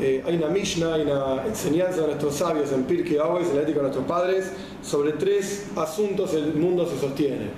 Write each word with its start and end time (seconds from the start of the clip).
eh, 0.00 0.22
hay 0.26 0.36
una 0.36 0.48
Mishnah, 0.48 0.94
hay 0.94 1.02
una 1.02 1.44
enseñanza 1.46 2.00
de 2.02 2.06
nuestros 2.08 2.34
sabios 2.34 2.72
en 2.72 2.84
Pirkei 2.84 3.18
Avos, 3.18 3.48
en 3.48 3.56
la 3.56 3.62
ética 3.62 3.76
de 3.78 3.82
nuestros 3.82 4.06
padres, 4.06 4.50
sobre 4.82 5.12
tres 5.12 5.66
asuntos 5.76 6.32
el 6.34 6.54
mundo 6.54 6.86
se 6.86 6.98
sostiene. 6.98 7.48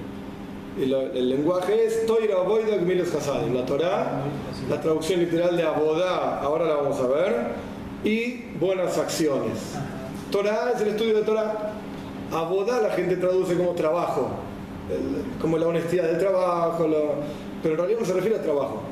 El, 0.80 0.92
el 0.92 1.28
lenguaje 1.30 1.84
es 1.86 2.04
Toira 2.06 2.36
Gmilos 2.80 3.14
Hasadim, 3.14 3.55
la 3.55 3.64
Torah, 3.64 4.23
la 4.68 4.80
traducción 4.80 5.20
literal 5.20 5.56
de 5.56 5.62
Abodá, 5.62 6.41
ahora 6.41 6.64
la 6.66 6.74
vamos 6.74 6.98
a 7.00 7.06
ver, 7.06 7.34
y 8.05 8.46
buenas 8.59 8.98
acciones. 8.98 9.59
Torah 10.32 10.73
es 10.74 10.80
el 10.80 10.88
estudio 10.88 11.14
de 11.14 11.23
Torah. 11.23 11.73
Abodá 12.32 12.80
la 12.80 12.91
gente 12.91 13.16
traduce 13.16 13.55
como 13.56 13.70
trabajo, 13.73 14.30
como 15.41 15.56
la 15.59 15.69
honestidad 15.69 16.05
del 16.09 16.19
trabajo, 16.19 16.88
lo- 16.88 17.14
pero 17.62 17.74
en 17.77 17.80
realidad 17.80 18.01
se 18.05 18.12
refiere 18.12 18.37
al 18.38 18.42
trabajo, 18.42 18.82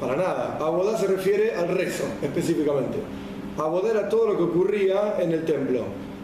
para 0.00 0.16
nada. 0.16 0.58
Abodá 0.60 0.96
se 0.96 1.06
refiere 1.06 1.54
al 1.54 1.68
rezo 1.68 2.04
específicamente. 2.22 2.98
Abodá 3.58 3.90
era 3.90 4.08
todo 4.08 4.28
lo 4.28 4.36
que 4.36 4.42
ocurría 4.42 5.16
en 5.18 5.32
el 5.32 5.44
templo, 5.44 5.80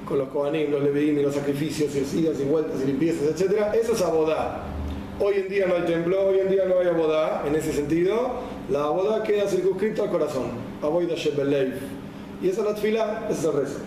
con 0.06 0.18
los 0.18 0.28
Kohanim, 0.28 0.70
los 0.70 0.82
Leviim 0.82 1.18
y 1.18 1.22
los 1.22 1.34
sacrificios 1.34 1.90
y 1.94 2.20
idas 2.20 2.38
y 2.40 2.44
vueltas 2.44 2.80
y 2.82 2.86
limpiezas, 2.86 3.40
etc. 3.40 3.74
Eso 3.74 3.92
es 3.92 4.02
Abodá. 4.02 4.64
Hoy 5.20 5.34
en 5.36 5.48
día 5.48 5.66
no 5.66 5.76
hay 5.76 5.82
templo, 5.82 6.26
hoy 6.26 6.40
en 6.40 6.50
día 6.50 6.64
no 6.66 6.78
hay 6.78 6.88
Abodá, 6.88 7.44
en 7.46 7.54
ese 7.54 7.72
sentido, 7.72 8.30
la 8.70 8.84
Abodá 8.84 9.22
queda 9.22 9.46
circunscrita 9.46 10.02
al 10.02 10.10
corazón. 10.10 10.50
Aboida 10.82 11.14
Shebelev. 11.14 11.78
Y 12.42 12.48
esa 12.48 12.62
es 12.62 12.78
ese 12.78 12.98
es 13.30 13.44
el 13.44 13.52
rezo 13.52 13.78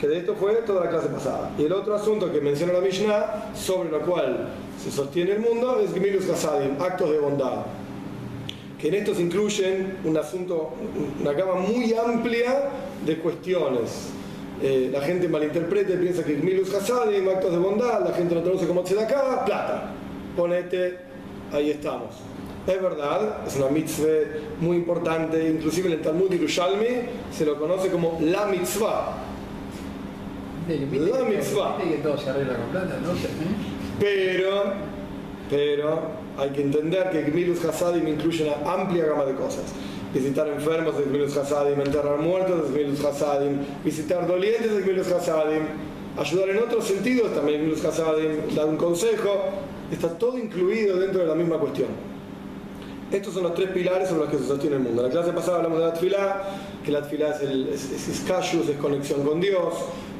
que 0.00 0.08
de 0.08 0.16
esto 0.16 0.34
fue 0.34 0.54
toda 0.66 0.86
la 0.86 0.90
clase 0.90 1.08
pasada. 1.08 1.50
Y 1.58 1.64
el 1.64 1.72
otro 1.74 1.94
asunto 1.94 2.32
que 2.32 2.40
menciona 2.40 2.72
la 2.72 2.80
Mishnah, 2.80 3.52
sobre 3.54 3.90
lo 3.90 4.00
cual 4.00 4.48
se 4.82 4.90
sostiene 4.90 5.32
el 5.32 5.40
mundo, 5.40 5.78
es 5.78 5.92
Gmilus 5.92 6.28
Hasadim, 6.30 6.80
actos 6.80 7.10
de 7.10 7.18
bondad. 7.18 7.66
Que 8.80 8.88
en 8.88 8.94
estos 8.94 9.20
incluyen 9.20 9.98
un 10.04 10.16
asunto, 10.16 10.72
una 11.20 11.32
gama 11.32 11.54
muy 11.54 11.94
amplia 11.94 12.70
de 13.04 13.18
cuestiones. 13.18 14.08
Eh, 14.62 14.90
la 14.92 15.00
gente 15.02 15.28
malinterpreta 15.28 15.94
y 15.94 15.96
piensa 15.96 16.24
que 16.24 16.34
Gmilus 16.34 16.72
Hasadim, 16.74 17.28
actos 17.28 17.52
de 17.52 17.58
bondad, 17.58 18.04
la 18.04 18.14
gente 18.14 18.34
lo 18.34 18.42
traduce 18.42 18.66
como 18.66 18.82
Tzedaká, 18.82 19.44
plata. 19.44 19.92
Ponete, 20.36 20.98
ahí 21.52 21.70
estamos. 21.70 22.16
Es 22.66 22.80
verdad, 22.80 23.46
es 23.46 23.56
una 23.56 23.68
mitzvah 23.68 24.06
muy 24.60 24.76
importante, 24.76 25.48
inclusive 25.48 25.88
en 25.88 25.94
el 25.94 26.02
Talmud 26.02 26.30
Yerushalmi 26.30 26.86
se 27.32 27.46
lo 27.46 27.58
conoce 27.58 27.88
como 27.88 28.18
la 28.20 28.46
mitzvah, 28.46 29.16
La 30.68 31.24
mitzvah. 31.24 31.78
Pero, 33.98 34.62
pero 35.48 36.00
hay 36.40 36.50
que 36.50 36.62
entender 36.62 37.10
que 37.10 37.22
Gmilus 37.22 37.64
Hasadim 37.64 38.08
incluye 38.08 38.44
una 38.44 38.72
amplia 38.72 39.04
gama 39.04 39.24
de 39.26 39.34
cosas. 39.34 39.64
Visitar 40.14 40.48
enfermos 40.48 40.94
es 40.98 41.06
Gmilus 41.06 41.36
Hasadim, 41.36 41.80
enterrar 41.80 42.18
muertos 42.18 42.64
es 42.64 42.72
Gmilus 42.72 43.04
Hasadim, 43.04 43.58
visitar 43.84 44.26
dolientes 44.26 44.72
es 44.72 44.84
Gmilus 44.84 45.12
Hasadim, 45.12 45.62
ayudar 46.18 46.50
en 46.50 46.58
otros 46.58 46.84
sentidos 46.86 47.34
también 47.34 47.60
es 47.60 47.66
Gmilus 47.66 47.84
Hasadim, 47.84 48.54
dar 48.56 48.66
un 48.66 48.76
consejo, 48.76 49.44
está 49.92 50.08
todo 50.18 50.38
incluido 50.38 50.98
dentro 50.98 51.20
de 51.20 51.26
la 51.26 51.34
misma 51.34 51.58
cuestión. 51.58 51.88
Estos 53.12 53.34
son 53.34 53.42
los 53.42 53.54
tres 53.54 53.70
pilares 53.70 54.08
sobre 54.08 54.22
los 54.22 54.30
que 54.30 54.38
se 54.38 54.46
sostiene 54.46 54.76
el 54.76 54.82
mundo. 54.82 55.02
En 55.04 55.08
la 55.08 55.12
clase 55.12 55.32
pasada 55.32 55.58
hablamos 55.58 55.78
de 55.78 55.84
la 55.84 55.92
tefilá, 55.92 56.42
que 56.84 56.92
la 56.92 57.02
tefilá 57.02 57.30
es, 57.30 57.42
el, 57.42 57.68
es, 57.68 57.90
es 57.90 58.08
iskashus, 58.08 58.68
es 58.68 58.76
conexión 58.76 59.24
con 59.24 59.40
Dios, 59.40 59.74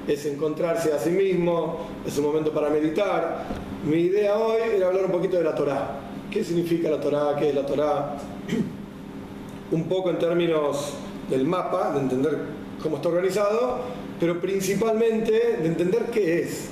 es 0.07 0.27
encontrarse 0.27 0.93
a 0.93 0.99
sí 0.99 1.11
mismo, 1.11 1.87
es 2.07 2.19
un 2.19 2.25
momento 2.25 2.53
para 2.53 2.69
meditar. 2.69 3.45
Mi 3.85 4.03
idea 4.03 4.37
hoy 4.37 4.61
era 4.77 4.89
hablar 4.89 5.05
un 5.07 5.13
poquito 5.13 5.37
de 5.37 5.45
la 5.45 5.55
Torá. 5.55 6.10
¿Qué 6.31 6.45
significa 6.45 6.89
la 6.89 7.01
Torá? 7.01 7.35
¿Qué 7.37 7.49
es 7.49 7.55
la 7.57 7.67
Torá? 7.67 8.17
un 9.73 9.85
poco 9.85 10.11
en 10.11 10.19
términos 10.19 10.93
del 11.29 11.45
mapa, 11.45 11.93
de 11.93 12.01
entender 12.01 12.39
cómo 12.81 12.97
está 12.97 13.09
organizado, 13.09 13.79
pero 14.21 14.41
principalmente 14.41 15.33
de 15.61 15.67
entender 15.67 16.05
qué 16.13 16.43
es. 16.43 16.69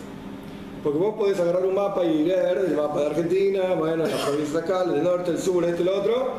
Porque 0.84 0.99
vos 0.99 1.16
podés 1.16 1.41
agarrar 1.41 1.66
un 1.66 1.75
mapa 1.75 2.05
y 2.05 2.22
leer 2.22 2.59
el 2.69 2.77
mapa 2.77 3.00
de 3.00 3.06
Argentina, 3.06 3.75
bueno, 3.77 4.06
la 4.06 4.16
provincia 4.27 4.60
de 4.60 4.65
acá, 4.65 4.84
el 4.84 5.03
norte, 5.03 5.33
el 5.33 5.38
sur, 5.38 5.65
este, 5.65 5.83
el 5.83 5.88
otro, 5.88 6.34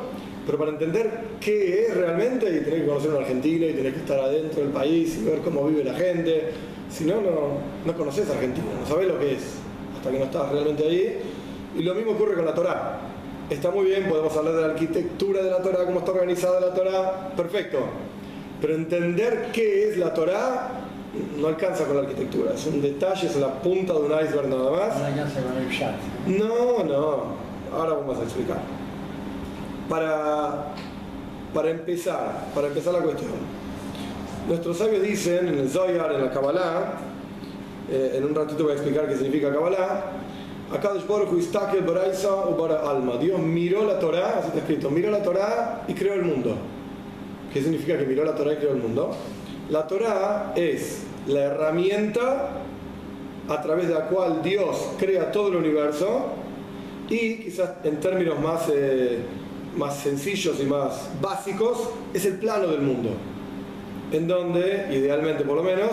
pero 0.45 0.57
para 0.57 0.71
entender 0.71 1.11
qué 1.41 1.87
es 1.87 1.97
realmente, 1.97 2.45
y 2.45 2.63
tenés 2.63 2.81
que 2.81 2.85
conocer 2.85 3.09
un 3.11 3.17
argentino, 3.17 3.65
y 3.65 3.73
tenés 3.73 3.95
que 3.95 3.99
estar 3.99 4.19
adentro 4.19 4.61
del 4.61 4.71
país 4.71 5.17
y 5.17 5.25
ver 5.25 5.39
cómo 5.39 5.67
vive 5.67 5.83
la 5.83 5.93
gente. 5.93 6.51
Si 6.89 7.03
no, 7.03 7.15
no, 7.15 7.59
no 7.85 7.97
conoces 7.97 8.29
Argentina, 8.29 8.65
no 8.79 8.87
sabés 8.87 9.09
lo 9.09 9.19
que 9.19 9.33
es, 9.33 9.43
hasta 9.97 10.09
que 10.09 10.19
no 10.19 10.23
estás 10.23 10.51
realmente 10.53 10.87
ahí. 10.87 11.19
Y 11.77 11.83
lo 11.83 11.93
mismo 11.93 12.13
ocurre 12.13 12.35
con 12.35 12.45
la 12.45 12.53
Torá. 12.53 13.08
Está 13.49 13.71
muy 13.71 13.85
bien, 13.85 14.07
podemos 14.07 14.35
hablar 14.37 14.53
de 14.55 14.61
la 14.61 14.67
arquitectura 14.67 15.41
de 15.41 15.49
la 15.49 15.57
Torá, 15.61 15.85
cómo 15.85 15.99
está 15.99 16.11
organizada 16.11 16.59
la 16.59 16.73
Torá, 16.73 17.29
perfecto. 17.35 17.79
Pero 18.61 18.75
entender 18.75 19.47
qué 19.51 19.89
es 19.89 19.97
la 19.97 20.13
Torá 20.13 20.67
no 21.37 21.47
alcanza 21.47 21.85
con 21.85 21.95
la 21.95 22.03
arquitectura, 22.03 22.53
es 22.53 22.65
un 22.67 22.81
detalle, 22.81 23.25
es 23.27 23.35
la 23.37 23.53
punta 23.61 23.93
de 23.93 23.99
un 23.99 24.11
iceberg 24.11 24.47
nada 24.49 24.63
No 24.63 24.71
más. 24.71 24.95
alcanza 25.01 25.41
con 25.41 25.57
el 25.57 25.77
chat. 25.77 25.95
No, 26.27 26.83
no, 26.83 27.23
ahora 27.75 27.93
vamos 27.93 28.19
a 28.19 28.23
explicar. 28.23 28.57
Para, 29.89 30.65
para 31.51 31.71
empezar, 31.71 32.45
para 32.53 32.67
empezar 32.67 32.93
la 32.93 32.99
cuestión, 32.99 33.31
nuestros 34.47 34.77
sabios 34.77 35.01
dicen 35.01 35.47
en 35.47 35.57
el 35.57 35.69
Zoyar, 35.69 36.11
en 36.13 36.21
la 36.25 36.29
Kabbalah, 36.31 36.93
eh, 37.89 38.13
en 38.17 38.25
un 38.25 38.35
ratito 38.35 38.61
voy 38.63 38.73
a 38.73 38.75
explicar 38.75 39.07
qué 39.07 39.15
significa 39.15 39.51
Kabbalah, 39.51 40.03
Akadosh 40.71 41.07
Baruch 41.07 41.29
Hu 41.29 41.37
istakel 41.39 41.81
baraisa 41.81 42.29
bara 42.57 42.89
alma. 42.89 43.17
Dios 43.17 43.39
miró 43.39 43.85
la 43.85 43.99
Torah, 43.99 44.37
así 44.37 44.47
está 44.49 44.59
escrito, 44.59 44.89
miró 44.91 45.09
la 45.09 45.23
Torah 45.23 45.83
y 45.87 45.93
creó 45.93 46.13
el 46.13 46.23
mundo. 46.23 46.55
¿Qué 47.51 47.61
significa 47.61 47.97
que 47.97 48.05
miró 48.05 48.23
la 48.23 48.35
Torah 48.35 48.53
y 48.53 48.57
creó 48.57 48.73
el 48.73 48.81
mundo? 48.81 49.11
La 49.69 49.87
Torah 49.87 50.53
es 50.55 51.03
la 51.27 51.41
herramienta 51.41 52.51
a 53.47 53.61
través 53.61 53.87
de 53.87 53.95
la 53.95 54.07
cual 54.07 54.43
Dios 54.43 54.91
crea 54.99 55.31
todo 55.31 55.47
el 55.49 55.55
universo 55.55 56.27
y 57.09 57.37
quizás 57.37 57.71
en 57.83 57.99
términos 57.99 58.39
más, 58.39 58.69
eh, 58.71 59.19
más 59.75 59.97
sencillos 59.97 60.59
y 60.59 60.65
más 60.65 61.09
básicos 61.19 61.89
es 62.13 62.25
el 62.25 62.33
plano 62.33 62.67
del 62.67 62.81
mundo, 62.81 63.09
en 64.11 64.27
donde 64.27 64.87
idealmente 64.91 65.43
por 65.43 65.57
lo 65.57 65.63
menos, 65.63 65.91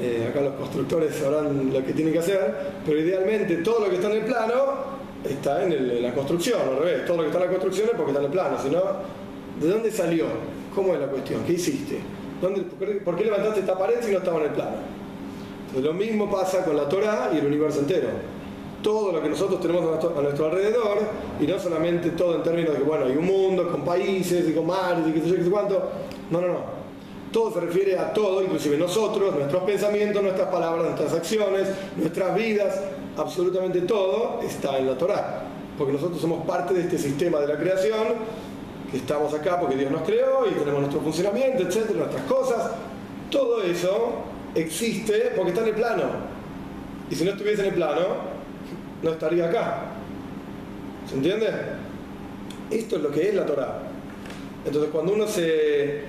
eh, 0.00 0.28
acá 0.28 0.40
los 0.40 0.54
constructores 0.54 1.14
sabrán 1.16 1.72
lo 1.72 1.84
que 1.84 1.92
tienen 1.92 2.12
que 2.12 2.20
hacer, 2.20 2.54
pero 2.86 3.00
idealmente 3.00 3.56
todo 3.56 3.80
lo 3.80 3.90
que 3.90 3.96
está 3.96 4.08
en 4.10 4.18
el 4.18 4.24
plano 4.24 4.54
está 5.24 5.64
en, 5.64 6.02
la 6.02 6.14
construcción, 6.14 6.60
al 6.60 6.78
revés, 6.78 7.04
todo 7.04 7.16
lo 7.16 7.22
que 7.24 7.28
está 7.30 7.38
en 7.38 7.44
la 7.46 7.50
construcción 7.50 7.88
es 7.88 7.96
porque 7.96 8.12
está 8.12 8.20
en 8.20 8.26
el 8.26 8.32
plano, 8.32 8.56
sino 8.62 8.82
¿de 9.60 9.68
dónde 9.68 9.90
salió? 9.90 10.26
¿Cómo 10.74 10.94
es 10.94 11.00
la 11.00 11.08
cuestión? 11.08 11.42
¿Qué 11.44 11.54
hiciste? 11.54 11.98
¿Dónde, 12.40 12.62
por, 13.04 13.16
qué, 13.16 13.24
levantaste 13.24 13.60
esta 13.60 13.76
pared 13.76 13.96
si 14.00 14.12
no 14.12 14.18
estaba 14.18 14.38
en 14.38 14.44
el 14.44 14.52
plano? 14.52 14.76
Entonces, 15.66 15.84
lo 15.84 15.92
mismo 15.92 16.30
pasa 16.30 16.64
con 16.64 16.76
la 16.76 16.88
Torah 16.88 17.30
y 17.34 17.38
el 17.38 17.46
universo 17.46 17.80
entero. 17.80 18.08
Todo 18.82 19.10
lo 19.10 19.20
que 19.20 19.28
nosotros 19.28 19.60
tenemos 19.60 19.82
a 19.82 19.86
nuestro, 19.86 20.16
a 20.16 20.22
nuestro 20.22 20.44
alrededor, 20.46 20.98
y 21.40 21.46
no 21.48 21.58
solamente 21.58 22.10
todo 22.10 22.36
en 22.36 22.44
términos 22.44 22.74
de 22.74 22.78
que, 22.78 22.84
bueno, 22.84 23.06
hay 23.06 23.16
un 23.16 23.26
mundo 23.26 23.68
con 23.68 23.84
países 23.84 24.48
y 24.48 24.52
con 24.52 24.66
mares 24.68 25.04
y 25.08 25.12
qué 25.12 25.20
sé 25.20 25.28
yo, 25.30 25.34
qué 25.34 25.44
sé 25.44 25.50
cuánto. 25.50 25.90
No, 26.30 26.40
no, 26.40 26.46
no. 26.46 26.77
Todo 27.32 27.52
se 27.52 27.60
refiere 27.60 27.98
a 27.98 28.12
todo, 28.12 28.42
inclusive 28.42 28.76
nosotros, 28.78 29.34
nuestros 29.34 29.62
pensamientos, 29.64 30.22
nuestras 30.22 30.48
palabras, 30.48 30.84
nuestras 30.84 31.12
acciones, 31.12 31.68
nuestras 31.96 32.34
vidas, 32.34 32.80
absolutamente 33.16 33.82
todo 33.82 34.40
está 34.42 34.78
en 34.78 34.86
la 34.86 34.96
Torah. 34.96 35.42
Porque 35.76 35.92
nosotros 35.92 36.20
somos 36.20 36.46
parte 36.46 36.74
de 36.74 36.82
este 36.82 36.98
sistema 36.98 37.38
de 37.40 37.48
la 37.48 37.58
creación, 37.58 38.06
que 38.90 38.96
estamos 38.96 39.34
acá 39.34 39.60
porque 39.60 39.76
Dios 39.76 39.90
nos 39.90 40.02
creó 40.02 40.46
y 40.46 40.54
tenemos 40.54 40.80
nuestro 40.80 41.00
funcionamiento, 41.00 41.62
etcétera, 41.62 41.98
nuestras 41.98 42.22
cosas. 42.24 42.70
Todo 43.30 43.62
eso 43.62 44.14
existe 44.54 45.32
porque 45.36 45.50
está 45.50 45.62
en 45.62 45.68
el 45.68 45.74
plano. 45.74 46.04
Y 47.10 47.14
si 47.14 47.24
no 47.24 47.32
estuviese 47.32 47.62
en 47.62 47.68
el 47.68 47.74
plano, 47.74 48.00
no 49.02 49.10
estaría 49.10 49.46
acá. 49.46 49.82
¿Se 51.08 51.14
entiende? 51.14 51.46
Esto 52.70 52.96
es 52.96 53.02
lo 53.02 53.10
que 53.10 53.28
es 53.28 53.34
la 53.34 53.46
Torah. 53.46 53.82
Entonces 54.64 54.90
cuando 54.90 55.12
uno 55.12 55.26
se, 55.26 56.04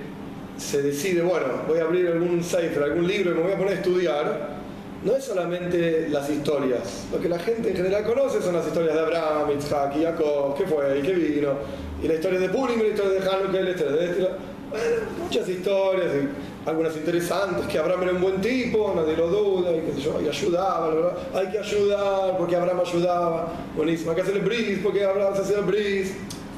se 0.60 0.82
decide, 0.82 1.22
bueno, 1.22 1.46
voy 1.66 1.78
a 1.78 1.84
abrir 1.84 2.08
algún 2.08 2.44
cipher, 2.44 2.82
algún 2.82 3.06
libro 3.06 3.32
y 3.32 3.34
me 3.34 3.42
voy 3.42 3.52
a 3.52 3.56
poner 3.56 3.72
a 3.72 3.76
estudiar, 3.76 4.60
no 5.02 5.16
es 5.16 5.24
solamente 5.24 6.08
las 6.10 6.28
historias. 6.28 7.06
Lo 7.10 7.18
que 7.18 7.28
la 7.28 7.38
gente 7.38 7.70
en 7.70 7.76
general 7.76 8.04
conoce 8.04 8.42
son 8.42 8.54
las 8.54 8.66
historias 8.66 8.94
de 8.94 9.00
Abraham, 9.00 9.50
Isaac 9.58 9.94
Jacob, 10.00 10.54
qué 10.58 10.66
fue 10.66 10.98
y 10.98 11.02
qué 11.02 11.12
vino, 11.14 11.52
y 12.02 12.08
la 12.08 12.14
historia 12.14 12.38
de 12.38 12.50
Purim, 12.50 12.78
la 12.78 12.88
historia 12.88 13.20
de 13.20 13.28
Hanukkah, 13.28 13.60
la 13.60 13.70
historia 13.70 13.92
de 13.92 14.04
este. 14.04 14.28
Bueno, 14.70 14.84
muchas 15.18 15.48
historias, 15.48 16.08
y 16.14 16.68
algunas 16.68 16.94
interesantes, 16.94 17.66
que 17.66 17.78
Abraham 17.78 18.02
era 18.02 18.12
un 18.12 18.20
buen 18.20 18.40
tipo, 18.40 18.92
nadie 18.94 19.16
lo 19.16 19.28
duda, 19.28 19.72
y 19.72 19.80
qué 19.80 19.94
sé 19.94 20.00
yo, 20.02 20.20
y 20.22 20.28
ayudaba, 20.28 20.90
bla. 20.90 21.16
hay 21.34 21.48
que 21.48 21.58
ayudar 21.58 22.36
porque 22.36 22.54
Abraham 22.54 22.82
ayudaba, 22.86 23.52
buenísimo, 23.74 24.10
hay 24.10 24.16
que 24.16 24.22
hacer 24.22 24.36
el 24.36 24.42
bris 24.42 24.78
porque 24.82 25.04
Abraham 25.04 25.34
se 25.34 25.42
hacía 25.42 25.58
el 25.58 25.64
bris. 25.64 26.14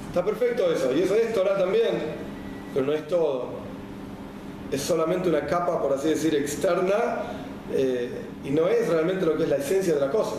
Está 0.09 0.25
perfecto 0.25 0.71
eso, 0.71 0.93
y 0.93 1.03
eso 1.03 1.15
es 1.15 1.33
Torah 1.33 1.57
también, 1.57 1.93
pero 2.75 2.85
no 2.85 2.93
es 2.93 3.07
todo. 3.07 3.62
Es 4.73 4.81
solamente 4.81 5.29
una 5.29 5.47
capa, 5.47 5.81
por 5.81 5.93
así 5.93 6.09
decir, 6.09 6.35
externa, 6.35 7.23
eh, 7.73 8.11
y 8.45 8.51
no 8.51 8.67
es 8.69 8.89
realmente 8.89 9.27
lo 9.27 9.37
que 9.37 9.45
es 9.45 9.49
la 9.49 9.57
esencia 9.57 9.95
de 9.95 10.01
la 10.01 10.11
cosa. 10.11 10.37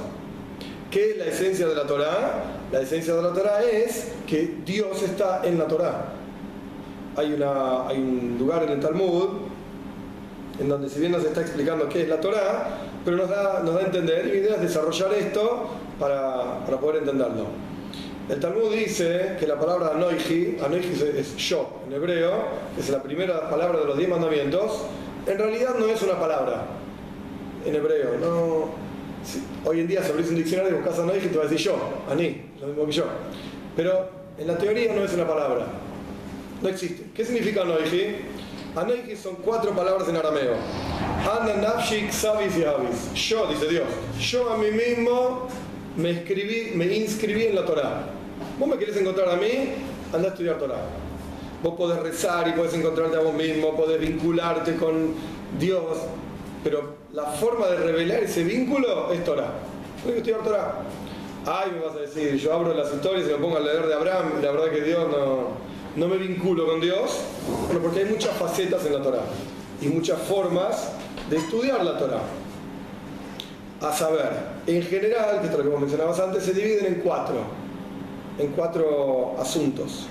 ¿Qué 0.91 1.11
es 1.11 1.17
la 1.17 1.25
esencia 1.25 1.67
de 1.67 1.75
la 1.75 1.85
Torah? 1.85 2.43
La 2.71 2.81
esencia 2.81 3.13
de 3.15 3.21
la 3.21 3.33
Torah 3.33 3.63
es 3.63 4.11
que 4.27 4.57
Dios 4.65 5.01
está 5.03 5.41
en 5.43 5.57
la 5.57 5.67
Torah. 5.67 6.13
hay, 7.15 7.33
una, 7.33 7.87
hay 7.87 7.97
un 7.97 8.37
lugar 8.39 8.63
en 8.63 8.69
el 8.69 8.79
Talmud 8.79 9.29
en 10.59 10.69
donde 10.69 10.89
si 10.89 10.99
bien 10.99 11.11
nos 11.11 11.23
está 11.23 11.41
explicando 11.41 11.89
qué 11.89 12.03
es 12.03 12.09
la 12.09 12.19
Torah, 12.19 12.77
pero 13.03 13.17
nos 13.17 13.29
da, 13.29 13.61
nos 13.63 13.73
da 13.73 13.81
a 13.81 13.83
entender, 13.85 14.33
y 14.35 14.49
la 14.49 14.57
desarrollar 14.57 15.13
esto 15.13 15.69
para, 15.99 16.63
para 16.65 16.79
poder 16.79 16.97
entenderlo. 16.97 17.47
El 18.29 18.39
Talmud 18.39 18.73
dice 18.73 19.35
que 19.37 19.45
la 19.45 19.59
palabra 19.59 19.91
anoiji, 19.95 20.57
anoiji 20.63 20.93
es 21.17 21.35
yo 21.35 21.81
en 21.85 21.93
hebreo, 21.93 22.31
es 22.79 22.89
la 22.89 23.03
primera 23.03 23.49
palabra 23.49 23.81
de 23.81 23.85
los 23.85 23.97
diez 23.97 24.09
mandamientos, 24.09 24.83
en 25.27 25.37
realidad 25.37 25.75
no 25.77 25.87
es 25.87 26.01
una 26.01 26.17
palabra 26.17 26.65
en 27.65 27.75
hebreo. 27.75 28.17
No, 28.21 28.69
hoy 29.69 29.81
en 29.81 29.87
día 29.87 30.01
si 30.01 30.11
abrís 30.11 30.29
un 30.29 30.35
diccionario 30.35 30.71
y 30.71 30.75
buscas 30.75 30.99
anoiji 30.99 31.27
te 31.27 31.37
va 31.37 31.43
a 31.43 31.47
decir 31.47 31.67
yo, 31.67 31.75
ani, 32.09 32.41
lo 32.61 32.67
mismo 32.67 32.85
que 32.85 32.91
yo. 32.93 33.05
Pero 33.75 34.09
en 34.37 34.47
la 34.47 34.57
teoría 34.57 34.93
no 34.93 35.03
es 35.03 35.13
una 35.13 35.27
palabra, 35.27 35.65
no 36.61 36.69
existe. 36.69 37.07
¿Qué 37.13 37.25
significa 37.25 37.63
anoiji? 37.63 38.15
Anoiji 38.73 39.17
son 39.17 39.35
cuatro 39.35 39.71
palabras 39.71 40.07
en 40.07 40.15
arameo. 40.15 40.55
Ana, 41.29 41.55
nafshik, 41.55 42.09
sabis 42.11 42.57
y 42.57 42.63
avis. 42.63 43.13
Yo, 43.29 43.47
dice 43.47 43.67
Dios, 43.67 43.87
yo 44.19 44.49
a 44.49 44.57
mí 44.57 44.71
mismo 44.71 45.47
me, 45.97 46.11
escribí, 46.11 46.71
me 46.75 46.85
inscribí 46.85 47.45
en 47.45 47.55
la 47.55 47.65
Torah. 47.65 48.05
Vos 48.59 48.67
me 48.67 48.77
querés 48.77 48.97
encontrar 48.97 49.29
a 49.29 49.35
mí, 49.35 49.69
anda 50.13 50.29
a 50.29 50.31
estudiar 50.31 50.57
Torah. 50.57 50.81
Vos 51.61 51.75
podés 51.75 51.99
rezar 51.99 52.47
y 52.47 52.51
podés 52.51 52.73
encontrarte 52.73 53.17
a 53.17 53.21
vos 53.21 53.33
mismo, 53.33 53.75
podés 53.75 53.99
vincularte 53.99 54.75
con 54.75 55.13
Dios, 55.59 55.97
pero 56.63 56.95
la 57.13 57.25
forma 57.25 57.67
de 57.67 57.77
revelar 57.77 58.23
ese 58.23 58.43
vínculo 58.43 59.13
es 59.13 59.23
Torah. 59.23 59.51
Tengo 60.01 60.13
que 60.13 60.17
estudiar 60.19 60.43
Torah. 60.43 60.81
Ay, 61.45 61.71
me 61.71 61.85
vas 61.85 61.95
a 61.95 61.99
decir, 61.99 62.37
yo 62.37 62.53
abro 62.53 62.73
las 62.73 62.93
historias 62.93 63.27
y 63.27 63.31
me 63.31 63.37
pongo 63.37 63.57
a 63.57 63.59
leer 63.59 63.85
de 63.85 63.93
Abraham, 63.93 64.33
la 64.41 64.51
verdad 64.51 64.71
que 64.71 64.81
Dios 64.81 65.09
no, 65.09 65.49
no 65.95 66.07
me 66.07 66.17
vinculo 66.17 66.65
con 66.65 66.79
Dios, 66.79 67.19
bueno, 67.65 67.81
porque 67.81 67.99
hay 67.99 68.05
muchas 68.05 68.31
facetas 68.37 68.85
en 68.85 68.93
la 68.93 69.01
Torah 69.01 69.23
y 69.81 69.87
muchas 69.87 70.19
formas 70.21 70.89
de 71.29 71.37
estudiar 71.37 71.83
la 71.83 71.97
Torah. 71.97 72.21
A 73.83 73.91
saber, 73.91 74.31
en 74.65 74.81
general, 74.81 75.41
que 75.41 75.47
esto 75.47 75.57
es 75.57 75.57
lo 75.57 75.63
que 75.63 75.69
vos 75.69 75.81
mencionabas 75.81 76.17
antes, 76.17 76.43
se 76.43 76.53
dividen 76.53 76.85
en 76.85 76.95
cuatro, 77.01 77.35
en 78.39 78.47
cuatro 78.53 79.35
asuntos. 79.37 80.07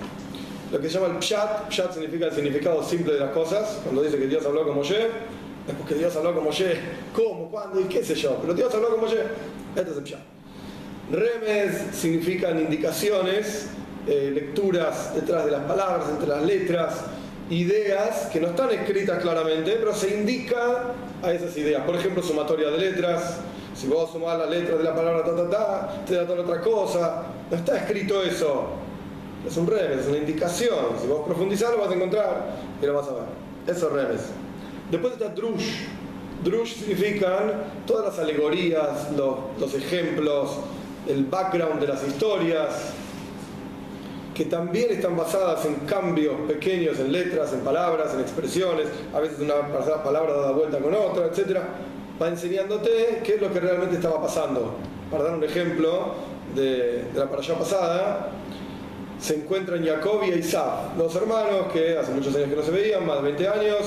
Lo 0.70 0.78
que 0.78 0.90
se 0.90 0.98
llama 0.98 1.14
el 1.14 1.18
pshat, 1.18 1.70
pshat 1.70 1.94
significa 1.94 2.26
el 2.26 2.32
significado 2.32 2.82
simple 2.82 3.14
de 3.14 3.20
las 3.20 3.30
cosas, 3.30 3.80
cuando 3.82 4.02
dice 4.02 4.18
que 4.18 4.26
Dios 4.26 4.44
habló 4.44 4.64
como 4.64 4.80
Moshe, 4.80 5.06
es 5.06 5.74
porque 5.78 5.94
Dios 5.94 6.14
habló 6.16 6.34
como 6.34 6.48
Moshe, 6.48 6.78
¿cómo, 7.14 7.50
cuándo 7.50 7.80
y 7.80 7.84
qué 7.84 8.04
sé 8.04 8.14
yo? 8.14 8.36
Pero 8.42 8.52
Dios 8.52 8.74
habló 8.74 8.90
como 8.90 9.04
Moshe, 9.04 9.22
este 9.74 9.90
es 9.90 9.96
el 9.96 10.04
pshat. 10.04 10.20
Remes 11.10 11.94
significan 11.94 12.60
indicaciones, 12.60 13.70
eh, 14.06 14.32
lecturas 14.34 15.14
detrás 15.14 15.46
de 15.46 15.50
las 15.50 15.62
palabras, 15.62 16.10
entre 16.10 16.28
las 16.28 16.42
letras, 16.42 16.94
ideas 17.48 18.28
que 18.30 18.38
no 18.38 18.48
están 18.48 18.70
escritas 18.70 19.22
claramente, 19.22 19.76
pero 19.78 19.94
se 19.94 20.14
indica 20.14 20.92
a 21.22 21.32
esas 21.32 21.56
ideas. 21.56 21.82
Por 21.84 21.96
ejemplo, 21.96 22.22
sumatoria 22.22 22.68
de 22.68 22.76
letras. 22.76 23.40
Si 23.82 23.88
vos 23.88 24.12
sumás 24.12 24.38
las 24.38 24.48
letras 24.48 24.78
de 24.78 24.84
la 24.84 24.94
palabra 24.94 25.24
ta 25.24 25.34
ta 25.34 25.50
ta, 25.50 26.04
te 26.06 26.14
da 26.14 26.24
toda 26.24 26.42
otra 26.42 26.60
cosa. 26.60 27.24
No 27.50 27.56
está 27.56 27.78
escrito 27.78 28.22
eso. 28.22 28.66
Es 29.44 29.56
un 29.56 29.66
remes, 29.66 30.02
es 30.02 30.06
una 30.06 30.18
indicación. 30.18 31.00
Si 31.00 31.08
vos 31.08 31.22
profundizás 31.26 31.72
lo 31.72 31.78
vas 31.78 31.90
a 31.90 31.94
encontrar 31.94 32.54
y 32.80 32.86
lo 32.86 32.94
vas 32.94 33.08
a 33.08 33.14
ver. 33.14 33.24
Eso 33.66 33.88
es 33.88 33.92
remes. 33.92 34.20
Después 34.88 35.14
está 35.14 35.30
drush. 35.30 35.86
Drush 36.44 36.74
significan 36.76 37.54
todas 37.84 38.06
las 38.06 38.18
alegorías, 38.20 39.10
los, 39.16 39.36
los 39.58 39.74
ejemplos, 39.74 40.58
el 41.08 41.24
background 41.24 41.80
de 41.80 41.88
las 41.88 42.06
historias, 42.06 42.92
que 44.32 44.44
también 44.44 44.92
están 44.92 45.16
basadas 45.16 45.64
en 45.64 45.74
cambios 45.86 46.36
pequeños 46.46 47.00
en 47.00 47.10
letras, 47.10 47.52
en 47.52 47.60
palabras, 47.62 48.14
en 48.14 48.20
expresiones, 48.20 48.86
a 49.12 49.18
veces 49.18 49.40
una 49.40 49.54
palabra 50.04 50.34
dada 50.34 50.52
vuelta 50.52 50.78
con 50.78 50.94
otra, 50.94 51.26
etc. 51.26 51.58
Va 52.20 52.28
enseñándote 52.28 53.20
qué 53.24 53.34
es 53.34 53.40
lo 53.40 53.52
que 53.52 53.60
realmente 53.60 53.96
estaba 53.96 54.20
pasando. 54.20 54.74
Para 55.10 55.24
dar 55.24 55.34
un 55.34 55.44
ejemplo 55.44 56.14
de, 56.54 57.04
la 57.14 57.28
parasha 57.28 57.58
pasada, 57.58 58.30
se 59.20 59.36
encuentran 59.36 59.84
Jacob 59.84 60.22
y 60.24 60.38
Isaac, 60.38 60.94
dos 60.96 61.14
hermanos 61.16 61.72
que 61.72 61.96
hace 61.96 62.12
muchos 62.12 62.34
años 62.34 62.48
que 62.48 62.56
no 62.56 62.62
se 62.62 62.70
veían, 62.70 63.06
más 63.06 63.16
de 63.16 63.22
20 63.22 63.48
años. 63.48 63.78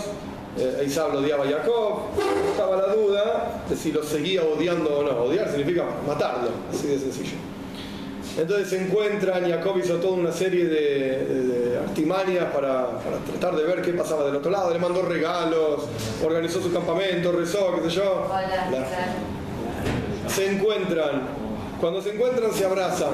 Eh, 0.57 0.83
Isaac 0.85 1.13
lo 1.13 1.19
odiaba 1.19 1.43
a 1.43 1.47
Jacob, 1.49 1.99
estaba 2.49 2.77
la 2.77 2.95
duda 2.95 3.63
de 3.69 3.75
si 3.75 3.91
lo 3.91 4.03
seguía 4.03 4.43
odiando 4.43 4.99
o 4.99 5.03
no. 5.03 5.23
Odiar 5.23 5.49
significa 5.49 5.83
matarlo, 6.07 6.49
así 6.71 6.87
de 6.87 6.99
sencillo. 6.99 7.54
Entonces 8.37 8.67
se 8.67 8.83
encuentran, 8.83 9.49
Jacob 9.49 9.77
hizo 9.77 9.95
toda 9.95 10.13
una 10.13 10.31
serie 10.31 10.65
de, 10.65 11.79
artimañas 11.79 12.45
para, 12.53 12.87
tratar 13.25 13.55
de 13.55 13.63
ver 13.63 13.81
qué 13.81 13.93
pasaba 13.93 14.25
del 14.25 14.35
otro 14.35 14.51
lado, 14.51 14.73
le 14.73 14.79
mandó 14.79 15.03
regalos, 15.03 15.85
organizó 16.23 16.61
su 16.61 16.71
campamento, 16.73 17.31
rezó, 17.31 17.81
qué 17.81 17.89
sé 17.89 17.95
yo. 17.95 18.29
Se 20.27 20.51
encuentran, 20.51 21.21
cuando 21.79 22.01
se 22.01 22.13
encuentran 22.13 22.51
se 22.51 22.65
abrazan. 22.65 23.13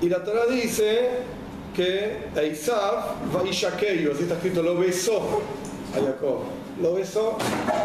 Y 0.00 0.08
la 0.08 0.24
Torah 0.24 0.46
dice 0.46 1.10
que 1.74 2.28
Isaac 2.50 3.14
va 3.34 3.44
y 3.44 3.50
así 3.50 4.22
está 4.22 4.34
escrito, 4.34 4.62
lo 4.62 4.76
besó 4.76 5.40
a 5.94 6.04
Jacob. 6.04 6.40
Lo 6.82 6.94
besó 6.94 7.38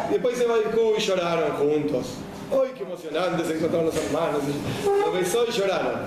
y 0.09 0.13
después 0.13 0.35
se 0.35 0.47
va 0.47 0.55
y 0.57 1.01
lloraron 1.01 1.51
juntos. 1.51 2.07
¡Ay, 2.51 2.71
qué 2.75 2.83
emocionante! 2.83 3.45
Se 3.45 3.55
encontraron 3.55 3.85
los 3.85 3.95
hermanos. 3.95 4.41
Lo 4.85 5.11
besó 5.11 5.45
y 5.47 5.51
lloraron. 5.51 5.99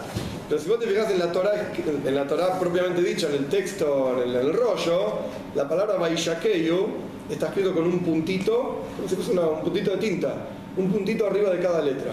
Pero 0.49 0.61
si 0.61 0.69
vos 0.69 0.81
te 0.81 0.87
fijas 0.87 1.11
en 1.11 1.19
la 1.19 1.33
Torah, 1.33 1.73
en 2.05 2.15
la 2.15 2.27
Torah 2.27 2.59
propiamente 2.59 3.01
dicha, 3.01 3.29
en 3.29 3.37
el 3.37 3.47
texto, 3.47 4.23
en 4.23 4.35
el, 4.35 4.53
rollo, 4.53 5.21
la 5.55 5.69
palabra 5.69 5.97
Baishakeyu 5.97 6.89
está 7.31 7.47
escrito 7.47 7.73
con 7.73 7.85
un 7.85 8.01
puntito, 8.01 8.83
como 8.97 9.09
si 9.09 9.15
fuese 9.15 9.31
un 9.31 9.61
puntito 9.61 9.93
de 9.93 9.97
tinta, 9.97 10.35
un 10.77 10.91
puntito 10.91 11.27
arriba 11.27 11.51
de 11.51 11.61
cada 11.61 11.81
letra. 11.81 12.13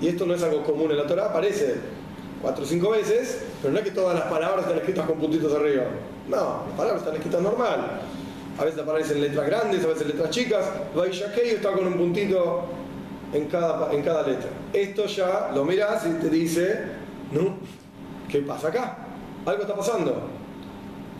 Y 0.00 0.08
esto 0.08 0.26
no 0.26 0.34
es 0.34 0.42
algo 0.42 0.62
común 0.62 0.90
en 0.90 0.98
la 0.98 1.06
Torah, 1.06 1.26
aparece 1.26 1.76
cuatro 2.42 2.64
o 2.64 2.66
cinco 2.66 2.90
veces, 2.90 3.42
pero 3.62 3.72
no 3.72 3.78
es 3.78 3.84
que 3.84 3.92
todas 3.92 4.14
las 4.14 4.24
palabras 4.24 4.64
están 4.64 4.78
escritas 4.78 5.06
con 5.06 5.18
puntitos 5.18 5.54
arriba. 5.54 5.84
No, 6.28 6.64
las 6.66 6.76
palabras 6.76 7.02
están 7.02 7.16
escritas 7.16 7.40
normal. 7.40 8.00
A 8.58 8.64
veces 8.64 8.80
aparecen 8.80 9.20
letras 9.20 9.46
grandes, 9.46 9.84
a 9.84 9.86
veces 9.86 10.06
letras 10.06 10.30
chicas. 10.30 10.66
Baishakeyu 10.94 11.56
está 11.56 11.72
con 11.72 11.86
un 11.86 11.94
puntito 11.94 12.64
en 13.32 13.46
cada, 13.46 13.92
en 13.92 14.02
cada 14.02 14.26
letra. 14.26 14.50
Esto 14.72 15.06
ya 15.06 15.50
lo 15.54 15.64
miras 15.64 16.06
y 16.06 16.20
te 16.20 16.30
dice, 16.30 16.84
no, 17.32 17.56
¿qué 18.28 18.40
pasa 18.40 18.68
acá? 18.68 18.98
Algo 19.44 19.62
está 19.62 19.74
pasando. 19.74 20.28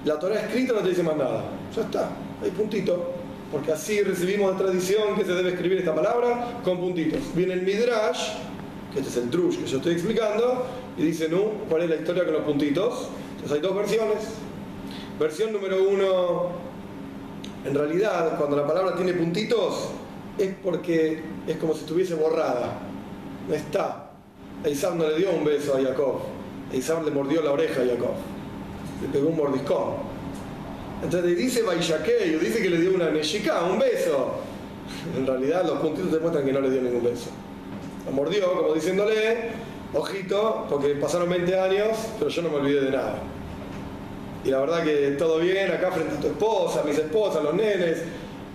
La 0.05 0.19
Torah 0.19 0.41
escrita 0.41 0.73
no 0.73 0.81
te 0.81 0.91
dice 0.91 1.03
más 1.03 1.17
nada. 1.17 1.45
Ya 1.75 1.83
está, 1.83 2.11
hay 2.43 2.51
puntito. 2.51 3.15
Porque 3.51 3.73
así 3.73 4.03
recibimos 4.03 4.53
la 4.53 4.59
tradición 4.59 5.17
que 5.17 5.25
se 5.25 5.33
debe 5.33 5.51
escribir 5.51 5.79
esta 5.79 5.95
palabra 5.95 6.61
con 6.63 6.79
puntitos. 6.79 7.21
Viene 7.35 7.55
el 7.55 7.63
Midrash, 7.63 8.33
que 8.93 8.99
este 9.01 9.11
es 9.11 9.17
el 9.17 9.31
Drush 9.31 9.57
que 9.59 9.67
yo 9.67 9.79
estoy 9.79 9.95
explicando, 9.95 10.67
y 10.99 11.03
dice, 11.03 11.29
no, 11.29 11.45
¿cuál 11.69 11.83
es 11.83 11.91
la 11.91 11.97
historia 11.97 12.25
con 12.25 12.35
los 12.35 12.43
puntitos? 12.43 13.09
Entonces 13.33 13.53
hay 13.53 13.61
dos 13.61 13.75
versiones. 13.75 14.19
Versión 15.19 15.53
número 15.53 15.83
uno, 15.83 16.51
en 17.65 17.75
realidad, 17.75 18.37
cuando 18.37 18.57
la 18.57 18.67
palabra 18.67 18.95
tiene 18.97 19.15
puntitos, 19.15 19.91
es 20.39 20.55
porque 20.63 21.23
es 21.47 21.57
como 21.57 21.75
si 21.75 21.81
estuviese 21.81 22.15
borrada. 22.15 22.79
No 23.49 23.55
está. 23.55 24.11
Isaac 24.69 24.95
no 24.95 25.09
le 25.09 25.17
dio 25.17 25.31
un 25.31 25.45
beso 25.45 25.77
a 25.77 25.83
Jacob. 25.83 26.21
Isaac 26.73 27.05
le 27.05 27.11
mordió 27.11 27.43
la 27.43 27.53
oreja 27.53 27.83
a 27.83 27.87
Jacob. 27.87 28.15
Le 29.03 29.09
pegó 29.09 29.29
un 29.29 29.37
mordiscón. 29.37 29.95
Entonces 31.03 31.37
dice 31.37 31.63
Baishakeyu, 31.63 32.39
dice 32.41 32.61
que 32.61 32.71
le 32.71 32.81
dio 32.81 32.95
una 32.95 33.11
Neshika, 33.11 33.63
un 33.65 33.79
beso. 33.79 34.35
En 35.17 35.27
realidad 35.27 35.65
los 35.65 35.79
puntitos 35.79 36.13
demuestran 36.13 36.45
que 36.45 36.53
no 36.53 36.61
le 36.61 36.71
dio 36.71 36.83
ningún 36.83 37.05
beso. 37.05 37.31
Lo 38.05 38.13
mordió 38.13 38.53
como 38.53 38.75
diciéndole, 38.75 39.51
ojito, 39.95 40.67
porque 40.69 40.89
pasaron 40.95 41.29
20 41.29 41.59
años, 41.59 41.97
pero 42.19 42.31
yo 42.31 42.43
no 42.43 42.49
me 42.51 42.57
olvidé 42.57 42.81
de 42.83 42.91
nada. 42.91 43.19
Y 44.45 44.51
la 44.51 44.61
verdad 44.61 44.83
que 44.83 45.11
todo 45.19 45.39
bien 45.39 45.71
acá 45.71 45.91
frente 45.93 46.17
a 46.17 46.21
tu 46.21 46.27
esposa, 46.29 46.83
mis 46.85 46.99
esposas, 46.99 47.43
los 47.45 47.55
nenes, 47.55 48.03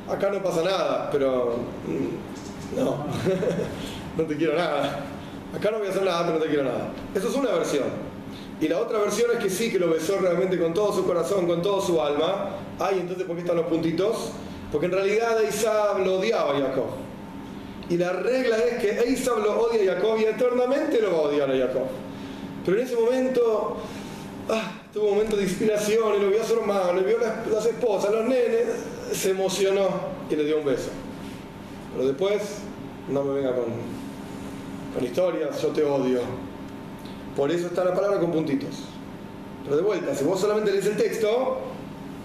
acá 0.10 0.29
no 0.29 0.41
pasa 0.43 0.63
nada, 0.63 1.10
pero 1.12 1.55
mm, 1.88 2.77
no, 2.79 3.05
no 4.17 4.24
te 4.24 4.38
quiero 4.38 4.55
nada. 4.55 5.00
Acá 5.55 5.69
no 5.69 5.77
voy 5.77 5.88
a 5.88 5.91
hacer 5.91 6.03
nada, 6.03 6.25
pero 6.25 6.39
no 6.39 6.43
te 6.43 6.50
quiero 6.50 6.63
nada. 6.63 6.89
Eso 7.13 7.27
es 7.27 7.36
una 7.36 7.51
versión. 7.51 7.83
Y 8.60 8.67
la 8.67 8.79
otra 8.79 9.00
versión 9.00 9.29
es 9.33 9.43
que 9.43 9.50
sí, 9.50 9.72
que 9.72 9.77
lo 9.77 9.89
besó 9.89 10.19
realmente 10.19 10.57
con 10.57 10.74
todo 10.74 10.93
su 10.93 11.05
corazón, 11.05 11.48
con 11.48 11.62
todo 11.62 11.81
su 11.81 12.01
alma. 12.01 12.50
Ay, 12.79 13.00
entonces, 13.01 13.25
¿por 13.25 13.36
qué 13.36 13.41
están 13.41 13.57
los 13.57 13.67
puntitos? 13.67 14.31
Porque 14.72 14.88
en 14.88 14.93
realidad 14.93 15.43
Eisab 15.43 16.00
lo 16.00 16.19
odiaba 16.19 16.57
a 16.57 16.60
Jacob. 16.60 16.86
Y 17.89 17.98
la 17.98 18.13
regla 18.13 18.57
es 18.57 18.81
que 18.81 19.00
Eisab 19.01 19.39
lo 19.39 19.60
odia 19.62 19.91
a 19.91 19.95
Jacob 19.95 20.17
y 20.19 20.24
eternamente 20.24 21.01
lo 21.01 21.12
va 21.12 21.17
a 21.17 21.22
odiar 21.22 21.51
a 21.51 21.57
Jacob. 21.57 21.83
Pero 22.65 22.77
en 22.77 22.83
ese 22.83 22.95
momento, 22.95 23.77
ah, 24.50 24.72
tuvo 24.93 25.10
un 25.10 25.13
momento 25.15 25.36
de 25.36 25.43
inspiración, 25.43 26.15
y 26.17 26.22
lo 26.22 26.29
vio 26.29 26.41
a 26.41 26.45
su 26.45 26.53
hermano, 26.53 26.93
le 26.93 27.01
vio 27.01 27.17
las, 27.19 27.45
las 27.48 27.65
esposas, 27.65 28.12
los 28.12 28.24
nenes, 28.24 28.67
se 29.13 29.32
emocionó 29.32 29.88
y 30.29 30.36
le 30.36 30.43
dio 30.46 30.60
un 30.60 30.65
beso. 30.65 30.89
Pero 31.93 32.08
después, 32.08 32.41
no 33.10 33.24
me 33.24 33.36
venga 33.36 33.53
con, 33.55 33.65
con 34.96 35.03
historias, 35.03 35.62
yo 35.62 35.70
te 35.70 35.84
odio. 35.84 36.20
Por 37.36 37.51
eso 37.51 37.67
está 37.67 37.84
la 37.84 37.93
palabra 37.93 38.20
con 38.20 38.32
puntitos. 38.32 38.84
Pero 39.63 39.77
de 39.77 39.82
vuelta, 39.82 40.13
si 40.13 40.24
vos 40.25 40.39
solamente 40.39 40.72
lees 40.72 40.86
el 40.88 40.98
texto, 40.98 41.58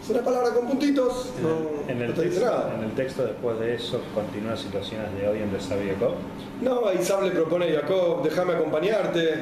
Es 0.02 0.11
una 0.11 0.23
palabra 0.23 0.50
con 0.54 0.66
puntitos, 0.68 1.30
En 1.38 1.42
no, 1.42 1.49
el, 1.87 1.90
en 1.90 1.99
no 1.99 2.04
el 2.07 2.14
te 2.14 2.23
dice 2.23 2.40
texto, 2.40 2.47
nada. 2.57 2.75
en 2.78 2.85
el 2.85 2.92
texto 2.92 3.25
después 3.25 3.59
de 3.59 3.75
eso 3.75 4.00
continúan 4.14 4.57
situaciones 4.57 5.12
de 5.16 5.28
odio 5.28 5.42
entre 5.42 5.59
Esaú 5.59 5.80
y 5.83 5.88
Jacob. 5.90 6.14
No, 6.62 6.87
ahí 6.87 6.99
Isaac 7.00 7.23
le 7.25 7.30
propone 7.33 7.76
a 7.76 7.80
Jacob, 7.80 8.23
déjame 8.23 8.54
acompañarte. 8.54 9.35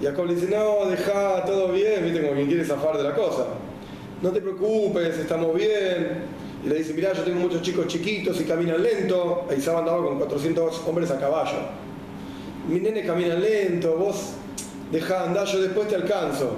Y 0.00 0.04
Jacob 0.04 0.26
le 0.26 0.34
dice, 0.34 0.48
no, 0.54 0.86
deja, 0.88 1.44
todo 1.44 1.72
bien, 1.72 2.04
viste, 2.04 2.20
como 2.20 2.34
quien 2.34 2.46
quiere 2.46 2.64
zafar 2.64 2.96
de 2.98 3.04
la 3.04 3.14
cosa. 3.14 3.46
No 4.22 4.30
te 4.30 4.40
preocupes, 4.40 5.18
estamos 5.18 5.54
bien. 5.54 6.24
Y 6.64 6.68
le 6.68 6.76
dice, 6.76 6.92
mirá, 6.92 7.12
yo 7.12 7.22
tengo 7.22 7.40
muchos 7.40 7.62
chicos 7.62 7.86
chiquitos 7.86 8.40
y 8.40 8.44
caminan 8.44 8.82
lento. 8.82 9.46
Isaac 9.56 9.78
andaba 9.78 10.04
con 10.04 10.18
400 10.18 10.82
hombres 10.86 11.10
a 11.10 11.18
caballo. 11.18 11.58
Mi 12.68 12.80
nene 12.80 13.04
camina 13.04 13.34
lento, 13.34 13.96
vos 13.96 14.32
deja, 14.92 15.24
andá, 15.24 15.44
yo 15.44 15.60
después 15.60 15.88
te 15.88 15.96
alcanzo. 15.96 16.56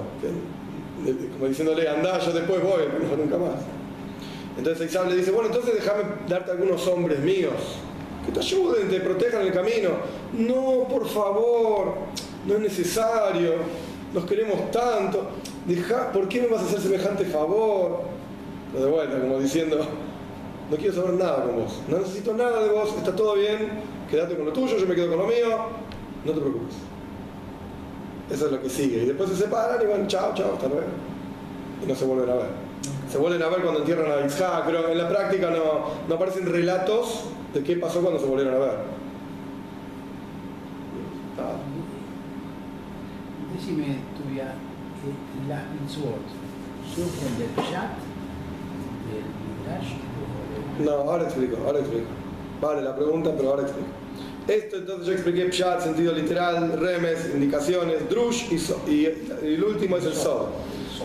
Como 1.33 1.47
diciéndole, 1.47 1.87
andá, 1.87 2.19
yo 2.19 2.31
después 2.31 2.61
voy, 2.61 2.83
no, 3.09 3.15
nunca 3.17 3.37
más. 3.37 3.61
Entonces 4.57 4.89
Isaac 4.89 5.09
le 5.09 5.15
dice, 5.15 5.31
bueno, 5.31 5.47
entonces 5.47 5.73
déjame 5.75 6.03
darte 6.27 6.51
algunos 6.51 6.85
hombres 6.87 7.19
míos 7.19 7.53
que 8.25 8.31
te 8.31 8.39
ayuden, 8.39 8.89
te 8.89 8.99
protejan 8.99 9.41
el 9.41 9.53
camino. 9.53 9.89
No, 10.33 10.85
por 10.89 11.07
favor, 11.07 11.95
no 12.45 12.55
es 12.55 12.59
necesario, 12.59 13.53
nos 14.13 14.25
queremos 14.25 14.69
tanto. 14.71 15.29
¿Por 16.11 16.27
qué 16.27 16.41
me 16.41 16.47
vas 16.47 16.61
a 16.61 16.65
hacer 16.65 16.81
semejante 16.81 17.25
favor? 17.25 18.12
Pero 18.73 18.85
de 18.85 18.91
vuelta, 18.91 19.19
como 19.21 19.39
diciendo, 19.39 19.77
no 20.71 20.77
quiero 20.77 20.93
saber 20.95 21.13
nada 21.13 21.43
con 21.45 21.55
vos, 21.57 21.79
no 21.87 21.99
necesito 21.99 22.33
nada 22.33 22.63
de 22.63 22.69
vos, 22.69 22.89
está 22.97 23.15
todo 23.15 23.35
bien, 23.35 23.69
quédate 24.09 24.35
con 24.35 24.45
lo 24.47 24.53
tuyo, 24.53 24.77
yo 24.77 24.87
me 24.87 24.95
quedo 24.95 25.09
con 25.09 25.19
lo 25.19 25.27
mío, 25.27 25.57
no 26.25 26.31
te 26.31 26.39
preocupes. 26.41 26.75
Eso 28.31 28.45
es 28.47 28.51
lo 28.53 28.61
que 28.61 28.69
sigue. 28.69 29.03
Y 29.03 29.05
después 29.05 29.29
se 29.29 29.35
separan 29.35 29.79
y 29.81 29.85
van, 29.85 30.07
chao, 30.07 30.33
chao, 30.33 30.53
hasta 30.53 30.67
luego. 30.67 30.83
Y 31.83 31.85
no 31.85 31.93
se 31.95 32.05
vuelven 32.05 32.29
a 32.29 32.33
ver. 32.35 32.47
Se 33.11 33.17
vuelven 33.19 33.43
a 33.43 33.47
ver 33.49 33.61
cuando 33.61 33.81
entierran 33.81 34.11
a 34.11 34.25
Isaac, 34.25 34.63
pero 34.65 34.89
en 34.89 34.97
la 34.97 35.07
práctica 35.09 35.51
no, 35.51 35.85
no 36.07 36.15
aparecen 36.15 36.45
relatos 36.51 37.25
de 37.53 37.61
qué 37.63 37.75
pasó 37.75 38.01
cuando 38.01 38.19
se 38.19 38.25
volvieron 38.25 38.55
a 38.55 38.57
ver. 38.57 38.71
Ah, 41.37 41.53
Decime, 43.53 43.97
tuya, 44.17 44.55
las 45.47 45.61
mitzvot 45.79 46.25
surgen 46.95 47.37
del 47.37 47.55
chat, 47.55 47.91
del 47.91 47.99
midrash 47.99 48.01
o 48.79 49.02
del- 49.02 49.02
No, 50.83 50.91
ahora 51.11 51.23
explico, 51.25 51.57
ahora 51.65 51.79
explico. 51.79 52.05
Vale 52.61 52.81
la 52.81 52.95
pregunta, 52.95 53.31
pero 53.35 53.49
ahora 53.51 53.63
explico. 53.63 53.87
Esto 54.47 54.77
entonces 54.77 55.07
yo 55.07 55.13
expliqué 55.13 55.49
Pshat, 55.49 55.81
sentido 55.81 56.11
literal, 56.13 56.77
remes, 56.79 57.29
indicaciones, 57.33 58.09
drush 58.09 58.51
y, 58.51 58.57
so- 58.59 58.81
y, 58.87 58.91
y 58.91 59.05
el 59.55 59.63
último 59.63 59.97
es 59.97 60.05
el 60.05 60.13
sol. 60.13 60.47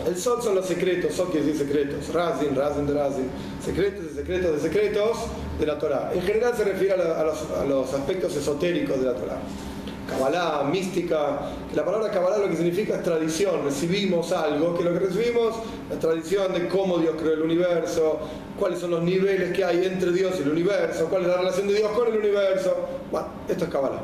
El 0.07 0.15
sol 0.17 0.41
son 0.41 0.55
los 0.55 0.65
secretos, 0.65 1.13
sol 1.13 1.29
quiere 1.31 1.45
decir 1.47 1.65
secretos, 1.67 2.13
razin, 2.13 2.55
razin 2.55 2.85
de 2.87 2.93
razin, 2.93 3.25
secretos 3.63 4.05
de 4.05 4.21
secretos 4.21 4.51
de 4.55 4.59
secretos 4.69 5.17
de 5.59 5.65
la 5.65 5.77
Torah. 5.79 6.11
En 6.13 6.21
general 6.21 6.53
se 6.55 6.63
refiere 6.65 6.93
a, 6.93 6.97
la- 6.97 7.19
a 7.19 7.23
los, 7.23 7.37
a 7.51 7.65
los 7.65 7.93
aspectos 7.93 8.35
esotéricos 8.35 8.99
de 8.99 9.05
la 9.05 9.13
Torah. 9.15 9.37
Kabbalah, 10.09 10.63
mística. 10.63 11.39
La 11.75 11.85
palabra 11.85 12.09
Kabbalah 12.09 12.39
lo 12.39 12.49
que 12.49 12.55
significa 12.55 12.95
es 12.95 13.03
tradición, 13.03 13.63
recibimos 13.63 14.31
algo, 14.31 14.77
que 14.77 14.83
lo 14.83 14.93
que 14.93 14.99
recibimos, 14.99 15.55
la 15.89 15.99
tradición 15.99 16.53
de 16.53 16.67
cómo 16.67 16.97
Dios 16.97 17.15
creó 17.19 17.33
el 17.33 17.43
universo, 17.43 18.19
cuáles 18.59 18.79
son 18.79 18.91
los 18.91 19.03
niveles 19.03 19.55
que 19.55 19.63
hay 19.63 19.85
entre 19.85 20.11
Dios 20.11 20.35
y 20.39 20.43
el 20.43 20.51
universo, 20.51 21.07
cuál 21.09 21.23
es 21.23 21.27
la 21.27 21.37
relación 21.37 21.67
de 21.67 21.75
Dios 21.75 21.91
con 21.91 22.07
el 22.07 22.17
universo. 22.17 22.75
Bueno, 23.11 23.27
esto 23.47 23.65
es 23.65 23.69
Kabbalah. 23.69 24.01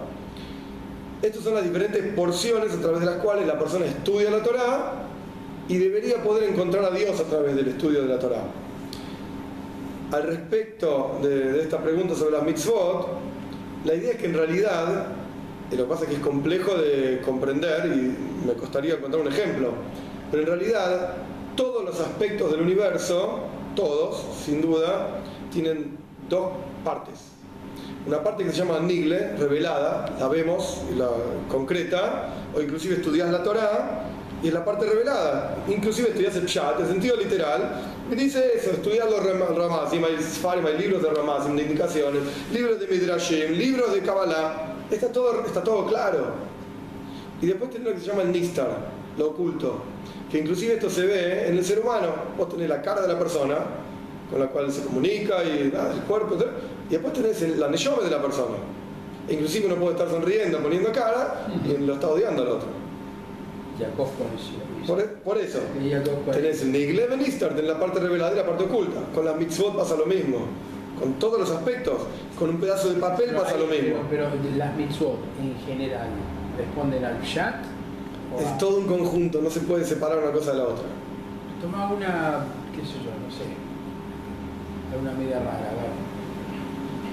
Estas 1.21 1.43
son 1.43 1.55
las 1.55 1.63
diferentes 1.63 2.13
porciones 2.13 2.73
a 2.73 2.79
través 2.79 2.99
de 2.99 3.05
las 3.07 3.15
cuales 3.15 3.47
la 3.47 3.57
persona 3.57 3.85
estudia 3.85 4.29
la 4.29 4.43
Torah 4.43 4.93
y 5.67 5.77
debería 5.77 6.21
poder 6.21 6.49
encontrar 6.49 6.85
a 6.85 6.91
Dios 6.91 7.19
a 7.19 7.23
través 7.23 7.55
del 7.55 7.67
estudio 7.67 8.03
de 8.03 8.07
la 8.07 8.19
Torah. 8.19 8.43
Al 10.11 10.23
respecto 10.23 11.19
de, 11.23 11.53
de 11.53 11.61
esta 11.63 11.79
pregunta 11.79 12.13
sobre 12.13 12.33
las 12.33 12.43
mitzvot, 12.43 13.07
la 13.85 13.93
idea 13.93 14.11
es 14.11 14.17
que 14.17 14.25
en 14.25 14.33
realidad, 14.33 15.07
y 15.71 15.75
lo 15.75 15.83
que 15.85 15.89
pasa 15.89 16.03
es 16.03 16.09
que 16.09 16.15
es 16.15 16.21
complejo 16.21 16.75
de 16.75 17.21
comprender 17.25 17.85
y 17.87 18.45
me 18.47 18.53
costaría 18.53 18.95
encontrar 18.95 19.21
un 19.21 19.31
ejemplo, 19.31 19.71
pero 20.31 20.43
en 20.43 20.47
realidad 20.49 21.13
todos 21.55 21.83
los 21.83 21.99
aspectos 21.99 22.51
del 22.51 22.61
universo, 22.61 23.39
todos, 23.75 24.23
sin 24.45 24.61
duda, 24.61 25.21
tienen 25.51 25.97
dos 26.29 26.51
partes. 26.83 27.15
Una 28.05 28.21
parte 28.23 28.43
que 28.43 28.51
se 28.51 28.57
llama 28.57 28.79
Nigle, 28.79 29.35
revelada, 29.37 30.15
la 30.19 30.27
vemos, 30.27 30.83
la 30.95 31.09
concreta, 31.49 32.29
o 32.55 32.61
inclusive 32.61 32.95
estudias 32.95 33.29
la 33.31 33.41
Torah, 33.41 34.03
y 34.43 34.47
es 34.49 34.53
la 34.53 34.63
parte 34.63 34.85
revelada. 34.85 35.57
Inclusive 35.67 36.09
estudias 36.09 36.35
el 36.35 36.45
Pshat, 36.45 36.79
en 36.81 36.87
sentido 36.87 37.15
literal, 37.17 37.81
y 38.11 38.15
dice 38.15 38.51
eso, 38.55 38.71
estudias 38.71 39.09
los 39.09 39.23
Ram- 39.25 39.55
Ramazim, 39.57 40.03
hay 40.03 40.77
libros 40.77 41.01
de 41.01 41.09
Ramazim, 41.09 41.55
de 41.55 41.63
indicaciones, 41.63 42.21
libros 42.53 42.79
de 42.79 42.87
Midrashim, 42.87 43.51
libros 43.53 43.91
de 43.93 44.01
Kabbalah, 44.01 44.74
está 44.91 45.11
todo, 45.11 45.45
está 45.45 45.63
todo 45.63 45.85
claro. 45.85 46.25
Y 47.41 47.47
después 47.47 47.69
tenés 47.71 47.87
lo 47.87 47.93
que 47.93 47.99
se 47.99 48.07
llama 48.07 48.21
el 48.23 48.31
Nistar, 48.31 48.69
lo 49.17 49.27
oculto, 49.29 49.79
que 50.31 50.39
inclusive 50.39 50.75
esto 50.75 50.89
se 50.89 51.05
ve 51.05 51.47
en 51.49 51.57
el 51.57 51.65
ser 51.65 51.79
humano. 51.79 52.07
Vos 52.37 52.49
tenés 52.49 52.69
la 52.69 52.81
cara 52.81 53.01
de 53.01 53.07
la 53.07 53.19
persona, 53.19 53.57
con 54.31 54.39
la 54.39 54.47
cual 54.47 54.71
se 54.71 54.83
comunica 54.83 55.43
y 55.43 55.71
nada, 55.73 55.93
el 55.93 56.01
cuerpo, 56.01 56.37
y 56.89 56.91
después 56.93 57.13
tenés 57.13 57.41
el, 57.41 57.59
la 57.59 57.67
neyome 57.69 58.03
de 58.03 58.11
la 58.11 58.21
persona. 58.21 58.55
E 59.27 59.33
inclusive 59.33 59.65
uno 59.67 59.75
puede 59.75 59.91
estar 59.93 60.09
sonriendo, 60.09 60.59
poniendo 60.59 60.91
cara, 60.91 61.47
y 61.65 61.77
lo 61.83 61.93
está 61.95 62.07
odiando 62.07 62.43
al 62.43 62.47
otro. 62.49 62.67
Por, 64.87 64.99
e- 65.01 65.03
por 65.03 65.37
eso, 65.37 65.59
tenés 66.35 66.61
el 66.61 66.71
Nigle 66.71 67.07
Ben 67.07 67.19
Nistar, 67.19 67.49
tenés 67.49 67.65
la 67.71 67.79
parte 67.79 67.99
revelada 67.99 68.33
y 68.33 68.37
la 68.37 68.45
parte 68.45 68.63
oculta. 68.63 69.01
Con 69.13 69.25
las 69.25 69.35
mitzvot 69.35 69.75
pasa 69.75 69.95
lo 69.97 70.05
mismo. 70.05 70.45
Con 70.99 71.13
todos 71.13 71.39
los 71.39 71.51
aspectos, 71.51 71.93
con 72.39 72.49
un 72.51 72.57
pedazo 72.59 72.89
de 72.93 72.99
papel 72.99 73.25
Pero 73.29 73.41
pasa 73.41 73.55
hay- 73.55 73.61
lo 73.61 73.67
mismo. 73.67 74.03
Pero, 74.09 74.27
pero 74.31 74.55
las 74.57 74.75
mitzvot 74.75 75.17
en 75.41 75.55
general 75.65 76.07
responden 76.57 77.03
al 77.05 77.21
chat. 77.23 77.55
a- 77.55 78.41
Es 78.41 78.57
todo 78.57 78.79
un 78.79 78.87
conjunto, 78.87 79.41
no 79.41 79.49
se 79.49 79.61
puede 79.61 79.85
separar 79.85 80.19
una 80.19 80.31
cosa 80.31 80.51
de 80.51 80.57
la 80.57 80.63
otra. 80.65 80.85
Toma 81.61 81.91
una, 81.91 82.45
qué 82.75 82.81
sé 82.81 82.93
yo, 83.03 83.11
no 83.11 83.31
sé. 83.31 83.45
Una 84.99 85.11
media 85.11 85.39
rara, 85.39 85.51
a 85.51 85.73
ver. 85.81 86.05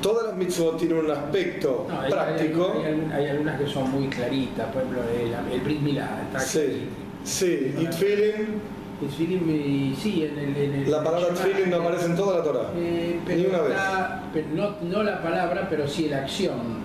Todas 0.00 0.26
las 0.28 0.36
mitzvot 0.36 0.78
tienen 0.78 0.98
un 0.98 1.10
aspecto 1.10 1.86
No, 1.88 2.00
hay, 2.00 2.10
práctico. 2.10 2.82
hay- 3.12 3.26
algunas 3.28 3.60
que 3.60 3.66
son 3.68 3.90
muy 3.90 4.08
claritas, 4.08 4.66
por 4.72 4.82
ejemplo, 4.82 5.02
el, 5.12 5.52
el 5.52 5.60
Brit 5.60 5.80
Milá, 5.80 6.22
está 6.26 6.40
Sí, 6.40 6.88
sí, 7.24 7.74
y 7.78 7.84
tefilin, 7.86 8.60
Tfilim, 9.08 9.42
eh, 9.48 9.94
sí, 10.00 10.24
en 10.24 10.38
el. 10.38 10.56
En 10.56 10.74
el 10.82 10.90
la 10.90 11.02
palabra 11.02 11.28
Shema, 11.34 11.38
tefilin 11.44 11.70
no 11.70 11.76
aparece 11.76 12.06
en 12.06 12.16
toda 12.16 12.38
la 12.38 12.44
Torah. 12.44 12.70
eh, 12.76 13.18
Ni 13.26 13.46
una 13.46 13.60
vez. 13.62 13.76
no, 14.54 14.74
no 14.82 15.02
la 15.02 15.22
palabra, 15.22 15.66
pero 15.68 15.86
sí 15.88 16.08
la 16.08 16.18
acción. 16.18 16.82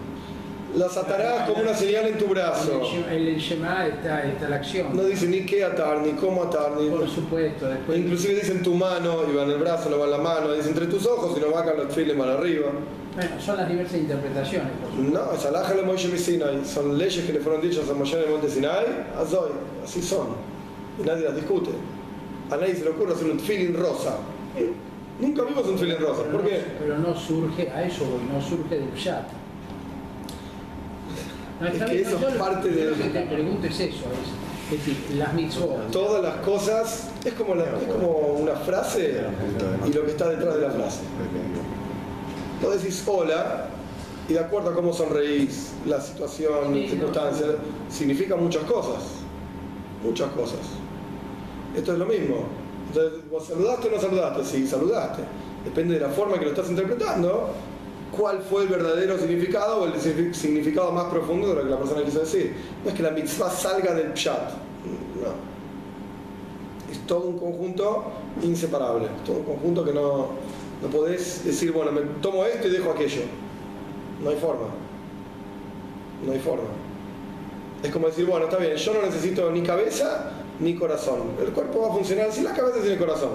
Las 0.76 0.96
atarás 0.98 1.50
como 1.50 1.62
una 1.64 1.74
señal 1.74 2.08
en 2.08 2.18
tu 2.18 2.28
brazo. 2.28 2.82
En 3.10 3.14
el 3.14 3.38
Shema- 3.38 3.88
está, 3.88 4.24
está 4.24 4.50
la 4.50 4.58
acción. 4.58 4.96
No 4.96 5.04
dice 5.06 5.26
ni 5.28 5.46
qué 5.46 5.64
atar, 5.64 6.02
ni 6.02 6.12
cómo 6.12 6.44
atar, 6.44 6.72
ni... 6.78 6.90
Por 6.90 7.10
supuesto, 7.10 7.68
después. 7.68 7.98
Inclusive 7.98 8.36
dicen 8.36 8.62
tu 8.62 8.74
mano, 8.76 9.22
y 9.32 9.36
va 9.36 9.44
en 9.44 9.52
el 9.52 9.58
brazo, 9.58 9.90
no 9.90 9.98
va 9.98 10.06
en 10.06 10.12
la 10.12 10.18
mano, 10.18 10.54
dice 10.54 10.70
entre 10.70 10.86
tus 10.88 11.06
ojos 11.08 11.36
y 11.38 11.40
no 11.40 11.52
va 11.52 11.62
acá 11.62 11.74
los 11.74 11.88
tefilin 11.88 12.18
van 12.20 12.30
arriba. 12.30 12.68
Bueno, 13.16 13.32
son 13.44 13.58
las 13.58 13.68
diversas 13.70 13.98
interpretaciones. 13.98 14.68
No, 15.00 15.32
es 15.34 15.46
alhaja 15.46 15.74
de 15.74 15.82
Moshe 15.82 16.16
Sinai. 16.18 16.64
Son 16.66 16.96
leyes 16.98 17.26
que 17.26 17.34
le 17.34 17.40
fueron 17.40 17.62
dichas 17.62 17.90
a 17.90 17.94
Moshe 17.94 18.18
en 18.18 18.24
el 18.26 18.30
monte 18.30 18.50
Sinai, 18.50 18.86
azoy, 19.18 19.52
así 19.84 20.02
son. 20.04 20.28
Y 21.02 21.08
nadie 21.08 21.24
las 21.24 21.36
discute. 21.36 21.72
A 22.52 22.56
nadie 22.58 22.76
se 22.76 22.84
le 22.84 22.90
ocurre 22.92 23.14
hacer 23.14 23.30
un 23.30 23.38
tefilin 23.38 23.76
rosa. 23.76 24.18
Nunca 25.20 25.44
vimos 25.44 25.66
un 25.68 25.74
tefilin 25.76 25.98
rosa. 26.00 26.22
Pero 26.24 26.32
¿Por 26.32 26.44
no- 26.44 26.50
qué? 26.50 26.64
Pero 26.80 26.98
no 27.00 27.16
surge, 27.16 27.70
a 27.70 27.84
eso 27.84 28.06
voy, 28.06 28.22
no 28.34 28.42
surge 28.42 28.76
del 28.80 28.94
chat. 28.96 29.24
No, 31.60 31.68
Es 31.68 31.84
que 31.84 32.02
eso 32.02 32.28
es 32.30 32.36
parte 32.36 32.70
de- 32.70 32.92
Lo 32.92 32.96
que 32.98 33.10
te 33.10 33.22
pregunto 33.26 33.66
es 33.66 33.80
eso, 33.80 33.88
es, 33.96 34.80
es 34.80 34.86
decir, 34.86 35.16
las 35.18 35.34
mitzvot. 35.34 35.90
Todas 35.92 36.22
las 36.22 36.36
cosas, 36.46 37.10
es 37.26 37.34
como, 37.34 37.56
la- 37.56 37.64
es 37.66 37.92
como 37.92 38.10
una 38.40 38.54
frase 38.54 39.22
y 39.88 39.92
lo 39.94 40.06
que 40.06 40.12
está 40.12 40.30
detrás 40.30 40.54
de 40.56 40.62
la 40.62 40.70
frase. 40.70 41.00
Vos 42.62 42.74
decís 42.80 43.04
hola 43.08 43.70
y 44.30 44.34
de 44.34 44.40
acuerdo 44.40 44.70
a 44.70 44.76
cómo 44.76 44.94
sonreís, 44.94 45.72
la 45.88 46.00
situación, 46.00 46.74
Sí, 46.76 46.88
circunstancias, 46.90 47.50
significa 47.90 48.36
muchas 48.36 48.64
cosas. 48.66 49.02
Muchas 50.04 50.30
cosas. 50.34 50.60
Esto 51.78 51.94
es 51.94 52.00
lo 52.00 52.06
mismo. 52.06 52.38
Entonces, 52.90 53.20
vos 53.30 53.46
saludaste 53.46 53.88
o 53.88 53.92
no 53.92 54.00
saludaste, 54.02 54.44
sí, 54.46 54.68
saludaste. 54.68 55.22
Depende 55.64 55.94
de 55.96 56.00
la 56.02 56.10
forma 56.10 56.40
que 56.40 56.46
lo 56.46 56.52
estás 56.52 56.70
interpretando, 56.70 57.50
cuál 58.18 58.40
fue 58.42 58.64
el 58.64 58.70
verdadero 58.70 59.18
significado 59.18 59.82
o 59.82 59.86
el 59.86 59.94
signifi- 59.94 60.34
significado 60.34 60.92
más 60.92 61.06
profundo 61.06 61.50
de 61.50 61.56
lo 61.56 61.64
que 61.64 61.70
la 61.70 61.78
persona 61.78 62.04
quiso 62.04 62.20
decir. 62.20 62.56
No 62.84 62.90
es 62.90 62.96
que 62.96 63.04
la 63.04 63.12
mitzvah 63.12 63.50
salga 63.50 63.94
del 63.94 64.14
pshat. 64.14 64.52
No. 65.22 65.58
Es 66.92 67.00
todo 67.06 67.28
un 67.28 67.38
conjunto 67.38 68.06
inseparable. 68.42 69.08
Todo 69.26 69.38
un 69.38 69.44
conjunto 69.44 69.84
que 69.84 69.94
no, 69.94 70.28
no 70.82 70.88
podés 70.90 71.44
decir, 71.44 71.72
bueno, 71.74 71.92
me 71.92 72.02
tomo 72.22 72.46
esto 72.46 72.68
y 72.68 72.72
dejo 72.72 72.92
aquello. 72.92 73.22
No 74.24 74.30
hay 74.30 74.38
forma. 74.38 74.68
No 76.26 76.32
hay 76.32 76.40
forma. 76.40 76.64
Es 77.84 77.92
como 77.92 78.08
decir, 78.08 78.26
bueno, 78.26 78.46
está 78.46 78.58
bien, 78.58 78.76
yo 78.76 78.94
no 78.94 79.02
necesito 79.04 79.52
ni 79.52 79.62
cabeza 79.62 80.32
ni 80.60 80.76
corazón. 80.76 81.32
El 81.40 81.52
cuerpo 81.52 81.82
va 81.82 81.90
a 81.90 81.94
funcionar 81.94 82.32
sin 82.32 82.44
la 82.44 82.54
cabeza 82.54 82.80
y 82.80 82.82
sin 82.84 82.92
el 82.92 82.98
corazón. 82.98 83.32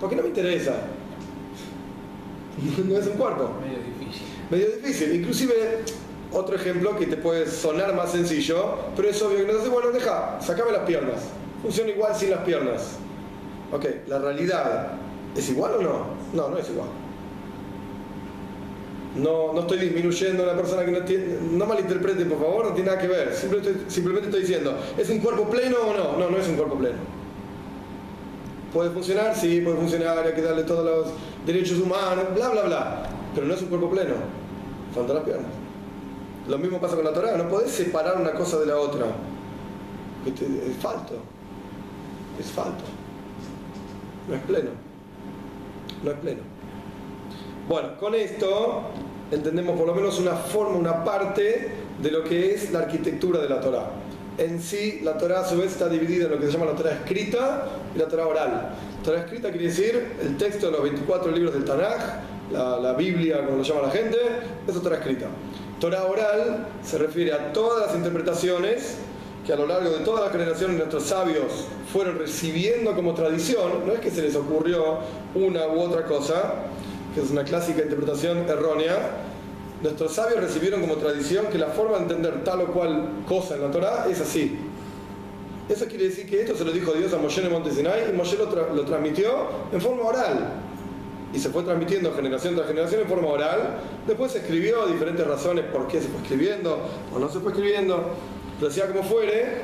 Porque 0.00 0.16
no 0.16 0.22
me 0.22 0.28
interesa. 0.28 0.74
No 2.86 2.96
es 2.96 3.06
un 3.06 3.18
cuerpo. 3.18 3.50
Medio 3.60 3.78
difícil. 3.78 4.26
Medio 4.50 4.68
difícil. 4.76 5.14
Inclusive, 5.14 5.54
otro 6.32 6.56
ejemplo 6.56 6.96
que 6.96 7.06
te 7.06 7.16
puede 7.16 7.50
sonar 7.50 7.94
más 7.94 8.12
sencillo, 8.12 8.76
pero 8.96 9.08
es 9.08 9.20
obvio 9.22 9.44
que 9.44 9.52
no 9.52 9.60
sé, 9.60 9.68
bueno, 9.68 9.90
deja, 9.90 10.40
sacame 10.40 10.72
las 10.72 10.82
piernas. 10.82 11.22
Funciona 11.60 11.90
igual 11.90 12.14
sin 12.14 12.30
las 12.30 12.40
piernas. 12.40 12.96
Ok, 13.72 13.84
la 14.06 14.18
realidad, 14.18 14.92
¿es 15.36 15.48
igual 15.50 15.74
o 15.74 15.82
no? 15.82 16.06
No, 16.32 16.48
no 16.48 16.58
es 16.58 16.68
igual. 16.70 16.88
No, 19.16 19.52
no 19.54 19.60
estoy 19.60 19.78
disminuyendo 19.78 20.42
a 20.42 20.52
una 20.52 20.56
persona 20.56 20.84
que 20.84 20.92
no 20.92 21.00
tiene, 21.00 21.36
no 21.52 21.64
malinterpreten 21.64 22.28
por 22.28 22.38
favor, 22.38 22.66
no 22.66 22.72
tiene 22.72 22.90
nada 22.90 23.00
que 23.00 23.08
ver. 23.08 23.34
Simplemente 23.34 23.70
estoy, 23.70 23.90
simplemente 23.90 24.28
estoy 24.28 24.42
diciendo, 24.42 24.76
¿es 24.98 25.08
un 25.08 25.20
cuerpo 25.20 25.48
pleno 25.48 25.76
o 25.78 25.96
no? 25.96 26.18
No, 26.18 26.30
no 26.30 26.36
es 26.36 26.46
un 26.48 26.56
cuerpo 26.56 26.76
pleno. 26.76 26.96
¿Puede 28.72 28.90
funcionar? 28.90 29.34
Sí, 29.34 29.62
puede 29.62 29.76
funcionar, 29.76 30.18
hay 30.18 30.34
que 30.34 30.42
darle 30.42 30.64
todos 30.64 30.84
los 30.84 31.14
derechos 31.46 31.78
humanos, 31.78 32.26
bla, 32.34 32.50
bla, 32.50 32.62
bla. 32.62 33.02
Pero 33.34 33.46
no 33.46 33.54
es 33.54 33.62
un 33.62 33.68
cuerpo 33.68 33.88
pleno. 33.88 34.14
Faltan 34.94 35.16
las 35.16 35.24
piernas. 35.24 35.46
Lo 36.48 36.58
mismo 36.58 36.78
pasa 36.80 36.94
con 36.94 37.04
la 37.04 37.12
Torah, 37.12 37.36
no 37.36 37.48
podés 37.48 37.70
separar 37.70 38.20
una 38.20 38.32
cosa 38.32 38.58
de 38.58 38.66
la 38.66 38.76
otra. 38.76 39.06
Este, 40.26 40.44
Es 40.44 40.76
falto. 40.76 41.14
Es 42.38 42.50
falto. 42.50 42.84
No 44.28 44.34
es 44.34 44.42
pleno. 44.42 44.70
No 46.04 46.10
es 46.10 46.18
pleno. 46.18 46.40
Bueno, 47.68 47.96
con 47.98 48.14
esto 48.14 48.82
entendemos 49.30 49.76
por 49.78 49.86
lo 49.86 49.94
menos 49.94 50.18
una 50.18 50.34
forma, 50.34 50.76
una 50.76 51.04
parte 51.04 51.70
de 52.00 52.10
lo 52.10 52.22
que 52.24 52.54
es 52.54 52.70
la 52.72 52.80
arquitectura 52.80 53.40
de 53.40 53.48
la 53.48 53.60
Torah. 53.60 53.90
En 54.38 54.60
sí, 54.60 55.00
la 55.02 55.16
Torah 55.16 55.40
a 55.40 55.48
su 55.48 55.56
vez 55.56 55.72
está 55.72 55.88
dividida 55.88 56.26
en 56.26 56.32
lo 56.32 56.38
que 56.38 56.46
se 56.46 56.52
llama 56.52 56.66
la 56.66 56.76
Torah 56.76 56.92
escrita 56.92 57.68
y 57.94 57.98
la 57.98 58.06
Torah 58.06 58.26
oral. 58.26 58.68
Torah 59.02 59.20
escrita 59.20 59.50
quiere 59.50 59.66
decir 59.66 60.12
el 60.20 60.36
texto 60.36 60.66
de 60.66 60.72
los 60.72 60.82
24 60.82 61.32
libros 61.32 61.54
del 61.54 61.64
Tanaj, 61.64 62.20
la, 62.52 62.92
Biblia, 62.92 63.44
como 63.44 63.58
lo 63.58 63.62
llama 63.62 63.82
la 63.82 63.90
gente, 63.90 64.18
eso 64.66 64.76
es 64.76 64.82
Torah 64.82 64.96
escrita. 64.96 65.26
Torah 65.80 66.04
oral 66.04 66.66
se 66.82 66.98
refiere 66.98 67.32
a 67.32 67.52
todas 67.52 67.86
las 67.86 67.96
interpretaciones 67.96 68.98
que 69.46 69.52
a 69.52 69.56
lo 69.56 69.66
largo 69.66 69.90
de 69.90 70.04
todas 70.04 70.24
las 70.24 70.32
generaciones 70.32 70.76
nuestros 70.76 71.04
sabios 71.04 71.68
fueron 71.92 72.18
recibiendo 72.18 72.94
como 72.94 73.14
tradición, 73.14 73.86
no 73.86 73.92
es 73.92 74.00
que 74.00 74.10
se 74.10 74.22
les 74.22 74.34
ocurrió 74.34 74.98
una 75.34 75.68
u 75.68 75.80
otra 75.80 76.04
cosa, 76.04 76.54
que 77.16 77.22
es 77.22 77.30
una 77.30 77.44
clásica 77.44 77.80
interpretación 77.82 78.46
errónea, 78.46 78.98
nuestros 79.82 80.12
sabios 80.12 80.38
recibieron 80.38 80.82
como 80.82 80.96
tradición 80.96 81.46
que 81.46 81.56
la 81.56 81.68
forma 81.68 81.96
de 81.96 82.02
entender 82.02 82.44
tal 82.44 82.60
o 82.60 82.66
cual 82.66 83.08
cosa 83.26 83.54
en 83.54 83.62
la 83.62 83.70
Torah 83.70 84.06
es 84.10 84.20
así. 84.20 84.58
Eso 85.66 85.86
quiere 85.86 86.04
decir 86.04 86.28
que 86.28 86.42
esto 86.42 86.54
se 86.54 86.62
lo 86.62 86.72
dijo 86.72 86.92
Dios 86.92 87.14
a 87.14 87.16
Moshe 87.16 87.42
en 87.42 87.50
Monte 87.50 87.72
Sinai 87.72 88.10
y 88.10 88.12
Moshe 88.12 88.36
lo, 88.36 88.52
tra- 88.52 88.70
lo 88.70 88.84
transmitió 88.84 89.30
en 89.72 89.80
forma 89.80 90.02
oral. 90.02 90.52
Y 91.32 91.38
se 91.38 91.48
fue 91.48 91.62
transmitiendo 91.62 92.12
generación 92.12 92.54
tras 92.54 92.68
generación 92.68 93.00
en 93.00 93.08
forma 93.08 93.28
oral. 93.28 93.78
Después 94.06 94.32
se 94.32 94.38
escribió 94.38 94.86
diferentes 94.86 95.26
razones 95.26 95.64
por 95.72 95.88
qué 95.88 96.02
se 96.02 96.08
fue 96.08 96.20
escribiendo 96.20 96.78
o 97.14 97.18
no 97.18 97.30
se 97.30 97.40
fue 97.40 97.52
escribiendo. 97.52 98.10
Pero 98.60 98.70
sea 98.70 98.88
como 98.88 99.02
fuere, 99.02 99.62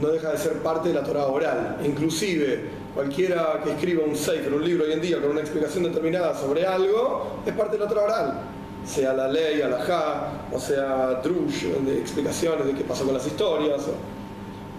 no 0.00 0.08
deja 0.08 0.32
de 0.32 0.38
ser 0.38 0.54
parte 0.62 0.88
de 0.88 0.94
la 0.94 1.04
Torah 1.04 1.26
oral. 1.26 1.76
Inclusive, 1.84 2.85
cualquiera 2.96 3.60
que 3.62 3.72
escriba 3.72 4.04
un 4.04 4.16
sefer, 4.16 4.52
un 4.54 4.64
libro 4.64 4.84
hoy 4.86 4.92
en 4.92 5.02
día 5.02 5.20
con 5.20 5.30
una 5.32 5.40
explicación 5.42 5.84
determinada 5.84 6.34
sobre 6.34 6.66
algo, 6.66 7.42
es 7.44 7.52
parte 7.52 7.76
de 7.76 7.84
la 7.84 7.88
Torah 7.90 8.04
oral. 8.04 8.40
Sea 8.86 9.12
la 9.12 9.28
ley, 9.28 9.60
alajá, 9.60 10.46
o 10.50 10.58
sea 10.58 11.20
drush, 11.22 11.64
de 11.64 11.98
explicaciones 12.00 12.66
de 12.66 12.72
qué 12.72 12.84
pasó 12.84 13.04
con 13.04 13.12
las 13.12 13.26
historias. 13.26 13.82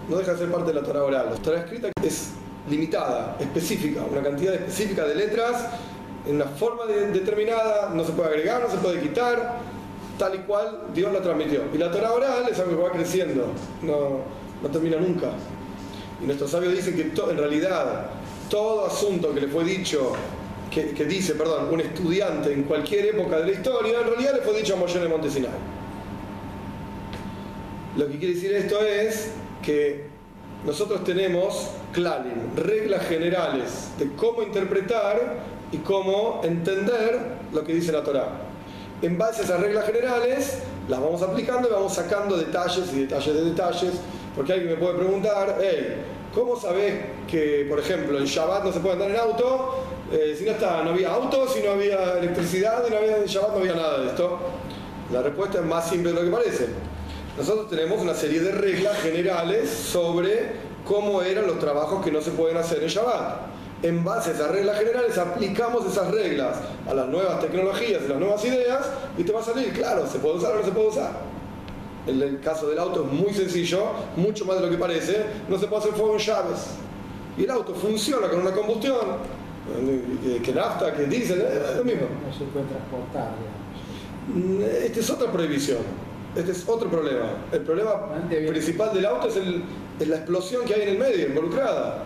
no 0.08 0.16
deja 0.16 0.32
de 0.32 0.38
ser 0.38 0.50
parte 0.50 0.72
de 0.72 0.80
la 0.80 0.82
Torah 0.84 1.04
oral. 1.04 1.26
La 1.30 1.36
Torah 1.36 1.60
escrita 1.60 1.90
es 2.02 2.30
limitada, 2.68 3.36
específica, 3.38 4.00
una 4.10 4.22
cantidad 4.22 4.52
específica 4.54 5.04
de 5.04 5.14
letras 5.14 5.66
en 6.26 6.34
una 6.36 6.46
forma 6.46 6.86
de- 6.86 7.08
determinada, 7.12 7.90
no 7.94 8.04
se 8.04 8.12
puede 8.12 8.30
agregar, 8.30 8.62
no 8.62 8.68
se 8.70 8.78
puede 8.78 9.00
quitar, 9.00 9.58
tal 10.18 10.34
y 10.34 10.38
cual 10.38 10.86
Dios 10.92 11.12
la 11.12 11.20
transmitió. 11.22 11.60
Y 11.72 11.78
la 11.78 11.90
Torah 11.92 12.12
oral 12.14 12.46
es 12.50 12.58
algo 12.58 12.76
que 12.76 12.82
va 12.82 12.90
creciendo, 12.90 13.44
no, 13.82 14.22
no 14.60 14.68
termina 14.70 14.96
nunca. 14.96 15.28
Y 16.20 16.26
nuestros 16.26 16.50
sabios 16.50 16.74
dicen 16.74 16.96
que 16.96 17.02
en 17.02 17.36
realidad 17.36 18.10
todo 18.48 18.86
asunto 18.86 19.32
que 19.34 19.42
le 19.42 19.48
fue 19.48 19.64
dicho, 19.64 20.12
que, 20.70 21.04
dice, 21.04 21.34
perdón, 21.34 21.68
un 21.72 21.80
estudiante 21.80 22.52
en 22.52 22.64
cualquier 22.64 23.06
época 23.06 23.38
de 23.38 23.46
la 23.46 23.52
historia, 23.52 24.00
en 24.00 24.06
realidad 24.06 24.34
le 24.34 24.42
fue 24.42 24.56
dicho 24.56 24.74
a 24.74 24.76
Moshe 24.76 24.96
en 24.96 25.02
el 25.04 25.08
Monte 25.08 25.30
Sinai. 25.30 25.50
Lo 27.96 28.06
que 28.06 28.18
quiere 28.18 28.34
decir 28.34 28.52
esto 28.52 28.80
es 28.80 29.32
que 29.62 30.06
nosotros 30.64 31.04
tenemos 31.04 31.70
klalim, 31.92 32.54
reglas 32.56 33.06
generales 33.06 33.88
de 33.98 34.12
cómo 34.12 34.42
interpretar 34.42 35.40
y 35.72 35.78
cómo 35.78 36.40
entender 36.44 37.38
lo 37.52 37.64
que 37.64 37.74
dice 37.74 37.92
la 37.92 38.02
Torá. 38.02 38.28
En 39.02 39.16
base 39.18 39.42
a 39.42 39.44
esas 39.44 39.60
reglas 39.60 39.86
generales, 39.86 40.58
las 40.88 41.00
vamos 41.00 41.22
aplicando 41.22 41.68
y 41.68 41.72
vamos 41.72 41.94
sacando 41.94 42.36
detalles 42.36 42.92
y 42.92 43.00
detalles 43.00 43.34
de 43.34 43.44
detalles, 43.44 43.92
porque 44.38 44.52
alguien 44.52 44.70
me 44.70 44.76
puede 44.76 44.98
preguntar, 44.98 45.58
hey, 45.60 45.96
¿cómo 46.32 46.54
sabés 46.54 46.94
que, 47.28 47.66
por 47.68 47.80
ejemplo, 47.80 48.16
en 48.18 48.24
Shabbat 48.24 48.62
no 48.62 48.72
se 48.72 48.78
puede 48.78 48.92
andar 48.92 49.10
en 49.10 49.16
auto? 49.16 49.82
Eh, 50.12 50.36
si 50.38 50.44
no, 50.44 50.52
está, 50.52 50.84
no 50.84 50.90
había 50.90 51.12
autos, 51.12 51.54
si 51.54 51.60
no 51.60 51.72
había 51.72 52.18
electricidad, 52.18 52.84
y 52.86 52.90
no 52.92 52.98
había, 52.98 53.16
en 53.16 53.24
Shabbat 53.24 53.50
no 53.50 53.56
había 53.56 53.74
nada 53.74 53.98
de 53.98 54.06
esto. 54.06 54.38
La 55.12 55.22
respuesta 55.22 55.58
es 55.58 55.64
más 55.64 55.90
simple 55.90 56.12
de 56.12 56.20
lo 56.20 56.24
que 56.24 56.36
parece. 56.36 56.68
Nosotros 57.36 57.68
tenemos 57.68 58.00
una 58.00 58.14
serie 58.14 58.38
de 58.38 58.52
reglas 58.52 58.98
generales 58.98 59.70
sobre 59.70 60.52
cómo 60.86 61.20
eran 61.20 61.48
los 61.48 61.58
trabajos 61.58 62.04
que 62.04 62.12
no 62.12 62.20
se 62.20 62.30
pueden 62.30 62.58
hacer 62.58 62.80
en 62.80 62.90
Shabbat. 62.90 63.40
En 63.82 64.04
base 64.04 64.30
a 64.30 64.34
esas 64.34 64.52
reglas 64.52 64.78
generales 64.78 65.18
aplicamos 65.18 65.84
esas 65.84 66.12
reglas 66.12 66.58
a 66.88 66.94
las 66.94 67.08
nuevas 67.08 67.40
tecnologías 67.40 68.02
y 68.04 68.08
las 68.08 68.18
nuevas 68.20 68.44
ideas 68.44 68.88
y 69.18 69.24
te 69.24 69.32
va 69.32 69.40
a 69.40 69.44
salir, 69.44 69.72
claro, 69.72 70.06
se 70.06 70.20
puede 70.20 70.36
usar 70.36 70.52
o 70.52 70.60
no 70.60 70.64
se 70.64 70.70
puede 70.70 70.86
usar. 70.90 71.37
El 72.08 72.40
caso 72.40 72.68
del 72.68 72.78
auto 72.78 73.04
es 73.04 73.12
muy 73.12 73.32
sencillo, 73.34 73.84
mucho 74.16 74.44
más 74.46 74.56
de 74.56 74.62
lo 74.66 74.70
que 74.70 74.78
parece, 74.78 75.24
no 75.48 75.58
se 75.58 75.66
puede 75.66 75.82
hacer 75.82 75.92
fuego 75.94 76.14
en 76.14 76.18
llaves. 76.20 76.66
Y 77.36 77.44
el 77.44 77.50
auto 77.50 77.74
funciona 77.74 78.28
con 78.28 78.40
una 78.40 78.52
combustión, 78.52 78.96
que, 80.42 80.52
nafta, 80.52 80.94
que 80.94 81.04
diésel, 81.04 81.42
es 81.42 81.76
lo 81.76 81.84
mismo. 81.84 82.06
No 82.26 82.32
se 82.32 82.44
puede 82.46 82.64
transportar, 82.66 83.32
digamos. 83.36 84.74
Esta 84.84 85.00
es 85.00 85.10
otra 85.10 85.30
prohibición. 85.30 85.78
Este 86.34 86.52
es 86.52 86.68
otro 86.68 86.88
problema. 86.90 87.26
El 87.52 87.60
problema 87.60 88.08
principal 88.28 88.92
del 88.94 89.06
auto 89.06 89.28
es, 89.28 89.36
el- 89.36 89.62
es 90.00 90.08
la 90.08 90.16
explosión 90.16 90.64
que 90.64 90.74
hay 90.74 90.82
en 90.82 90.88
el 90.90 90.98
medio, 90.98 91.26
involucrada. 91.28 92.04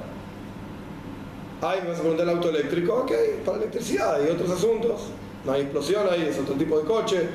Ay, 1.60 1.80
me 1.82 1.90
vas 1.90 1.98
a 1.98 2.00
preguntar 2.00 2.26
el 2.28 2.34
auto 2.34 2.48
eléctrico, 2.50 2.94
ok, 2.94 3.12
para 3.44 3.58
electricidad 3.58 4.18
y 4.26 4.30
otros 4.30 4.50
asuntos. 4.50 5.02
No 5.44 5.52
hay 5.52 5.62
explosión 5.62 6.06
ahí, 6.10 6.26
es 6.28 6.38
otro 6.38 6.54
tipo 6.54 6.78
de 6.78 6.84
coche. 6.84 7.28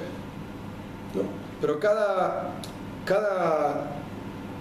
¿no? 1.16 1.47
Pero 1.60 1.80
cada, 1.80 2.52
cada 3.06 3.92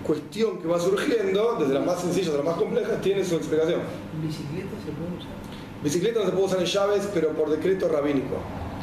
cuestión 0.06 0.59
que 0.59 0.68
va 0.68 0.78
surgiendo, 0.78 1.56
desde 1.59 1.74
las 1.74 1.85
más 1.85 2.00
sencillas 2.00 2.35
a 2.35 2.37
las 2.38 2.44
más 2.44 2.56
complejas, 2.56 3.00
tiene 3.00 3.24
su 3.24 3.37
explicación. 3.37 3.80
¿En 4.14 4.26
bicicleta 4.26 4.70
se 4.85 4.92
puede 4.92 5.18
usar? 5.18 5.37
Bicicleta 5.82 6.20
no 6.20 6.26
se 6.26 6.32
puede 6.32 6.44
usar 6.46 6.59
en 6.61 6.66
llaves, 6.66 7.09
pero 7.12 7.30
por 7.30 7.50
decreto 7.50 7.88
rabínico. 7.88 8.37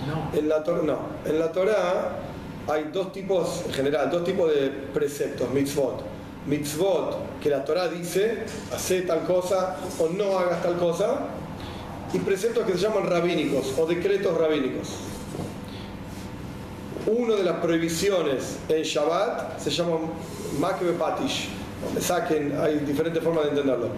No. 0.07 0.37
En 0.37 0.49
la 0.49 0.59
no. 0.59 0.99
En 1.25 1.39
la 1.39 1.51
Torah 1.51 2.19
hay 2.67 2.89
dos 2.93 3.11
tipos, 3.11 3.63
en 3.67 3.73
general, 3.73 4.09
dos 4.09 4.23
tipos 4.23 4.53
de 4.53 4.69
preceptos, 4.93 5.49
mitzvot. 5.51 6.03
Mitzvot, 6.45 7.39
que 7.41 7.49
la 7.49 7.63
Torah 7.63 7.87
dice, 7.87 8.43
hace 8.73 9.01
tal 9.03 9.23
cosa 9.23 9.77
o 9.99 10.09
no 10.09 10.37
hagas 10.37 10.61
tal 10.61 10.77
cosa. 10.77 11.19
Y 12.13 12.19
preceptos 12.19 12.65
que 12.65 12.73
se 12.73 12.79
llaman 12.79 13.07
rabínicos 13.07 13.73
o 13.77 13.85
decretos 13.85 14.37
rabínicos. 14.37 14.89
Una 17.05 17.35
de 17.35 17.43
las 17.43 17.57
prohibiciones 17.57 18.57
en 18.69 18.83
Shabbat 18.83 19.59
se 19.59 19.69
llama 19.69 19.97
Makbe 20.59 20.93
Patish. 20.93 21.49
Donde 21.83 21.99
saquen, 21.99 22.57
hay 22.61 22.79
diferentes 22.79 23.21
formas 23.21 23.43
de 23.43 23.49
entenderlo. 23.49 23.89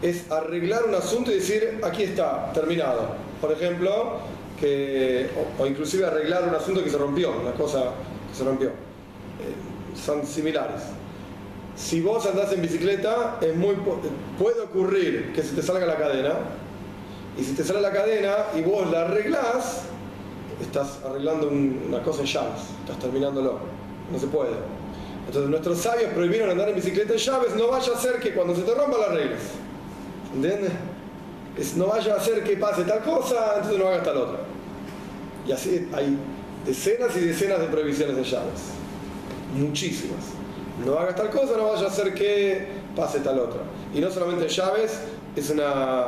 Es 0.00 0.30
arreglar 0.30 0.84
un 0.84 0.94
asunto 0.94 1.30
y 1.30 1.34
decir, 1.34 1.80
aquí 1.84 2.04
está, 2.04 2.50
terminado. 2.54 3.08
Por 3.40 3.52
ejemplo, 3.52 4.20
que, 4.58 5.28
o, 5.58 5.62
o 5.62 5.66
inclusive 5.66 6.06
arreglar 6.06 6.48
un 6.48 6.54
asunto 6.54 6.82
que 6.82 6.88
se 6.88 6.96
rompió, 6.96 7.38
una 7.38 7.52
cosa 7.52 7.90
que 8.30 8.38
se 8.38 8.44
rompió. 8.44 8.68
Eh, 8.68 10.02
son 10.02 10.26
similares. 10.26 10.82
Si 11.76 12.00
vos 12.00 12.24
andás 12.24 12.52
en 12.52 12.62
bicicleta, 12.62 13.38
es 13.42 13.54
muy, 13.54 13.76
puede 14.38 14.60
ocurrir 14.62 15.32
que 15.34 15.42
se 15.42 15.54
te 15.54 15.62
salga 15.62 15.84
la 15.84 15.96
cadena. 15.96 16.32
Y 17.38 17.44
si 17.44 17.52
te 17.52 17.64
sale 17.64 17.82
la 17.82 17.92
cadena 17.92 18.34
y 18.56 18.62
vos 18.62 18.90
la 18.90 19.02
arreglás, 19.02 19.82
estás 20.60 21.00
arreglando 21.04 21.48
un- 21.48 21.84
una 21.88 22.02
cosa 22.02 22.20
en 22.20 22.26
llaves, 22.26 22.62
estás 22.80 22.98
terminándolo. 22.98 23.58
No 24.12 24.18
se 24.18 24.26
puede. 24.28 24.52
Entonces 25.26 25.50
nuestros 25.50 25.78
sabios 25.78 26.12
prohibieron 26.12 26.50
andar 26.50 26.68
en 26.68 26.76
bicicleta 26.76 27.12
en 27.12 27.18
llaves, 27.18 27.54
no 27.56 27.68
vaya 27.68 27.92
a 27.92 27.98
ser 27.98 28.20
que 28.20 28.32
cuando 28.32 28.54
se 28.54 28.62
te 28.62 28.74
rompa 28.74 28.96
la 28.98 29.06
arregles. 29.06 29.40
¿Entiendes? 30.34 30.70
Es, 31.58 31.76
no 31.76 31.86
vaya 31.86 32.14
a 32.14 32.20
ser 32.20 32.44
que 32.44 32.56
pase 32.56 32.84
tal 32.84 33.02
cosa, 33.02 33.54
entonces 33.56 33.78
no 33.78 33.88
hagas 33.88 34.04
tal 34.04 34.16
otra. 34.18 34.38
Y 35.46 35.52
así 35.52 35.88
hay 35.94 36.16
decenas 36.64 37.16
y 37.16 37.20
decenas 37.20 37.58
de 37.60 37.66
prohibiciones 37.66 38.16
en 38.16 38.24
llaves. 38.24 38.60
Muchísimas. 39.56 40.24
No 40.84 40.98
hagas 40.98 41.16
tal 41.16 41.30
cosa, 41.30 41.56
no 41.56 41.68
vaya 41.72 41.86
a 41.86 41.90
ser 41.90 42.12
que 42.14 42.66
pase 42.94 43.20
tal 43.20 43.38
otra. 43.38 43.60
Y 43.94 44.00
no 44.00 44.10
solamente 44.10 44.44
en 44.44 44.50
llaves, 44.50 45.00
es 45.34 45.50
una 45.50 46.04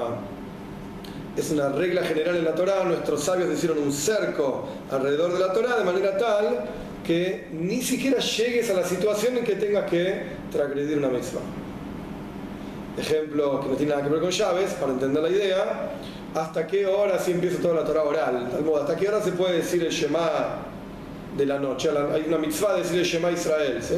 es 1.39 1.51
una 1.51 1.69
regla 1.69 2.03
general 2.03 2.37
en 2.37 2.45
la 2.45 2.55
Torah, 2.55 2.83
nuestros 2.85 3.23
sabios 3.23 3.53
hicieron 3.53 3.79
un 3.79 3.93
cerco 3.93 4.67
alrededor 4.91 5.33
de 5.33 5.39
la 5.39 5.53
Torah 5.53 5.77
de 5.77 5.85
manera 5.85 6.19
tal 6.19 6.65
que 7.07 7.47
ni 7.53 7.81
siquiera 7.81 8.19
llegues 8.19 8.69
a 8.71 8.75
la 8.75 8.85
situación 8.85 9.39
en 9.39 9.45
que 9.45 9.55
tengas 9.55 9.89
que 9.89 10.23
transgredir 10.51 10.99
una 10.99 11.09
mitzvah. 11.09 11.41
Ejemplo 12.99 13.61
que 13.61 13.69
no 13.69 13.75
tiene 13.77 13.93
nada 13.93 14.03
que 14.03 14.11
ver 14.11 14.21
con 14.21 14.31
llaves, 14.31 14.73
para 14.73 14.93
entender 14.93 15.23
la 15.23 15.31
idea, 15.31 15.91
hasta 16.35 16.67
qué 16.67 16.87
hora 16.87 17.19
si 17.21 17.31
empieza 17.31 17.63
toda 17.63 17.75
la 17.75 17.85
Torah 17.85 18.03
oral, 18.03 18.49
tal 18.51 18.81
hasta 18.81 18.97
qué 18.97 19.09
hora 19.09 19.23
se 19.23 19.33
puede 19.33 19.59
decir 19.59 19.83
el 19.85 19.91
Shema 19.91 20.57
de 21.37 21.47
la 21.47 21.61
noche, 21.61 21.89
hay 22.13 22.25
una 22.27 22.39
mitzvah 22.39 22.75
de 22.75 22.83
decir 22.83 22.99
el 22.99 23.05
Shema 23.05 23.31
Israel, 23.31 23.79
¿sí? 23.81 23.95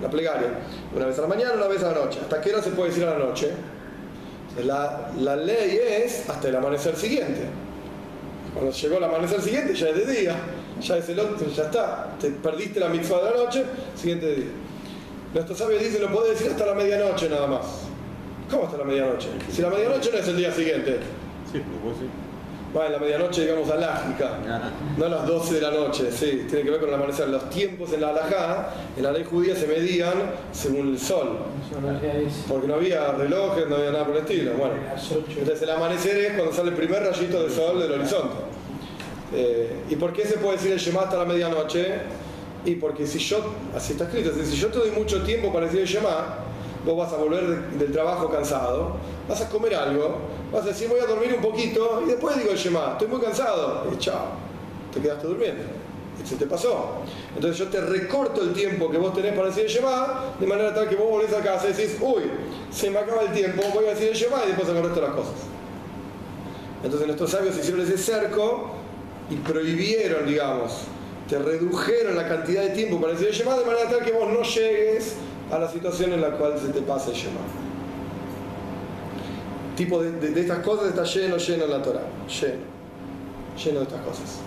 la 0.00 0.08
plegaria, 0.08 0.48
una 0.94 1.06
vez 1.06 1.18
a 1.18 1.22
la 1.22 1.28
mañana, 1.28 1.54
una 1.54 1.66
vez 1.66 1.82
a 1.82 1.92
la 1.92 2.04
noche, 2.04 2.20
hasta 2.22 2.40
qué 2.40 2.52
hora 2.52 2.62
se 2.62 2.70
puede 2.70 2.90
decir 2.90 3.04
a 3.04 3.18
la 3.18 3.18
noche. 3.18 3.50
La, 4.62 5.10
la 5.18 5.36
ley 5.36 5.80
es 6.04 6.28
hasta 6.28 6.48
el 6.48 6.56
amanecer 6.56 6.94
siguiente. 6.96 7.42
Cuando 8.52 8.70
llegó 8.70 8.98
el 8.98 9.04
amanecer 9.04 9.40
siguiente 9.40 9.74
ya 9.74 9.88
es 9.88 10.06
de 10.06 10.12
día, 10.12 10.36
ya 10.80 10.96
es 10.96 11.08
el 11.08 11.18
otro, 11.18 11.48
ya 11.48 11.64
está, 11.64 12.14
te 12.20 12.30
perdiste 12.30 12.78
la 12.78 12.88
mitzvah 12.88 13.18
de 13.18 13.30
la 13.30 13.36
noche, 13.44 13.64
siguiente 13.96 14.34
día. 14.34 14.46
Nuestros 15.34 15.58
sabios 15.58 15.82
dicen 15.82 16.02
lo 16.02 16.12
puede 16.12 16.30
decir 16.30 16.52
hasta 16.52 16.66
la 16.66 16.74
medianoche 16.74 17.28
nada 17.28 17.48
más. 17.48 17.64
¿Cómo 18.48 18.66
hasta 18.66 18.78
la 18.78 18.84
medianoche? 18.84 19.28
Si 19.50 19.60
la 19.60 19.70
medianoche 19.70 20.10
no 20.12 20.18
es 20.18 20.28
el 20.28 20.36
día 20.36 20.52
siguiente. 20.52 20.98
Sí, 21.50 21.60
pues 21.82 21.96
Bueno, 22.74 22.90
la 22.90 22.98
medianoche, 22.98 23.42
digamos, 23.42 23.70
alágica, 23.70 24.40
no 24.98 25.04
a 25.04 25.08
las 25.08 25.26
12 25.28 25.54
de 25.54 25.60
la 25.60 25.70
noche, 25.70 26.10
sí, 26.10 26.44
tiene 26.48 26.64
que 26.64 26.70
ver 26.72 26.80
con 26.80 26.88
el 26.88 26.96
amanecer. 26.96 27.28
Los 27.28 27.48
tiempos 27.48 27.92
en 27.92 28.00
la 28.00 28.08
alajá, 28.08 28.70
en 28.96 29.04
la 29.04 29.12
ley 29.12 29.22
judía, 29.22 29.54
se 29.54 29.68
medían 29.68 30.14
según 30.50 30.88
el 30.88 30.98
sol, 30.98 31.38
porque 32.48 32.66
no 32.66 32.74
había 32.74 33.12
relojes, 33.12 33.68
no 33.68 33.76
había 33.76 33.92
nada 33.92 34.04
por 34.04 34.16
el 34.16 34.22
estilo. 34.22 34.54
Bueno, 34.54 34.74
entonces 35.38 35.62
el 35.62 35.70
amanecer 35.70 36.16
es 36.16 36.32
cuando 36.32 36.52
sale 36.52 36.70
el 36.70 36.74
primer 36.74 37.04
rayito 37.04 37.44
de 37.44 37.50
sol 37.50 37.78
del 37.78 37.92
horizonte. 37.92 38.34
Eh, 39.32 39.72
¿Y 39.90 39.94
por 39.94 40.12
qué 40.12 40.24
se 40.24 40.38
puede 40.38 40.56
decir 40.56 40.72
el 40.72 40.80
Shema 40.80 41.02
hasta 41.02 41.16
la 41.16 41.26
medianoche? 41.26 42.00
Y 42.64 42.74
porque 42.74 43.06
si 43.06 43.20
yo, 43.20 43.54
así 43.76 43.92
está 43.92 44.06
escrito, 44.06 44.32
si 44.32 44.56
yo 44.56 44.66
te 44.66 44.80
doy 44.80 44.90
mucho 44.90 45.22
tiempo 45.22 45.52
para 45.52 45.66
decir 45.66 45.82
el 45.82 45.86
Shema, 45.86 46.38
vos 46.84 46.96
vas 46.96 47.12
a 47.12 47.18
volver 47.18 47.70
del 47.70 47.92
trabajo 47.92 48.28
cansado, 48.28 48.96
vas 49.28 49.40
a 49.40 49.48
comer 49.48 49.76
algo, 49.76 50.18
vas 50.54 50.64
a 50.64 50.68
decir 50.68 50.88
voy 50.88 51.00
a 51.00 51.06
dormir 51.06 51.34
un 51.34 51.42
poquito 51.42 52.02
y 52.04 52.10
después 52.10 52.38
digo 52.38 52.52
el 52.52 52.56
Shema, 52.56 52.92
estoy 52.92 53.08
muy 53.08 53.20
cansado 53.20 53.86
y 53.92 53.98
chao, 53.98 54.26
te 54.92 55.00
quedaste 55.00 55.26
durmiendo. 55.26 55.62
Se 56.24 56.36
te 56.36 56.46
pasó. 56.46 57.02
Entonces 57.34 57.58
yo 57.58 57.68
te 57.68 57.80
recorto 57.80 58.40
el 58.40 58.54
tiempo 58.54 58.88
que 58.88 58.96
vos 58.96 59.12
tenés 59.12 59.34
para 59.34 59.48
decir 59.48 59.64
el 59.64 59.68
Shema, 59.68 60.32
de 60.38 60.46
manera 60.46 60.72
tal 60.72 60.88
que 60.88 60.94
vos 60.94 61.10
volvés 61.10 61.34
a 61.34 61.42
casa 61.42 61.68
y 61.68 61.72
decís, 61.72 61.98
uy, 62.00 62.22
se 62.70 62.88
me 62.88 62.98
acaba 62.98 63.22
el 63.22 63.32
tiempo, 63.32 63.62
voy 63.74 63.86
a 63.86 63.90
decir 63.90 64.08
el 64.08 64.14
Shema 64.14 64.42
y 64.44 64.48
después 64.48 64.68
hago 64.68 64.78
el 64.78 64.84
resto 64.84 65.00
de 65.00 65.06
las 65.08 65.16
cosas. 65.16 65.34
Entonces 66.84 67.06
nuestros 67.08 67.30
sabios 67.30 67.58
hicieron 67.58 67.80
ese 67.82 67.98
cerco 67.98 68.70
y 69.28 69.34
prohibieron, 69.36 70.26
digamos, 70.26 70.84
te 71.28 71.38
redujeron 71.38 72.14
la 72.16 72.28
cantidad 72.28 72.62
de 72.62 72.70
tiempo 72.70 73.00
para 73.00 73.14
decir 73.14 73.28
el 73.28 73.34
Shema 73.34 73.58
de 73.58 73.64
manera 73.64 73.90
tal 73.90 74.04
que 74.04 74.12
vos 74.12 74.28
no 74.28 74.42
llegues 74.42 75.16
a 75.50 75.58
la 75.58 75.70
situación 75.70 76.12
en 76.12 76.20
la 76.20 76.30
cual 76.30 76.58
se 76.58 76.68
te 76.68 76.80
pasa 76.80 77.10
el 77.10 77.16
Shema. 77.16 77.40
Tipo 79.76 80.00
de, 80.02 80.12
de, 80.12 80.30
de, 80.30 80.40
estas 80.40 80.60
cosas 80.60 80.88
está 80.88 81.02
lleno, 81.02 81.36
lleno 81.36 81.64
en 81.64 81.70
la 81.70 81.82
Torah. 81.82 82.02
Lleno. 82.28 82.62
Lleno 83.64 83.78
de 83.80 83.84
estas 83.84 84.00
cosas. 84.02 84.40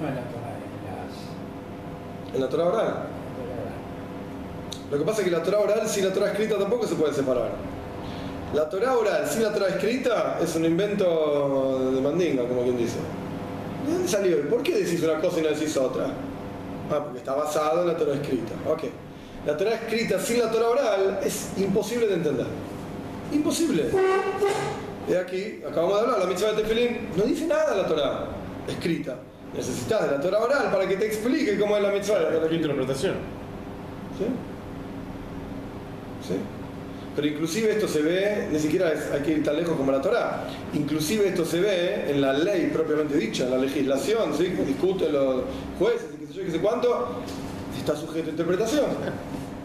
No 0.00 0.08
en 0.08 0.14
la 0.14 0.22
Torah, 0.22 0.56
en 2.34 2.40
la 2.40 2.48
Torah 2.48 2.64
oral. 2.66 2.84
en 2.84 2.86
la 2.86 2.94
Torah. 2.94 3.06
Lo 4.90 4.98
que 4.98 5.04
pasa 5.04 5.18
es 5.20 5.24
que 5.24 5.30
la 5.30 5.42
Torah 5.42 5.60
oral 5.60 5.88
sin 5.88 6.04
la 6.04 6.12
Torah 6.12 6.28
escrita 6.28 6.58
tampoco 6.58 6.86
se 6.86 6.94
puede 6.94 7.14
separar. 7.14 7.50
La 8.54 8.68
Torah 8.68 8.96
oral 8.96 9.26
sin 9.26 9.42
la 9.42 9.52
Torah 9.52 9.68
escrita 9.68 10.38
es 10.42 10.54
un 10.54 10.64
invento 10.64 11.90
de 11.94 12.00
mandinga, 12.00 12.46
como 12.46 12.62
quien 12.62 12.76
dice. 12.76 12.96
¿De 13.86 13.92
dónde 13.92 14.08
salió? 14.08 14.48
¿Por 14.48 14.62
qué 14.62 14.74
decís 14.76 15.02
una 15.02 15.20
cosa 15.20 15.40
y 15.40 15.42
no 15.42 15.48
decís 15.48 15.76
otra? 15.76 16.06
Ah, 16.90 17.00
porque 17.02 17.18
está 17.18 17.34
basado 17.34 17.82
en 17.82 17.88
la 17.88 17.96
Torah 17.96 18.14
escrita. 18.14 18.52
Ok. 18.68 18.84
La 19.46 19.56
Torah 19.56 19.74
escrita 19.74 20.18
sin 20.18 20.38
la 20.38 20.50
Torah 20.50 20.68
oral 20.68 21.20
es 21.24 21.50
imposible 21.56 22.06
de 22.06 22.14
entender. 22.14 22.46
Imposible. 23.32 23.84
Y 25.08 25.14
aquí, 25.14 25.60
acabamos 25.68 25.96
de 25.96 26.00
hablar, 26.02 26.18
la 26.20 26.26
mitzvah 26.26 26.52
de 26.52 26.62
Tefilín 26.62 27.08
no 27.16 27.24
dice 27.24 27.46
nada 27.46 27.70
de 27.74 27.82
la 27.82 27.86
Torah 27.88 28.26
escrita. 28.68 29.16
Necesitas 29.54 30.02
de 30.10 30.16
la 30.16 30.20
Torah 30.20 30.40
oral 30.42 30.70
para 30.72 30.86
que 30.88 30.96
te 30.96 31.06
explique 31.06 31.58
cómo 31.58 31.76
es 31.76 31.82
la 31.82 31.90
mitzvah 31.90 32.18
de 32.18 32.24
la 32.24 32.30
Torah 32.32 32.48
¿Qué 32.48 32.54
interpretación? 32.56 33.14
¿Sí? 34.18 34.24
¿Sí? 36.28 36.34
Pero 37.14 37.28
inclusive 37.28 37.70
esto 37.72 37.88
se 37.88 38.02
ve, 38.02 38.48
ni 38.52 38.58
siquiera 38.58 38.92
es- 38.92 39.10
hay 39.12 39.20
que 39.22 39.30
ir 39.32 39.44
tan 39.44 39.56
lejos 39.56 39.76
como 39.76 39.90
la 39.92 40.02
Torah, 40.02 40.44
inclusive 40.74 41.28
esto 41.28 41.44
se 41.44 41.60
ve 41.60 42.10
en 42.10 42.20
la 42.20 42.32
ley 42.34 42.70
propiamente 42.72 43.16
dicha, 43.16 43.44
en 43.44 43.52
la 43.52 43.58
legislación, 43.58 44.36
¿sí? 44.36 44.48
que 44.48 44.64
discuten 44.64 45.12
los 45.12 45.42
jueces 45.78 46.06
y 46.14 46.18
qué 46.18 46.26
sé 46.26 46.32
yo, 46.34 46.44
qué 46.44 46.50
sé 46.50 46.60
cuánto, 46.60 47.20
está 47.78 47.96
sujeto 47.96 48.26
a 48.28 48.30
interpretación. 48.32 48.84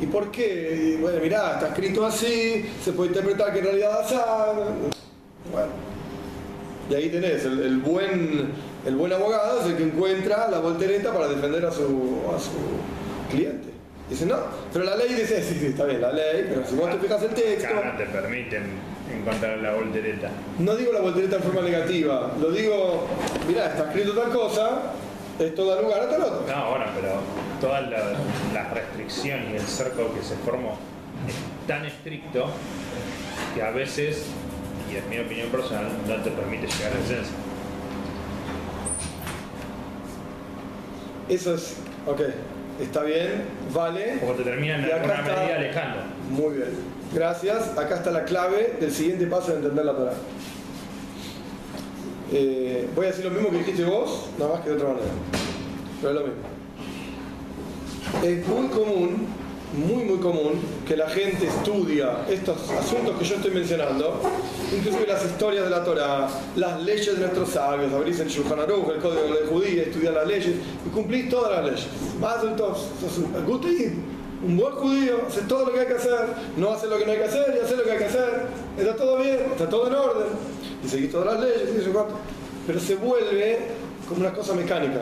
¿Y 0.01 0.07
por 0.07 0.31
qué? 0.31 0.95
Y, 0.97 1.01
bueno, 1.01 1.19
mirá, 1.21 1.53
está 1.53 1.67
escrito 1.67 2.05
así, 2.05 2.65
se 2.83 2.91
puede 2.91 3.09
interpretar 3.09 3.53
que 3.53 3.59
en 3.59 3.65
realidad 3.65 4.01
así. 4.01 4.15
Bueno. 5.51 5.71
Y 6.89 6.93
ahí 6.95 7.09
tenés, 7.09 7.45
el, 7.45 7.61
el 7.61 7.77
buen, 7.77 8.51
el 8.85 8.95
buen 8.95 9.13
abogado 9.13 9.61
es 9.61 9.67
el 9.67 9.77
que 9.77 9.83
encuentra 9.83 10.49
la 10.49 10.59
voltereta 10.59 11.13
para 11.13 11.27
defender 11.27 11.65
a 11.65 11.71
su, 11.71 12.21
a 12.35 12.39
su 12.39 13.29
cliente. 13.29 13.69
Dice, 14.09 14.25
no, 14.25 14.35
pero 14.73 14.83
la 14.83 14.97
ley 14.97 15.13
dice, 15.13 15.41
sí, 15.41 15.55
sí, 15.57 15.67
está 15.67 15.85
bien, 15.85 16.01
la 16.01 16.11
ley, 16.11 16.47
pero 16.49 16.67
si 16.67 16.75
vos 16.75 16.89
te 16.91 16.97
fijas 16.97 17.23
el 17.23 17.29
texto, 17.29 17.73
no 17.73 17.97
te 17.97 18.05
permiten 18.07 18.63
encontrar 19.09 19.57
la 19.59 19.73
voltereta. 19.73 20.29
no 20.59 20.75
digo 20.75 20.91
la 20.91 20.99
voltereta 20.99 21.37
en 21.37 21.43
forma 21.43 21.61
negativa, 21.61 22.33
lo 22.41 22.51
digo, 22.51 23.07
mirá, 23.47 23.67
está 23.67 23.85
escrito 23.85 24.11
tal 24.11 24.31
cosa, 24.31 24.81
esto 25.45 25.65
da 25.65 25.81
lugar 25.81 26.01
a 26.03 26.09
tal 26.09 26.21
otro. 26.21 26.43
No, 26.47 26.69
bueno, 26.69 26.85
pero 26.95 27.13
toda 27.59 27.81
la, 27.81 27.97
la 28.53 28.69
restricción 28.73 29.39
y 29.51 29.55
el 29.55 29.61
cerco 29.61 30.13
que 30.13 30.21
se 30.23 30.35
formó 30.37 30.77
es 31.27 31.35
tan 31.67 31.85
estricto 31.85 32.45
que 33.55 33.61
a 33.61 33.71
veces, 33.71 34.25
y 34.91 34.95
es 34.95 35.05
mi 35.07 35.19
opinión 35.19 35.49
personal, 35.49 35.85
no 36.07 36.15
te 36.17 36.31
permite 36.31 36.67
llegar 36.67 36.91
a 36.91 36.95
la 36.95 37.01
esencia. 37.05 37.35
Eso 41.29 41.55
es, 41.55 41.77
ok, 42.07 42.21
está 42.81 43.03
bien, 43.03 43.43
vale. 43.73 44.17
Como 44.19 44.33
te 44.33 44.43
terminan 44.43 44.81
Y 44.81 44.83
en 44.83 44.89
acá 44.89 44.95
alguna 44.97 45.19
está- 45.19 45.35
medida 45.41 45.55
alejando. 45.55 45.97
Muy 46.29 46.55
bien, 46.57 46.69
gracias. 47.13 47.77
Acá 47.77 47.95
está 47.95 48.11
la 48.11 48.25
clave 48.25 48.75
del 48.79 48.91
siguiente 48.91 49.25
paso 49.27 49.51
de 49.51 49.57
entender 49.57 49.85
la 49.85 49.93
Torah. 49.95 50.13
Eh, 52.33 52.87
voy 52.95 53.05
a 53.05 53.09
decir 53.09 53.25
lo 53.25 53.31
mismo 53.31 53.49
que 53.49 53.57
dijiste 53.57 53.83
vos, 53.83 54.27
nada 54.39 54.53
más 54.53 54.61
que 54.61 54.69
de 54.69 54.75
otra 54.75 54.87
manera. 54.89 55.07
Pero 56.01 56.13
es 56.13 56.19
lo 56.19 56.27
mismo. 56.27 56.43
Es 58.23 58.47
muy 58.47 58.67
común, 58.69 59.27
muy 59.73 60.03
muy 60.05 60.17
común, 60.19 60.53
que 60.87 60.95
la 60.95 61.09
gente 61.09 61.47
estudia 61.47 62.25
estos 62.29 62.69
asuntos 62.69 63.17
que 63.17 63.25
yo 63.25 63.35
estoy 63.35 63.51
mencionando, 63.51 64.21
inclusive 64.73 65.07
las 65.07 65.25
historias 65.25 65.65
de 65.65 65.69
la 65.69 65.83
Torah, 65.83 66.29
las 66.55 66.81
leyes 66.81 67.13
de 67.13 67.19
nuestros 67.19 67.49
sabios, 67.49 67.91
abrís 67.91 68.19
el 68.19 68.29
Shulchan 68.29 68.59
Aruch, 68.59 68.89
el 68.89 69.01
código 69.01 69.23
de 69.23 69.47
judía, 69.47 69.83
estudiar 69.83 70.13
las 70.13 70.27
leyes 70.27 70.55
y 70.85 70.89
cumplís 70.89 71.29
todas 71.29 71.51
las 71.51 71.65
leyes. 71.65 71.87
Más 72.19 72.41
todo, 72.55 72.75
sos 72.75 73.17
un 73.17 73.45
Guti, 73.45 73.91
un 74.45 74.57
buen 74.57 74.73
judío, 74.73 75.21
haces 75.27 75.47
todo 75.47 75.65
lo 75.65 75.73
que 75.73 75.81
hay 75.81 75.87
que 75.87 75.95
hacer, 75.95 76.19
no 76.57 76.71
haces 76.71 76.89
lo 76.89 76.97
que 76.97 77.05
no 77.05 77.11
hay 77.11 77.17
que 77.17 77.25
hacer 77.25 77.55
y 77.55 77.63
haces 77.63 77.77
lo 77.77 77.83
que 77.83 77.91
hay 77.91 77.97
que 77.97 78.05
hacer, 78.05 78.47
está 78.77 78.95
todo 78.95 79.17
bien, 79.17 79.39
está 79.51 79.69
todo 79.69 79.87
en 79.87 79.95
orden, 79.95 80.27
y 80.83 80.87
seguís 80.87 81.11
todas 81.11 81.33
las 81.33 81.43
leyes, 81.43 81.87
pero 82.67 82.79
se 82.79 82.95
vuelve 82.95 83.59
como 84.07 84.21
una 84.21 84.33
cosa 84.33 84.53
mecánica. 84.53 85.01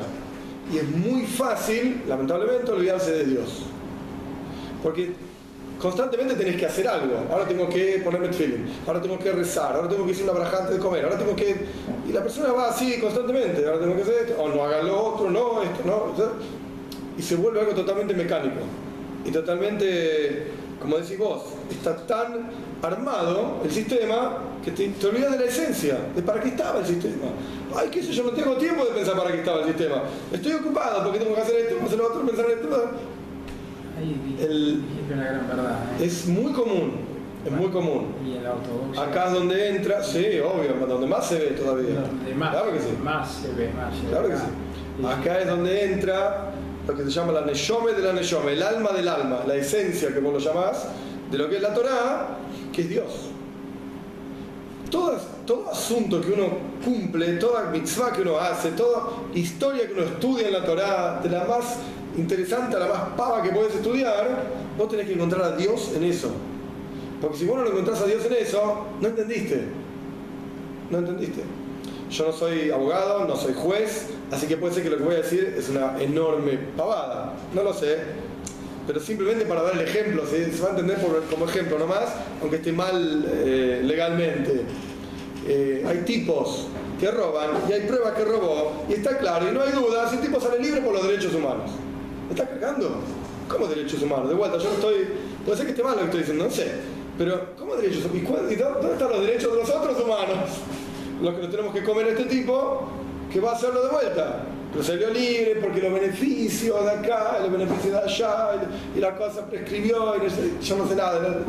Y 0.71 0.77
es 0.77 0.89
muy 0.89 1.25
fácil, 1.25 2.03
lamentablemente, 2.07 2.71
olvidarse 2.71 3.11
de 3.11 3.25
Dios. 3.25 3.63
Porque 4.83 5.13
constantemente 5.79 6.35
tenés 6.35 6.57
que 6.57 6.65
hacer 6.65 6.87
algo. 6.87 7.25
Ahora 7.31 7.47
tengo 7.47 7.67
que 7.69 8.01
ponerme 8.03 8.31
feeling, 8.31 8.65
ahora 8.85 9.01
tengo 9.01 9.17
que 9.17 9.31
rezar, 9.31 9.75
ahora 9.75 9.89
tengo 9.89 10.05
que 10.05 10.11
hacer 10.11 10.25
una 10.25 10.33
braja 10.33 10.69
de 10.69 10.77
comer, 10.77 11.05
ahora 11.05 11.17
tengo 11.17 11.35
que... 11.35 11.55
Y 12.07 12.11
la 12.11 12.21
persona 12.21 12.51
va 12.51 12.69
así 12.69 12.99
constantemente, 12.99 13.65
ahora 13.65 13.79
tengo 13.79 13.95
que 13.95 14.01
hacer 14.03 14.15
esto, 14.27 14.41
o 14.41 14.49
no 14.49 14.63
haga 14.63 14.83
lo 14.83 15.01
otro, 15.01 15.31
no, 15.31 15.63
esto, 15.63 15.83
no. 15.85 16.13
y 17.17 17.21
se 17.21 17.35
vuelve 17.35 17.61
algo 17.61 17.73
totalmente 17.73 18.13
mecánico. 18.13 18.59
Y 19.25 19.31
totalmente, 19.31 20.47
como 20.79 20.97
decís 20.97 21.17
vos, 21.17 21.43
está 21.69 21.95
tan 22.07 22.49
armado 22.81 23.57
el 23.63 23.71
sistema 23.71 24.37
que 24.63 24.71
te, 24.71 24.87
te 24.89 25.07
olvidas 25.07 25.31
de 25.33 25.39
la 25.39 25.45
esencia, 25.45 25.97
de 26.15 26.21
para 26.21 26.39
qué 26.41 26.49
estaba 26.49 26.79
el 26.79 26.85
sistema. 26.85 27.25
Ay, 27.75 27.89
qué 27.89 28.01
sé 28.01 28.11
yo, 28.13 28.23
no 28.23 28.31
tengo 28.31 28.55
tiempo 28.55 28.83
de 28.85 28.91
pensar 28.91 29.15
para 29.17 29.31
qué 29.31 29.39
estaba 29.39 29.59
el 29.61 29.65
sistema. 29.67 30.03
Estoy 30.31 30.53
ocupado 30.53 31.03
porque 31.03 31.19
tengo 31.19 31.35
que 31.35 31.41
hacer 31.41 31.55
esto, 31.57 31.75
hacer 31.85 31.97
lo 31.97 32.07
otro, 32.07 32.25
pensar 32.25 32.45
en 32.45 32.51
esto. 32.59 32.91
El- 34.39 34.81
dijiste 34.87 35.13
una 35.13 35.23
gran 35.25 35.47
verdad. 35.47 35.79
¿eh? 35.99 36.05
Es 36.05 36.25
muy 36.27 36.53
común, 36.53 36.91
es 37.45 37.51
muy 37.51 37.69
común. 37.69 38.13
Acá 38.97 39.27
es 39.27 39.33
donde 39.33 39.75
entra, 39.75 40.01
sí, 40.03 40.25
obvio, 40.39 40.87
donde 40.87 41.07
más 41.07 41.27
se 41.27 41.37
ve 41.37 41.45
todavía. 41.47 42.01
Donde 42.01 42.33
más, 42.35 42.51
Claro 42.51 42.71
que 42.73 42.79
sí. 42.79 42.87
más 43.03 43.29
se 43.31 43.53
ve, 43.53 43.69
más 43.73 43.93
se 43.95 44.01
ve. 44.03 44.09
Claro 44.09 44.27
que 44.29 44.35
sí. 44.37 45.05
Acá 45.05 45.39
es 45.39 45.47
donde 45.47 45.93
entra 45.93 46.48
lo 46.89 46.95
que 46.95 47.03
se 47.03 47.11
llama 47.11 47.33
la 47.33 47.41
neshome 47.41 47.93
de 47.93 48.01
la 48.01 48.13
neshome, 48.13 48.53
el 48.53 48.63
alma 48.63 48.91
del 48.91 49.07
alma, 49.07 49.43
la 49.45 49.55
esencia 49.55 50.11
que 50.11 50.19
vos 50.19 50.33
lo 50.33 50.39
llamás, 50.39 50.87
de 51.29 51.37
lo 51.37 51.47
que 51.47 51.57
es 51.57 51.61
la 51.61 51.73
Torá, 51.73 52.37
que 52.73 52.81
es 52.81 52.89
Dios. 52.89 53.29
todo, 54.89 55.15
todo 55.45 55.69
asunto 55.69 56.19
que 56.19 56.31
uno 56.31 56.47
cumple, 56.83 57.33
toda 57.33 57.69
mitzvah 57.69 58.11
que 58.11 58.23
uno 58.23 58.39
hace, 58.39 58.71
toda 58.71 59.03
historia 59.35 59.85
que 59.85 59.93
uno 59.93 60.03
estudia 60.03 60.47
en 60.47 60.53
la 60.53 60.65
Torah, 60.65 61.19
de 61.21 61.29
la 61.29 61.45
más 61.45 61.77
interesante 62.17 62.75
a 62.75 62.79
la 62.79 62.87
más 62.87 63.01
pava 63.15 63.43
que 63.43 63.51
puedes 63.51 63.75
estudiar, 63.75 64.45
vos 64.75 64.89
tenés 64.89 65.05
que 65.05 65.13
encontrar 65.13 65.43
a 65.43 65.55
Dios 65.55 65.91
en 65.95 66.03
eso. 66.05 66.31
Porque 67.21 67.37
si 67.37 67.45
vos 67.45 67.57
no 67.57 67.65
lo 67.65 67.69
encontrás 67.69 68.01
a 68.01 68.05
Dios 68.05 68.25
en 68.25 68.33
eso, 68.33 68.85
no 68.99 69.07
entendiste. 69.07 69.63
No 70.89 70.97
entendiste. 70.97 71.43
Yo 72.09 72.25
no 72.27 72.33
soy 72.33 72.71
abogado, 72.71 73.25
no 73.25 73.35
soy 73.35 73.53
juez, 73.53 74.07
así 74.31 74.47
que 74.47 74.57
puede 74.57 74.73
ser 74.73 74.83
que 74.83 74.89
lo 74.89 74.97
que 74.97 75.03
voy 75.03 75.15
a 75.15 75.19
decir 75.19 75.55
es 75.57 75.69
una 75.69 76.01
enorme 76.01 76.57
pavada. 76.75 77.33
No 77.53 77.63
lo 77.63 77.73
sé. 77.73 77.97
Pero 78.87 78.99
simplemente 78.99 79.45
para 79.45 79.61
dar 79.61 79.75
el 79.75 79.81
ejemplo, 79.81 80.23
se 80.25 80.49
va 80.61 80.67
a 80.67 80.71
entender 80.71 80.97
como 81.29 81.45
ejemplo 81.45 81.77
nomás, 81.77 82.05
aunque 82.41 82.55
esté 82.55 82.71
mal 82.71 83.23
eh, 83.31 83.81
legalmente. 83.83 84.63
Eh, 85.47 85.85
hay 85.87 85.99
tipos 85.99 86.67
que 86.99 87.11
roban 87.11 87.51
y 87.69 87.73
hay 87.73 87.81
pruebas 87.81 88.13
que 88.13 88.25
robó 88.25 88.85
y 88.89 88.93
está 88.93 89.17
claro 89.17 89.47
y 89.49 89.53
no 89.53 89.61
hay 89.61 89.71
duda 89.71 90.09
si 90.09 90.17
el 90.17 90.21
tipo 90.21 90.39
sale 90.41 90.59
libre 90.59 90.81
por 90.81 90.93
los 90.93 91.07
derechos 91.07 91.33
humanos. 91.33 91.71
¿Me 92.27 92.33
está 92.33 92.47
cargando? 92.47 92.99
¿Cómo 93.47 93.67
derechos 93.67 94.01
humanos? 94.01 94.29
De 94.29 94.35
vuelta, 94.35 94.57
yo 94.57 94.65
no 94.65 94.75
estoy. 94.75 95.07
Puede 95.45 95.57
ser 95.57 95.65
que 95.67 95.71
esté 95.71 95.83
mal 95.83 95.93
lo 95.93 95.99
que 95.99 96.05
estoy 96.05 96.19
diciendo, 96.21 96.45
no 96.45 96.51
sé. 96.51 96.71
Pero, 97.17 97.55
¿cómo 97.57 97.75
derechos 97.75 98.05
humanos? 98.05 98.51
¿Y, 98.51 98.55
dónde 98.55 98.93
están 98.93 99.09
los 99.09 99.21
derechos 99.21 99.51
de 99.53 99.59
los 99.59 99.69
otros 99.69 99.99
humanos? 99.99 100.49
Los 101.21 101.35
que 101.35 101.41
nos 101.41 101.51
tenemos 101.51 101.73
que 101.73 101.83
comer 101.83 102.07
a 102.07 102.09
este 102.09 102.25
tipo, 102.25 102.87
que 103.31 103.39
va 103.39 103.51
a 103.51 103.55
hacerlo 103.55 103.83
de 103.83 103.89
vuelta. 103.89 104.43
Pero 104.71 104.83
salió 104.83 105.09
libre 105.09 105.59
porque 105.61 105.81
los 105.81 105.93
beneficios 105.93 106.85
de 106.85 106.91
acá, 106.91 107.39
los 107.41 107.51
beneficios 107.51 107.93
de 107.93 107.99
allá, 107.99 108.49
y, 108.95 108.99
la 108.99 109.15
cosa 109.15 109.45
prescribió, 109.45 110.15
y 110.17 110.63
yo 110.63 110.77
no 110.77 110.87
sé 110.87 110.95
nada. 110.95 111.43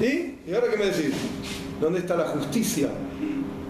¿Y? 0.00 0.50
¿Y 0.50 0.54
ahora 0.54 0.68
qué 0.70 0.76
me 0.76 0.86
decís? 0.86 1.14
¿Dónde 1.80 2.00
está 2.00 2.16
la 2.16 2.24
justicia? 2.24 2.88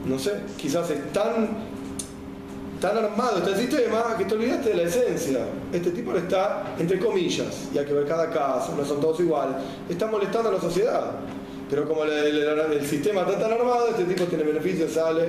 No 0.07 0.19
sé, 0.19 0.33
quizás 0.57 0.91
es 0.91 1.13
tan 1.13 1.69
tan 2.81 2.97
armado 2.97 3.39
está 3.39 3.51
el 3.51 3.57
sistema 3.57 4.15
que 4.17 4.25
te 4.25 4.35
olvidaste 4.35 4.69
de 4.71 4.75
la 4.77 4.83
esencia. 4.85 5.41
Este 5.73 5.91
tipo 5.91 6.13
no 6.13 6.19
está, 6.19 6.75
entre 6.79 6.99
comillas, 6.99 7.69
y 7.75 7.79
hay 7.79 7.85
que 7.85 7.93
ver 7.93 8.07
cada 8.07 8.31
caso, 8.31 8.75
no 8.77 8.85
son 8.85 9.01
todos 9.01 9.19
iguales, 9.21 9.57
está 9.89 10.07
molestando 10.07 10.51
a 10.51 10.53
la 10.53 10.61
sociedad. 10.61 11.11
Pero 11.71 11.87
como 11.87 12.05
el, 12.05 12.87
sistema 12.87 13.23
está 13.23 13.39
tan 13.39 13.53
armado, 13.53 13.89
este 13.89 14.05
tipo 14.05 14.25
tiene 14.25 14.45
beneficios, 14.45 14.93
sale, 14.93 15.29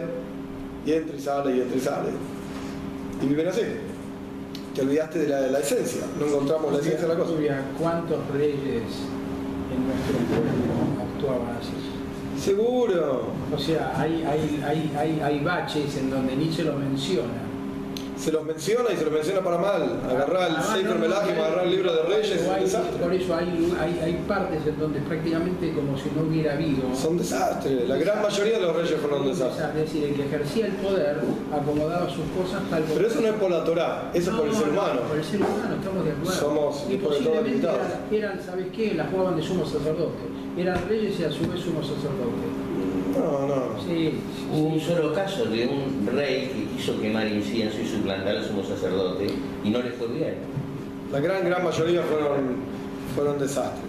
y 0.86 0.93
entra 0.93 1.15
y 1.15 1.19
sale, 1.19 1.56
y 1.56 1.62
entra 1.62 1.78
y 1.78 1.82
sale. 1.82 2.10
Y 3.21 3.25
viven 3.25 3.47
así. 3.47 3.62
Te 4.73 4.82
olvidaste 4.82 5.19
de 5.19 5.28
la, 5.28 5.60
esencia, 5.60 6.04
no 6.19 6.28
encontramos 6.28 6.71
la 6.71 6.80
esencia 6.80 7.02
de 7.02 7.08
la 7.08 7.19
cosa. 7.19 7.34
¿Cuántos 7.78 8.19
reyes 8.32 8.84
en 9.73 9.86
nuestro 9.86 10.17
pueblo 10.30 11.04
actuaban 11.13 11.58
así? 11.58 12.41
Seguro. 12.41 13.23
O 13.54 13.58
sea, 13.58 13.93
hay, 13.99 14.23
hay, 14.23 14.63
hay, 14.65 14.93
hay, 14.97 15.19
hay 15.21 15.39
baches 15.43 15.97
en 15.97 16.10
donde 16.10 16.36
ni 16.38 16.54
se 16.54 16.63
lo 16.63 16.75
menciona 16.75 17.48
se 18.19 18.32
los 18.34 18.43
menciona 18.43 18.91
y 18.93 18.97
se 18.97 19.05
los 19.05 19.13
menciona 19.13 19.41
para 19.41 19.58
mal. 19.58 20.01
Agarrar 20.10 20.49
el 20.49 20.62
Sefer 20.62 20.99
no, 20.99 21.15
agarrar 21.15 21.65
el 21.65 21.71
libro 21.71 21.93
de 21.93 22.03
Reyes. 22.03 22.41
por 23.01 23.13
eso 23.13 23.36
hay, 23.36 23.77
hay, 23.79 23.99
hay, 24.03 24.23
partes 24.27 24.67
en 24.67 24.77
donde 24.77 24.99
prácticamente 24.99 25.71
como 25.73 25.97
si 25.97 26.10
no 26.15 26.23
hubiera 26.23 26.53
habido. 26.53 26.93
Son 26.93 27.17
desastres. 27.17 27.88
La 27.88 27.95
gran 27.95 28.21
mayoría 28.21 28.60
de 28.60 28.63
los 28.63 28.75
reyes 28.75 28.99
fueron 28.99 29.25
desastres. 29.25 29.69
Es 29.69 29.75
decir, 29.75 30.03
el 30.03 30.15
que 30.15 30.25
ejercía 30.25 30.65
el 30.65 30.73
poder 30.73 31.21
acomodaba 31.53 32.10
sus 32.10 32.25
cosas 32.38 32.62
tal 32.69 32.84
Pero 32.93 33.08
eso 33.08 33.21
no 33.21 33.27
es 33.27 33.34
por 33.36 33.51
la 33.51 33.63
Torah, 33.63 34.12
eso 34.13 34.32
es 34.32 34.38
por 34.38 34.47
el 34.47 34.55
ser 34.55 34.69
humano. 34.69 35.01
Por 35.08 35.17
el 35.17 35.23
ser 35.23 35.41
humano, 35.41 35.75
estamos 35.79 36.05
de 36.05 36.12
acuerdo. 36.12 36.39
Somos 36.39 36.86
y 36.89 36.97
posiblemente 36.97 37.67
eran, 37.67 37.77
eran, 38.12 38.45
¿sabes 38.45 38.67
qué? 38.75 38.95
La 38.95 39.05
jugaban 39.05 39.38
de 39.38 39.43
sumo 39.43 39.65
sacerdote. 39.65 40.19
Eran 40.58 40.89
reyes 40.89 41.19
y 41.19 41.23
a 41.23 41.32
su 41.32 41.47
vez 41.47 41.62
sumo 41.62 41.82
sacerdote. 41.82 42.98
No, 43.19 43.47
no. 43.47 43.84
Sí, 43.86 44.13
Hubo 44.51 44.69
un 44.69 44.79
solo 44.79 45.13
caso 45.13 45.45
de 45.45 45.67
un 45.67 46.08
rey 46.08 46.47
que 46.47 46.77
quiso 46.77 46.99
quemar 46.99 47.27
incienso 47.27 47.77
y 47.79 47.88
suplantar 47.88 48.36
al 48.36 48.45
sumo 48.45 48.63
sacerdote 48.63 49.27
y 49.63 49.69
no 49.69 49.82
le 49.82 49.91
fue 49.91 50.08
bien. 50.08 50.36
La 51.12 51.19
gran, 51.19 51.45
gran 51.45 51.63
mayoría 51.63 52.01
fueron, 52.01 52.58
fueron 53.15 53.38
desastres. 53.38 53.84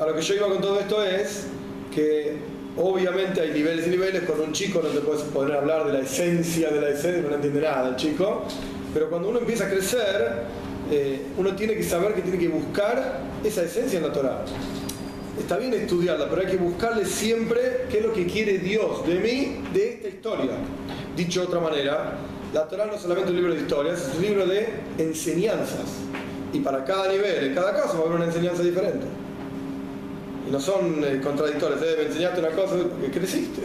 a 0.00 0.06
lo 0.06 0.14
que 0.14 0.22
yo 0.22 0.34
iba 0.34 0.48
con 0.48 0.60
todo 0.60 0.78
esto 0.78 1.02
es 1.02 1.46
que 1.92 2.36
obviamente 2.76 3.40
hay 3.40 3.52
niveles 3.52 3.86
y 3.88 3.90
niveles, 3.90 4.22
con 4.22 4.40
un 4.40 4.52
chico 4.52 4.80
no 4.82 4.90
te 4.90 5.00
puedes 5.00 5.22
poner 5.22 5.56
a 5.56 5.58
hablar 5.58 5.86
de 5.86 5.94
la 5.94 6.00
esencia 6.00 6.70
de 6.70 6.80
la 6.80 6.90
esencia, 6.90 7.28
no 7.28 7.34
entiende 7.34 7.60
nada 7.60 7.88
el 7.88 7.96
chico, 7.96 8.44
pero 8.94 9.10
cuando 9.10 9.28
uno 9.28 9.40
empieza 9.40 9.66
a 9.66 9.70
crecer, 9.70 10.42
eh, 10.90 11.22
uno 11.36 11.54
tiene 11.56 11.74
que 11.74 11.82
saber 11.82 12.14
que 12.14 12.22
tiene 12.22 12.38
que 12.38 12.48
buscar 12.48 13.20
esa 13.42 13.62
esencia 13.62 13.98
en 13.98 14.06
la 14.06 14.12
Torah 14.12 14.44
está 15.42 15.58
bien 15.58 15.74
estudiarla, 15.74 16.28
pero 16.28 16.42
hay 16.42 16.48
que 16.48 16.56
buscarle 16.56 17.04
siempre 17.04 17.86
qué 17.90 17.98
es 17.98 18.06
lo 18.06 18.12
que 18.12 18.26
quiere 18.26 18.58
Dios 18.58 19.06
de 19.06 19.16
mí, 19.16 19.62
de 19.72 19.88
esta 19.90 20.08
historia. 20.08 20.52
Dicho 21.16 21.40
de 21.40 21.46
otra 21.46 21.60
manera, 21.60 22.14
la 22.54 22.68
Torah 22.68 22.86
no 22.86 22.94
es 22.94 23.02
solamente 23.02 23.30
un 23.30 23.36
libro 23.36 23.54
de 23.54 23.60
historias, 23.60 24.08
es 24.08 24.16
un 24.16 24.22
libro 24.22 24.46
de 24.46 24.68
enseñanzas. 24.98 25.86
Y 26.52 26.60
para 26.60 26.84
cada 26.84 27.08
nivel, 27.08 27.46
en 27.46 27.54
cada 27.54 27.74
caso 27.74 27.94
va 27.94 28.00
a 28.00 28.06
haber 28.06 28.16
una 28.16 28.26
enseñanza 28.26 28.62
diferente. 28.62 29.06
Y 30.48 30.50
no 30.50 30.60
son 30.60 31.02
eh, 31.04 31.20
contradictorias, 31.22 31.82
¿eh? 31.82 31.94
me 31.98 32.06
enseñaste 32.06 32.40
una 32.40 32.50
cosa 32.50 32.76
que 33.00 33.10
creciste. 33.10 33.62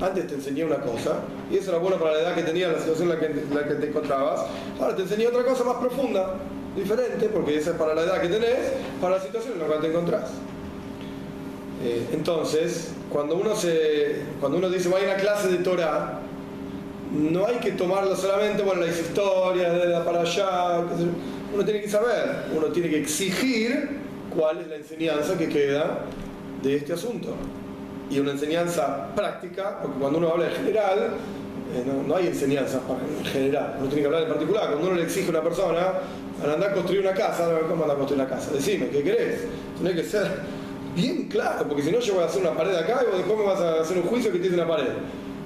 Antes 0.00 0.26
te 0.26 0.34
enseñé 0.34 0.64
una 0.64 0.80
cosa, 0.80 1.20
y 1.50 1.58
eso 1.58 1.70
era 1.70 1.78
bueno 1.78 1.98
para 1.98 2.14
la 2.14 2.20
edad 2.20 2.34
que 2.34 2.42
tenías, 2.42 2.72
la 2.72 2.78
situación 2.78 3.10
en 3.10 3.14
la 3.14 3.20
que, 3.20 3.26
en 3.26 3.54
la 3.54 3.68
que 3.68 3.74
te 3.74 3.88
encontrabas. 3.88 4.46
Ahora 4.80 4.96
te 4.96 5.02
enseñé 5.02 5.26
otra 5.26 5.44
cosa 5.44 5.62
más 5.64 5.76
profunda, 5.76 6.36
diferente, 6.74 7.28
porque 7.28 7.58
esa 7.58 7.70
es 7.70 7.76
para 7.76 7.94
la 7.94 8.02
edad 8.02 8.20
que 8.20 8.28
tenés, 8.28 8.72
para 9.00 9.16
la 9.16 9.22
situación 9.22 9.54
en 9.54 9.60
la 9.60 9.66
cual 9.66 9.80
te 9.80 9.88
encontrás. 9.88 10.30
Eh, 11.82 12.06
entonces, 12.12 12.92
cuando 13.10 13.36
uno, 13.36 13.52
cuando 14.38 14.58
uno 14.58 14.68
dice, 14.68 14.88
voy 14.88 15.02
a 15.02 15.04
una 15.04 15.16
clase 15.16 15.48
de 15.48 15.58
Torah, 15.58 16.20
no 17.10 17.46
hay 17.46 17.56
que 17.56 17.72
tomarlo 17.72 18.14
solamente, 18.14 18.62
bueno, 18.62 18.82
las 18.82 18.98
historias 18.98 19.72
de 19.72 19.86
la 19.86 20.04
para 20.04 20.20
allá, 20.20 20.84
uno 21.52 21.64
tiene 21.64 21.80
que 21.80 21.88
saber, 21.88 22.44
uno 22.54 22.66
tiene 22.66 22.90
que 22.90 23.00
exigir 23.00 23.98
cuál 24.36 24.60
es 24.60 24.68
la 24.68 24.76
enseñanza 24.76 25.36
que 25.36 25.48
queda 25.48 26.00
de 26.62 26.76
este 26.76 26.92
asunto. 26.92 27.34
Y 28.10 28.18
una 28.18 28.32
enseñanza 28.32 29.14
práctica, 29.14 29.78
porque 29.82 29.98
cuando 29.98 30.18
uno 30.18 30.28
habla 30.30 30.48
en 30.48 30.52
general, 30.52 30.98
eh, 31.74 31.84
no, 32.06 32.14
hay 32.14 32.26
enseñanza 32.26 32.80
en 33.18 33.24
general, 33.24 33.76
uno 33.78 33.86
tiene 33.86 34.02
que 34.02 34.06
hablar 34.06 34.22
en 34.24 34.28
particular. 34.28 34.66
Cuando 34.68 34.88
uno 34.88 34.96
le 34.96 35.04
exige 35.04 35.28
a 35.28 35.30
una 35.30 35.42
persona, 35.42 35.92
al 36.42 36.50
andar 36.50 36.70
a 36.70 36.74
construir 36.74 37.00
una 37.00 37.14
casa, 37.14 37.48
¿cómo 37.68 37.84
anda 37.84 37.94
a 37.94 37.96
construir 37.96 38.20
una 38.22 38.28
casa? 38.28 38.50
Decime, 38.52 38.88
¿qué 38.88 39.02
querés? 39.02 39.44
Tiene 39.80 39.94
que 39.94 40.04
ser 40.04 40.28
bien 40.94 41.28
claro, 41.28 41.66
porque 41.68 41.82
si 41.82 41.90
no 41.90 42.00
yo 42.00 42.14
voy 42.14 42.22
a 42.22 42.26
hacer 42.26 42.42
una 42.42 42.52
pared 42.52 42.74
acá 42.74 43.02
y 43.12 43.16
después 43.16 43.38
me 43.38 43.44
vas 43.44 43.60
a 43.60 43.80
hacer 43.80 43.98
un 43.98 44.04
juicio 44.04 44.32
que 44.32 44.38
tiene 44.38 44.56
una 44.56 44.68
pared. 44.68 44.92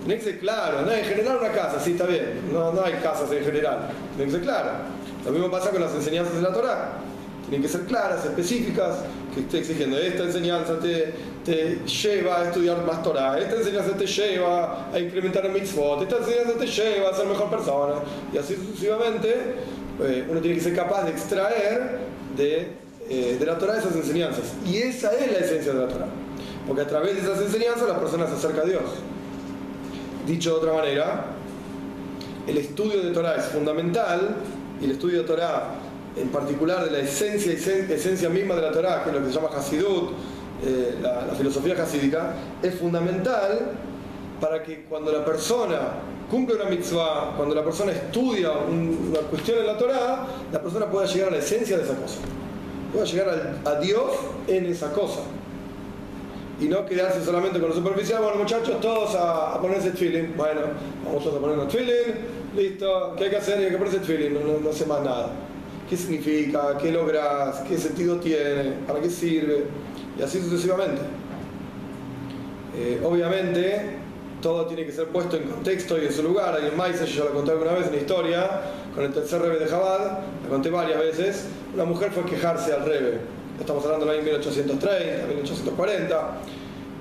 Tiene 0.04 0.18
que 0.18 0.24
ser 0.24 0.38
claro, 0.38 0.83
no, 0.83 0.92
en 0.92 1.04
general 1.04 1.38
una 1.40 1.52
casa, 1.52 1.80
sí 1.80 1.92
está 1.92 2.04
bien, 2.04 2.40
no, 2.52 2.72
no 2.72 2.85
hay 2.85 2.94
casas 2.94 3.30
en 3.33 3.44
general, 3.44 3.88
tiene 4.16 4.30
que 4.30 4.38
ser 4.38 4.44
claro. 4.44 4.70
Lo 5.24 5.30
mismo 5.30 5.50
pasa 5.50 5.70
con 5.70 5.80
las 5.80 5.94
enseñanzas 5.94 6.35
de 6.35 6.42
la 6.42 6.52
Torah. 6.52 6.98
Tienen 7.48 7.62
que 7.62 7.68
ser 7.68 7.83
claras, 7.83 8.24
específicas, 8.24 9.00
que 9.35 9.40
esté 9.40 9.59
exigiendo 9.59 9.98
esta 9.98 10.24
enseñanza 10.24 10.78
te, 10.78 11.12
te 11.44 11.78
lleva 11.87 12.40
a 12.40 12.44
estudiar 12.44 12.83
más 12.87 13.02
Torah, 13.02 13.38
esta 13.38 13.57
enseñanza 13.57 13.96
te 13.96 14.07
lleva 14.07 14.88
a 14.90 14.98
incrementar 14.98 15.44
el 15.44 15.52
mitzvot, 15.52 16.02
esta 16.02 16.18
enseñanza 16.18 16.52
te 16.59 16.66
lleva 16.66 17.11
a 17.11 17.14
ser 17.14 17.26
mejor 17.26 17.50
persona, 17.50 17.94
y 18.33 18.38
así 18.38 18.57
sucesivamente, 18.57 19.28
eh, 20.02 20.26
uno 20.28 20.40
tiene 20.40 20.57
que 20.57 20.62
ser 20.62 20.74
capaz 20.74 21.04
de 21.04 21.11
extraer 21.11 21.98
de 22.35 22.68
eh, 23.09 23.37
de 23.38 23.47
la 23.47 23.59
Torah 23.59 23.79
esas 23.79 23.95
enseñanzas. 23.95 24.55
Y 24.64 24.79
esa 24.79 25.12
es 25.12 25.31
la 25.31 25.38
esencia 25.38 25.73
de 25.73 25.81
la 25.81 25.88
Torah. 25.88 26.07
Porque 26.67 26.83
a 26.83 26.87
través 26.87 27.14
de 27.14 27.21
esas 27.21 27.40
enseñanzas 27.40 27.87
la 27.88 28.01
persona 28.01 28.27
se 28.27 28.35
acerca 28.35 28.62
a 28.62 28.64
Dios. 28.64 28.83
Dicho 30.27 30.51
de 30.51 30.57
otra 30.57 30.73
manera, 30.73 31.27
el 32.47 32.57
estudio 32.57 33.03
de 33.03 33.11
Torah 33.11 33.37
es 33.37 33.45
fundamental 33.47 34.37
y 34.81 34.87
el 34.87 34.93
estudio 34.93 35.19
de 35.19 35.25
Torah 35.25 35.75
en 36.17 36.29
particular 36.29 36.85
de 36.85 36.93
la 36.93 36.99
esencia, 37.01 37.53
esencia 37.53 38.29
misma 38.31 38.55
de 38.55 38.62
la 38.62 38.73
Torah, 38.73 39.03
que 39.03 39.11
es 39.11 39.17
lo 39.17 39.21
que 39.21 39.29
se 39.29 39.35
llama 39.35 39.49
Hasidut, 39.55 40.12
eh, 40.64 40.97
la, 41.03 41.35
filosofía 41.37 41.75
hasídica, 41.83 42.35
es 42.62 42.75
fundamental 42.77 43.73
para 44.40 44.62
que 44.62 44.85
cuando 44.85 45.12
la 45.12 45.25
persona 45.25 45.79
cumple 46.31 46.55
una 46.55 46.67
mitzvah, 46.67 47.35
cuando 47.37 47.55
la 47.55 47.64
persona 47.64 47.93
estudia 47.93 48.53
una 48.53 49.19
cuestión 49.29 49.59
en 49.59 49.67
la 49.67 49.77
Torah, 49.77 50.27
la 50.53 50.62
persona 50.62 50.87
pueda 50.87 51.07
llegar 51.07 51.29
a 51.29 51.33
la 51.33 51.38
esencia 51.38 51.77
de 51.77 51.83
esa 51.83 51.97
cosa 51.97 52.19
pueda 52.94 53.07
llegar 53.07 53.59
a, 53.64 53.80
Dios 53.80 54.12
en 54.46 54.66
esa 54.66 54.92
cosa. 54.92 55.20
Y 56.61 56.66
no 56.66 56.87
quedarse 56.87 57.22
solamente 57.24 57.59
con 57.59 57.68
lo 57.68 57.74
superficial, 57.74 58.22
bueno 58.22 58.38
muchachos, 58.38 58.80
todos 58.80 59.14
a, 59.16 59.61
ponerse 59.61 59.90
feeling. 59.90 60.37
Bueno, 60.37 60.61
vamos 61.04 61.24
todos 61.24 61.37
a 61.37 61.40
ponernos 61.40 61.72
feeling, 61.72 62.14
listo, 62.57 63.14
¿qué 63.18 63.24
hay 63.24 63.30
que 63.30 63.37
hacer? 63.37 63.59
Hay 63.59 63.70
que 63.70 63.76
ponerse 63.76 64.00
feeling, 64.00 64.30
no, 64.35 64.61
no, 64.61 64.72
sé 64.72 64.87
más 64.87 65.02
nada. 65.02 65.33
¿Qué 65.90 65.96
significa? 65.96 66.78
¿Qué 66.78 66.92
logras? 66.92 67.61
¿Qué 67.68 67.76
sentido 67.76 68.18
tiene? 68.18 68.72
¿Para 68.87 69.00
qué 69.00 69.11
sirve? 69.11 69.64
Y 70.18 70.22
así 70.22 70.40
sucesivamente. 70.40 71.02
Eh, 72.76 73.00
obviamente, 73.04 74.04
todo 74.44 74.66
tiene 74.66 74.85
que 74.85 74.92
ser 74.92 75.07
puesto 75.07 75.38
en 75.38 75.44
contexto 75.44 75.96
y 75.96 76.04
en 76.04 76.12
su 76.12 76.22
lugar. 76.22 76.54
Hay 76.54 76.68
en 76.68 76.76
Maíz, 76.76 77.00
yo 77.00 77.07
ya 77.07 77.24
lo 77.24 77.33
conté 77.33 77.52
alguna 77.52 77.72
vez 77.72 77.87
en 77.87 77.92
la 77.92 77.98
historia, 77.98 78.61
con 78.94 79.02
el 79.02 79.11
tercer 79.11 79.40
rebe 79.40 79.59
de 79.59 79.66
Jabal, 79.66 80.18
la 80.42 80.48
conté 80.50 80.68
varias 80.68 80.98
veces. 80.98 81.46
Una 81.72 81.87
mujer 81.87 82.12
fue 82.12 82.24
a 82.24 82.26
quejarse 82.26 82.74
al 82.74 82.85
rebe. 82.85 83.20
Estamos 83.59 83.83
hablando 83.87 84.04
del 84.04 84.16
año 84.16 84.24
1830, 84.24 85.26
1840. 85.28 86.40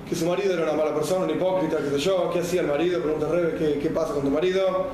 que 0.08 0.16
su 0.16 0.26
marido 0.26 0.54
era 0.54 0.64
una 0.64 0.72
mala 0.72 0.96
persona, 0.96 1.26
un 1.26 1.32
hipócrita, 1.32 1.80
qué 1.80 1.90
sé 1.90 2.00
yo, 2.00 2.30
¿qué 2.32 2.40
hacía 2.40 2.62
el 2.62 2.68
marido? 2.68 3.02
Pregunta 3.02 3.28
Rebe, 3.28 3.56
¿qué, 3.58 3.80
¿qué 3.80 3.90
pasa 3.90 4.14
con 4.14 4.24
tu 4.24 4.30
marido? 4.30 4.88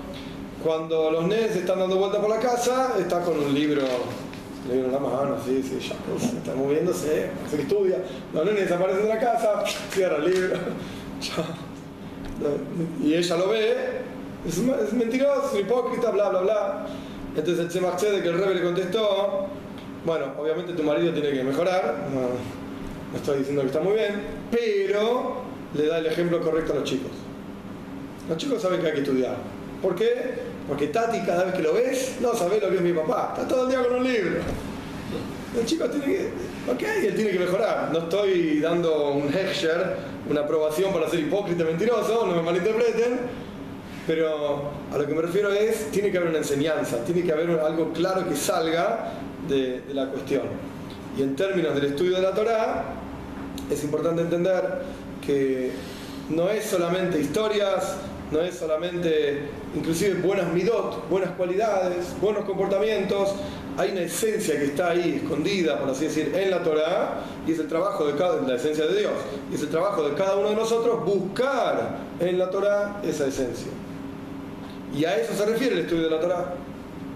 Cuando 0.63 1.12
los 1.12 1.25
nenes 1.25 1.55
están 1.55 1.77
dando 1.77 1.97
vueltas 1.97 2.19
por 2.19 2.31
la 2.31 2.39
casa, 2.39 2.95
está 2.99 3.21
con 3.21 3.38
un 3.38 3.53
libro, 3.53 3.83
en 4.71 4.91
la 4.91 4.99
mano, 4.99 5.35
así, 5.39 5.62
sí, 5.62 5.88
ya, 5.88 5.95
pues, 6.12 6.33
está 6.33 6.55
moviéndose, 6.55 7.29
se 7.47 7.62
estudia. 7.62 7.97
Los 8.33 8.43
nenes 8.43 8.62
desaparecen 8.62 9.03
de 9.03 9.09
la 9.09 9.19
casa, 9.19 9.63
cierra 9.91 10.17
el 10.17 10.31
libro, 10.31 10.55
ya. 11.21 11.68
Y 13.04 13.13
ella 13.13 13.38
lo 13.38 13.49
ve, 13.49 13.75
es, 14.47 14.58
es 14.58 14.93
mentiroso, 14.93 15.60
hipócrita, 15.60 16.12
bla, 16.12 16.30
bla, 16.30 16.41
bla. 16.41 16.86
Entonces 17.36 17.60
el 17.60 17.67
Tzemach 17.69 18.02
de 18.02 18.21
que 18.21 18.30
el 18.30 18.39
Rebe 18.39 18.56
le 18.56 18.63
contestó, 18.63 19.47
bueno, 20.06 20.25
obviamente 20.38 20.73
tu 20.73 20.84
marido 20.84 21.13
tiene 21.13 21.32
que 21.32 21.43
mejorar, 21.43 22.08
no, 22.13 23.17
estoy 23.17 23.39
diciendo 23.39 23.62
que 23.62 23.67
está 23.67 23.82
muy 23.82 23.93
bien, 23.93 24.21
pero 24.52 25.41
le 25.73 25.88
da 25.88 25.99
el 25.99 26.08
ejemplo 26.08 26.41
correcto 26.41 26.73
a 26.73 26.75
los 26.78 26.84
chicos. 26.86 27.12
Los 28.28 28.38
chicos 28.38 28.62
saben 28.62 28.82
que 28.82 28.88
hay 28.88 28.93
que 28.93 28.99
estudiar. 28.99 29.36
¿Por 29.82 29.95
qué? 29.95 30.49
Porque 30.67 30.88
Tati 30.88 31.21
cada 31.21 31.45
vez 31.45 31.56
que 31.56 31.63
lo 31.63 31.73
ves, 31.73 32.17
no 32.21 32.34
sabe 32.34 32.60
lo 32.60 32.69
que 32.69 32.75
es 32.75 32.82
mi 32.82 32.93
papá, 32.93 33.34
está 33.36 33.47
todo 33.47 33.63
el 33.63 33.69
día 33.69 33.84
con 33.84 33.97
un 33.97 34.04
libro. 34.04 34.39
El 35.57 35.65
chico 35.65 35.85
tiene 35.89 36.05
que, 36.05 36.29
ok, 36.71 36.81
él 37.07 37.15
tiene 37.15 37.31
que 37.31 37.39
mejorar. 37.39 37.89
No 37.91 37.99
estoy 37.99 38.59
dando 38.59 39.12
un 39.12 39.33
Heckscher, 39.33 39.95
una 40.29 40.41
aprobación 40.41 40.93
para 40.93 41.09
ser 41.09 41.21
hipócrita, 41.21 41.63
mentiroso, 41.63 42.25
no 42.27 42.35
me 42.35 42.41
malinterpreten, 42.41 43.19
pero 44.05 44.71
a 44.91 44.97
lo 44.97 45.07
que 45.07 45.13
me 45.13 45.21
refiero 45.21 45.51
es, 45.51 45.89
tiene 45.91 46.12
que 46.12 46.17
haber 46.17 46.29
una 46.29 46.39
enseñanza, 46.39 47.03
tiene 47.03 47.23
que 47.23 47.31
haber 47.31 47.49
algo 47.59 47.91
claro 47.93 48.27
que 48.27 48.35
salga 48.35 49.13
de, 49.47 49.81
de 49.81 49.93
la 49.93 50.07
cuestión. 50.07 50.43
Y 51.17 51.23
en 51.23 51.35
términos 51.35 51.73
del 51.75 51.85
estudio 51.85 52.15
de 52.15 52.21
la 52.21 52.33
Torá, 52.33 52.85
es 53.71 53.83
importante 53.83 54.21
entender 54.21 54.81
que 55.25 55.71
no 56.29 56.49
es 56.49 56.65
solamente 56.65 57.19
historias, 57.19 57.97
no 58.31 58.41
es 58.41 58.55
solamente 58.55 59.41
inclusive 59.75 60.21
buenas 60.21 60.51
midot, 60.53 61.09
buenas 61.09 61.31
cualidades, 61.31 62.15
buenos 62.21 62.45
comportamientos, 62.45 63.33
hay 63.80 63.92
una 63.92 64.02
esencia 64.02 64.60
que 64.60 64.65
está 64.65 64.89
ahí 64.89 65.22
escondida, 65.24 65.80
por 65.80 65.89
así 65.89 66.04
decir, 66.04 66.34
en 66.36 66.52
la 66.52 66.62
Torá, 66.62 67.22
y 67.48 67.54
es 67.54 67.60
el 67.60 67.68
trabajo 67.70 68.06
de 68.06 68.13
cada, 68.18 68.42
la 68.42 68.56
esencia 68.56 68.86
de 68.86 69.00
Dios, 69.00 69.13
y 69.50 69.56
es 69.56 69.62
el 69.62 69.70
trabajo 69.70 70.04
de 70.04 70.15
cada 70.15 70.36
uno 70.36 70.50
de 70.50 70.56
nosotros 70.56 71.06
buscar 71.06 71.96
en 72.20 72.38
la 72.38 72.50
Torá 72.50 73.00
esa 73.06 73.28
esencia. 73.28 73.72
Y 74.94 75.06
a 75.06 75.15
eso 75.15 75.34
se 75.34 75.46
refiere 75.46 75.76
el 75.76 75.82
estudio 75.82 76.04
de 76.04 76.10
la 76.10 76.20
Torá. 76.20 76.54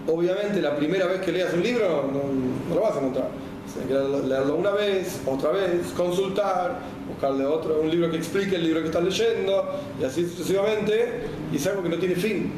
Obviamente 0.06 0.62
la 0.62 0.74
primera 0.74 1.04
vez 1.06 1.20
que 1.20 1.32
leas 1.32 1.52
un 1.52 1.62
libro 1.62 2.10
no, 2.10 2.74
lo 2.74 2.80
vas 2.80 2.94
a 2.94 2.98
encontrar. 2.98 3.28
Tienes 3.70 3.88
que 3.88 4.26
leerlo 4.26 4.56
una 4.56 4.70
vez, 4.70 5.20
otra 5.26 5.50
vez, 5.50 5.88
consultar, 5.94 6.78
buscarle 7.08 7.44
otro, 7.44 7.78
un 7.82 7.90
libro 7.90 8.10
que 8.10 8.16
explique 8.16 8.56
el 8.56 8.64
libro 8.64 8.80
que 8.80 8.86
estás 8.86 9.04
leyendo, 9.04 9.68
y 10.00 10.04
así 10.04 10.26
sucesivamente, 10.26 11.24
y 11.52 11.56
es 11.56 11.66
algo 11.66 11.82
que 11.82 11.90
no 11.90 11.98
tiene 11.98 12.14
fin. 12.14 12.52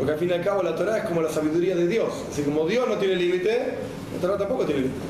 Porque 0.00 0.14
al 0.14 0.18
fin 0.18 0.30
y 0.30 0.32
al 0.32 0.42
cabo 0.42 0.62
la 0.62 0.74
Torah 0.74 0.96
es 0.96 1.04
como 1.04 1.20
la 1.20 1.28
sabiduría 1.28 1.76
de 1.76 1.86
Dios. 1.86 2.08
Así 2.32 2.40
como 2.40 2.66
Dios 2.66 2.88
no 2.88 2.94
tiene 2.94 3.16
límite, 3.16 3.74
la 4.14 4.18
Torah 4.18 4.38
tampoco 4.38 4.64
tiene 4.64 4.80
límite. 4.80 5.04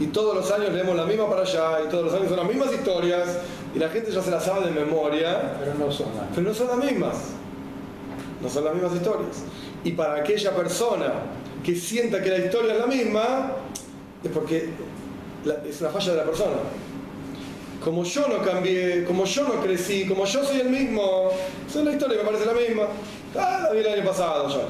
Y 0.00 0.06
todos 0.08 0.34
los 0.34 0.50
años 0.50 0.72
leemos 0.72 0.96
la 0.96 1.04
misma 1.04 1.30
para 1.30 1.42
allá, 1.42 1.84
y 1.86 1.88
todos 1.88 2.06
los 2.06 2.14
años 2.14 2.30
son 2.30 2.38
las 2.38 2.48
mismas 2.48 2.72
historias, 2.72 3.38
y 3.72 3.78
la 3.78 3.88
gente 3.88 4.10
ya 4.10 4.20
se 4.20 4.32
las 4.32 4.44
sabe 4.44 4.66
de 4.66 4.72
memoria, 4.72 5.58
Pero 5.60 5.74
no 5.74 5.92
son 5.92 6.08
las 6.16 6.26
pero 6.34 6.48
no 6.48 6.52
son 6.52 6.66
las 6.66 6.78
mismas. 6.78 7.16
No 8.42 8.48
son 8.48 8.64
las 8.64 8.74
mismas 8.74 8.94
historias. 8.96 9.44
Y 9.84 9.92
para 9.92 10.16
aquella 10.16 10.56
persona 10.56 11.12
que 11.64 11.76
sienta 11.76 12.20
que 12.20 12.30
la 12.30 12.38
historia 12.38 12.72
es 12.72 12.80
la 12.80 12.86
misma, 12.88 13.52
es 14.24 14.30
porque 14.32 14.70
es 15.68 15.80
una 15.80 15.90
falla 15.90 16.10
de 16.10 16.16
la 16.16 16.24
persona. 16.24 16.56
Como 17.80 18.02
yo 18.02 18.26
no 18.26 18.42
cambié, 18.42 19.04
como 19.04 19.24
yo 19.24 19.44
no 19.44 19.62
crecí, 19.62 20.04
como 20.04 20.24
yo 20.24 20.42
soy 20.42 20.62
el 20.62 20.68
mismo, 20.68 21.30
soy 21.72 21.84
la 21.84 21.92
historia 21.92 22.18
me 22.18 22.24
parece 22.24 22.44
la 22.44 22.54
misma. 22.54 22.88
Ah, 23.38 23.60
la 23.64 23.72
vi 23.72 23.80
el 23.80 23.88
año 23.88 24.04
pasado 24.04 24.48
ya. 24.48 24.64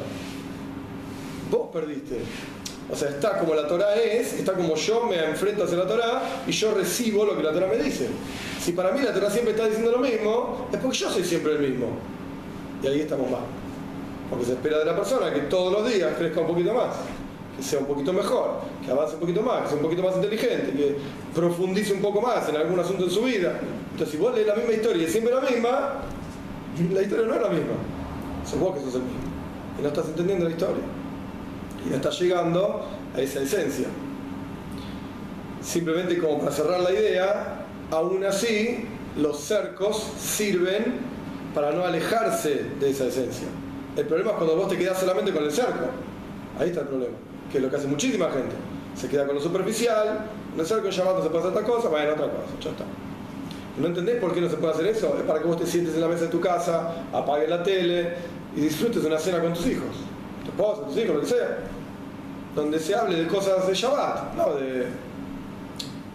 Vos 1.50 1.68
perdiste. 1.72 2.20
O 2.90 2.94
sea, 2.94 3.08
está 3.08 3.38
como 3.38 3.54
la 3.54 3.66
Torah 3.66 3.94
es, 3.96 4.34
está 4.34 4.52
como 4.52 4.76
yo 4.76 5.06
me 5.06 5.18
enfrento 5.24 5.64
hacia 5.64 5.76
la 5.76 5.86
Torah 5.86 6.22
y 6.46 6.52
yo 6.52 6.72
recibo 6.72 7.24
lo 7.24 7.36
que 7.36 7.42
la 7.42 7.52
Torah 7.52 7.66
me 7.66 7.78
dice. 7.78 8.08
Si 8.60 8.72
para 8.72 8.92
mí 8.92 9.00
la 9.02 9.12
Torah 9.12 9.30
siempre 9.30 9.52
está 9.52 9.66
diciendo 9.66 9.90
lo 9.90 9.98
mismo, 9.98 10.68
es 10.72 10.78
porque 10.78 10.96
yo 10.96 11.10
soy 11.10 11.24
siempre 11.24 11.52
el 11.52 11.58
mismo. 11.58 11.86
Y 12.82 12.86
ahí 12.86 13.00
estamos 13.00 13.28
mal. 13.28 13.40
Porque 14.30 14.44
se 14.44 14.52
espera 14.52 14.78
de 14.78 14.84
la 14.84 14.94
persona 14.94 15.32
que 15.32 15.40
todos 15.40 15.72
los 15.72 15.92
días 15.92 16.12
crezca 16.16 16.40
un 16.40 16.46
poquito 16.46 16.74
más, 16.74 16.94
que 17.56 17.62
sea 17.62 17.80
un 17.80 17.86
poquito 17.86 18.12
mejor, 18.12 18.60
que 18.84 18.90
avance 18.90 19.14
un 19.14 19.20
poquito 19.20 19.42
más, 19.42 19.62
que 19.62 19.68
sea 19.68 19.76
un 19.76 19.82
poquito 19.82 20.02
más 20.02 20.16
inteligente, 20.16 20.72
que 20.72 20.96
profundice 21.34 21.92
un 21.92 22.00
poco 22.00 22.20
más 22.20 22.48
en 22.48 22.56
algún 22.56 22.78
asunto 22.78 23.04
de 23.04 23.10
su 23.10 23.22
vida. 23.22 23.60
Entonces, 23.92 24.10
si 24.10 24.16
vos 24.16 24.34
lees 24.34 24.46
la 24.46 24.54
misma 24.54 24.72
historia 24.72 25.02
y 25.02 25.10
siempre 25.10 25.34
la 25.34 25.40
misma, 25.40 26.02
la 26.92 27.02
historia 27.02 27.26
no 27.26 27.34
es 27.34 27.42
la 27.42 27.48
misma. 27.48 27.74
Sos 28.48 28.58
vos 28.58 28.74
que 28.74 28.80
sos 28.84 28.94
el 28.94 29.02
mismo. 29.02 29.20
Y 29.78 29.82
no 29.82 29.88
estás 29.88 30.06
entendiendo 30.06 30.44
la 30.44 30.50
historia. 30.50 30.82
Y 31.84 31.90
no 31.90 31.96
estás 31.96 32.18
llegando 32.20 32.86
a 33.14 33.20
esa 33.20 33.40
esencia. 33.40 33.86
Simplemente 35.60 36.18
como 36.18 36.38
para 36.38 36.52
cerrar 36.52 36.80
la 36.80 36.92
idea, 36.92 37.66
aún 37.90 38.24
así 38.24 38.86
los 39.16 39.40
cercos 39.40 40.12
sirven 40.18 41.00
para 41.54 41.72
no 41.72 41.84
alejarse 41.84 42.66
de 42.78 42.90
esa 42.90 43.06
esencia. 43.06 43.48
El 43.96 44.06
problema 44.06 44.32
es 44.32 44.36
cuando 44.36 44.56
vos 44.56 44.68
te 44.68 44.76
quedás 44.76 44.98
solamente 44.98 45.32
con 45.32 45.44
el 45.44 45.50
cerco. 45.50 45.86
Ahí 46.58 46.68
está 46.68 46.82
el 46.82 46.88
problema, 46.88 47.14
que 47.50 47.58
es 47.58 47.64
lo 47.64 47.70
que 47.70 47.76
hace 47.76 47.86
muchísima 47.86 48.26
gente. 48.30 48.54
Se 48.94 49.08
queda 49.08 49.26
con 49.26 49.36
lo 49.36 49.40
superficial, 49.40 50.26
en 50.54 50.60
el 50.60 50.66
cerco 50.66 50.88
llamando 50.88 51.22
se 51.22 51.28
puede 51.28 51.44
hacer 51.44 51.58
esta 51.58 51.72
cosa, 51.72 51.88
bueno, 51.88 52.12
otra 52.12 52.26
cosa, 52.26 52.46
ya 52.60 52.70
está. 52.70 52.84
¿No 53.78 53.88
entendés 53.88 54.18
por 54.20 54.32
qué 54.32 54.40
no 54.40 54.48
se 54.48 54.56
puede 54.56 54.72
hacer 54.72 54.86
eso? 54.86 55.16
Es 55.18 55.24
para 55.24 55.40
que 55.40 55.46
vos 55.46 55.58
te 55.58 55.66
sientes 55.66 55.94
en 55.94 56.00
la 56.00 56.08
mesa 56.08 56.24
de 56.24 56.30
tu 56.30 56.40
casa, 56.40 56.94
apagues 57.12 57.48
la 57.48 57.62
tele 57.62 58.14
y 58.56 58.60
disfrutes 58.62 59.04
una 59.04 59.18
cena 59.18 59.40
con 59.40 59.52
tus 59.52 59.66
hijos. 59.66 59.96
Tu 60.44 60.50
esposa, 60.50 60.86
tus 60.86 60.96
hijos, 60.96 61.16
lo 61.16 61.20
que 61.20 61.26
sea. 61.26 61.58
Donde 62.54 62.78
se 62.78 62.94
hable 62.94 63.16
de 63.16 63.26
cosas 63.26 63.66
de 63.66 63.74
Shabbat, 63.74 64.34
no 64.34 64.54
de... 64.54 64.86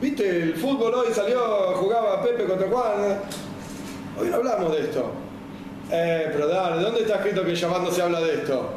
¿Viste? 0.02 0.28
El 0.28 0.56
fútbol 0.56 0.96
hoy 0.96 1.14
salió, 1.14 1.40
jugaba 1.76 2.24
Pepe 2.24 2.46
contra 2.46 2.68
Juan. 2.68 3.20
Hoy 4.20 4.30
no 4.30 4.38
hablamos 4.38 4.72
de 4.72 4.82
esto. 4.82 5.12
Eh, 5.92 6.30
pero 6.32 6.48
dale, 6.48 6.82
¿dónde 6.82 7.02
está 7.02 7.18
escrito 7.18 7.44
que 7.44 7.52
en 7.52 7.56
Shabbat 7.56 7.84
no 7.84 7.92
se 7.92 8.02
habla 8.02 8.22
de 8.22 8.36
esto? 8.36 8.72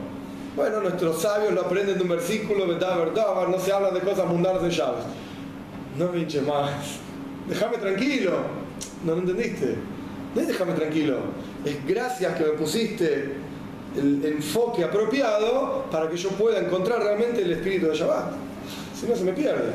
Bueno, 0.55 0.81
nuestros 0.81 1.23
sabios 1.23 1.55
lo 1.55 1.63
aprenden 1.63 1.97
de 1.97 2.03
un 2.03 2.11
versículo, 2.11 2.67
verdad, 2.67 2.99
verdad, 2.99 3.49
no 3.49 3.59
se 3.59 3.73
habla 3.73 3.91
de 3.93 4.01
cosas 4.01 4.27
mundanas 4.27 4.63
en 4.63 4.69
Shabbat. 4.69 5.05
No 5.97 6.13
me 6.13 6.41
más. 6.43 6.71
Déjame 7.49 7.79
tranquilo. 7.79 8.64
No 9.05 9.13
lo 9.15 9.19
entendiste. 9.19 9.75
No 10.35 10.43
déjame 10.43 10.73
tranquilo. 10.73 11.19
Es 11.65 11.87
gracias 11.87 12.37
que 12.37 12.45
me 12.45 12.51
pusiste 12.51 13.35
el 13.97 14.25
enfoque 14.25 14.83
apropiado 14.85 15.85
para 15.91 16.09
que 16.11 16.17
yo 16.17 16.31
pueda 16.31 16.59
encontrar 16.59 17.01
realmente 17.03 17.43
el 17.43 17.53
espíritu 17.53 17.87
de 17.87 17.95
Shabbat. 17.95 18.33
Si 18.99 19.07
no, 19.07 19.15
se 19.15 19.25
me 19.25 19.33
pierde. 19.33 19.73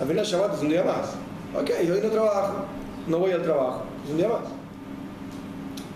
Al 0.00 0.06
final 0.06 0.24
Shabbat 0.24 0.54
es 0.56 0.60
un 0.62 0.68
día 0.68 0.84
más. 0.84 1.14
Ok, 1.60 1.70
hoy 1.80 2.00
no 2.02 2.08
trabajo, 2.10 2.64
no 3.08 3.18
voy 3.18 3.32
al 3.32 3.42
trabajo. 3.42 3.82
Es 4.04 4.10
un 4.10 4.16
día 4.18 4.28
más. 4.28 4.40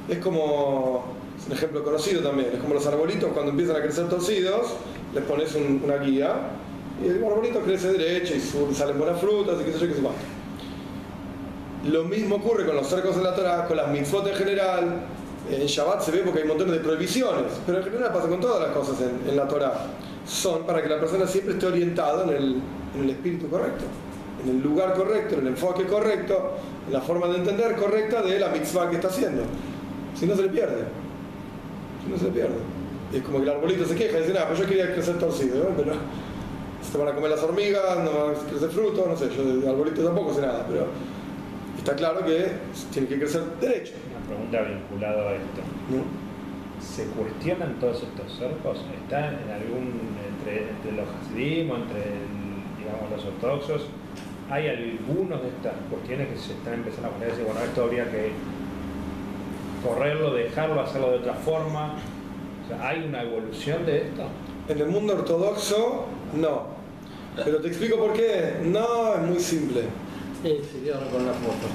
Es 0.08 0.18
como, 0.18 1.04
es 1.38 1.46
un 1.46 1.52
ejemplo 1.52 1.84
conocido 1.84 2.22
también, 2.22 2.48
es 2.54 2.60
como 2.60 2.74
los 2.74 2.86
arbolitos 2.86 3.30
cuando 3.32 3.50
empiezan 3.50 3.76
a 3.76 3.82
crecer 3.82 4.08
torcidos, 4.08 4.68
les 5.14 5.22
pones 5.24 5.54
un- 5.54 5.82
una 5.84 5.96
guía 5.98 6.32
y 7.04 7.08
el 7.08 7.22
arbolito 7.22 7.60
crece 7.60 7.92
derecho 7.92 8.34
y 8.34 8.74
salen 8.74 8.96
buenas 8.98 9.20
frutas 9.20 9.56
y 9.60 9.64
qué 9.64 9.72
sé 9.72 9.80
yo, 9.80 9.88
qué 9.88 9.94
sé 9.94 10.00
cuánto. 10.00 10.20
Lo 11.86 12.04
mismo 12.04 12.36
ocurre 12.36 12.66
con 12.66 12.76
los 12.76 12.86
cercos 12.88 13.16
de 13.16 13.22
la 13.22 13.34
Torah, 13.34 13.66
con 13.66 13.76
las 13.76 13.88
mitzvot 13.88 14.26
en 14.26 14.34
general. 14.34 15.00
En 15.50 15.66
Shabbat 15.66 16.02
se 16.02 16.10
ve 16.10 16.18
porque 16.24 16.42
hay 16.42 16.48
montones 16.48 16.74
de 16.74 16.80
prohibiciones, 16.80 17.52
pero 17.64 17.78
en 17.78 17.84
general 17.84 18.12
pasa 18.12 18.28
con 18.28 18.40
todas 18.40 18.60
las 18.60 18.76
cosas 18.76 18.96
en, 19.00 19.30
en 19.30 19.36
la 19.36 19.48
Torah. 19.48 19.86
Son 20.26 20.66
para 20.66 20.82
que 20.82 20.88
la 20.88 21.00
persona 21.00 21.26
siempre 21.26 21.54
esté 21.54 21.66
orientada 21.66 22.24
en 22.24 22.30
el, 22.30 22.62
en 22.96 23.04
el 23.04 23.10
espíritu 23.10 23.48
correcto, 23.48 23.84
en 24.44 24.50
el 24.50 24.62
lugar 24.62 24.92
correcto, 24.92 25.36
en 25.36 25.40
el 25.42 25.46
enfoque 25.48 25.86
correcto, 25.86 26.52
en 26.86 26.92
la 26.92 27.00
forma 27.00 27.28
de 27.28 27.38
entender 27.38 27.76
correcta 27.76 28.20
de 28.20 28.38
la 28.38 28.48
mitzvah 28.48 28.90
que 28.90 28.96
está 28.96 29.08
haciendo. 29.08 29.42
Si 30.14 30.26
no 30.26 30.36
se 30.36 30.42
le 30.42 30.48
pierde. 30.48 30.84
Si 32.04 32.10
no 32.10 32.18
se 32.18 32.24
le 32.24 32.30
pierde. 32.30 32.56
Y 33.12 33.16
es 33.16 33.22
como 33.22 33.38
que 33.38 33.44
el 33.44 33.50
arbolito 33.50 33.86
se 33.86 33.94
queja 33.94 34.18
y 34.18 34.20
dice, 34.20 34.34
nada, 34.34 34.48
pues 34.48 34.58
yo 34.58 34.66
quería 34.66 34.92
crecer 34.92 35.18
torcido, 35.18 35.70
pero 35.76 35.92
se 36.90 36.98
van 36.98 37.08
a 37.08 37.14
comer 37.14 37.30
las 37.30 37.42
hormigas, 37.42 37.98
no 38.04 38.10
van 38.10 38.34
a 38.34 38.50
crecer 38.50 38.68
frutos, 38.68 39.06
no 39.06 39.16
sé, 39.16 39.30
yo 39.34 39.44
del 39.44 39.66
arbolito 39.66 40.04
tampoco 40.04 40.34
sé 40.34 40.42
nada, 40.42 40.66
pero 40.68 40.86
está 41.78 41.94
claro 41.96 42.24
que 42.24 42.46
tiene 42.92 43.08
que 43.08 43.18
crecer 43.18 43.42
derecho. 43.60 43.92
Una 44.16 44.26
pregunta 44.26 44.62
vinculada 44.62 45.30
a 45.30 45.34
esto. 45.34 45.60
¿no? 45.90 46.28
¿Se 46.84 47.04
cuestionan 47.06 47.74
todos 47.80 48.02
estos 48.02 48.38
cercos? 48.38 48.78
¿Están 49.02 49.34
en 49.44 49.50
algún, 49.50 49.92
entre, 50.28 50.68
entre 50.70 50.92
los 50.92 51.08
hasidim 51.08 51.70
o 51.70 51.76
entre, 51.76 52.02
el- 52.02 52.78
digamos, 52.78 53.10
los 53.10 53.24
ortodoxos? 53.24 53.86
¿Hay 54.50 54.68
algunos 54.68 55.42
de 55.42 55.48
estas 55.48 55.74
cuestiones 55.90 56.28
que 56.28 56.36
se 56.38 56.52
están 56.52 56.74
empezando 56.74 57.08
a 57.08 57.10
poner 57.12 57.30
decir, 57.30 57.44
bueno, 57.44 57.60
esto 57.60 57.82
habría 57.84 58.10
que 58.10 58.30
correrlo, 59.84 60.34
dejarlo, 60.34 60.80
hacerlo 60.80 61.10
de 61.10 61.16
otra 61.18 61.34
forma? 61.34 61.94
O 62.64 62.68
sea, 62.68 62.88
¿Hay 62.88 63.04
una 63.06 63.22
evolución 63.22 63.84
de 63.86 63.98
esto? 64.02 64.22
En 64.68 64.78
el 64.78 64.88
mundo 64.88 65.14
ortodoxo, 65.14 66.06
no. 66.34 66.78
Pero 67.44 67.60
te 67.60 67.68
explico 67.68 67.96
por 67.98 68.12
qué. 68.14 68.54
No, 68.64 69.14
es 69.14 69.20
muy 69.22 69.38
simple. 69.40 69.82
Sí, 70.42 70.60
sí, 70.72 70.80
dio 70.84 70.94
con 71.10 71.26
la 71.26 71.32
foto. 71.32 71.66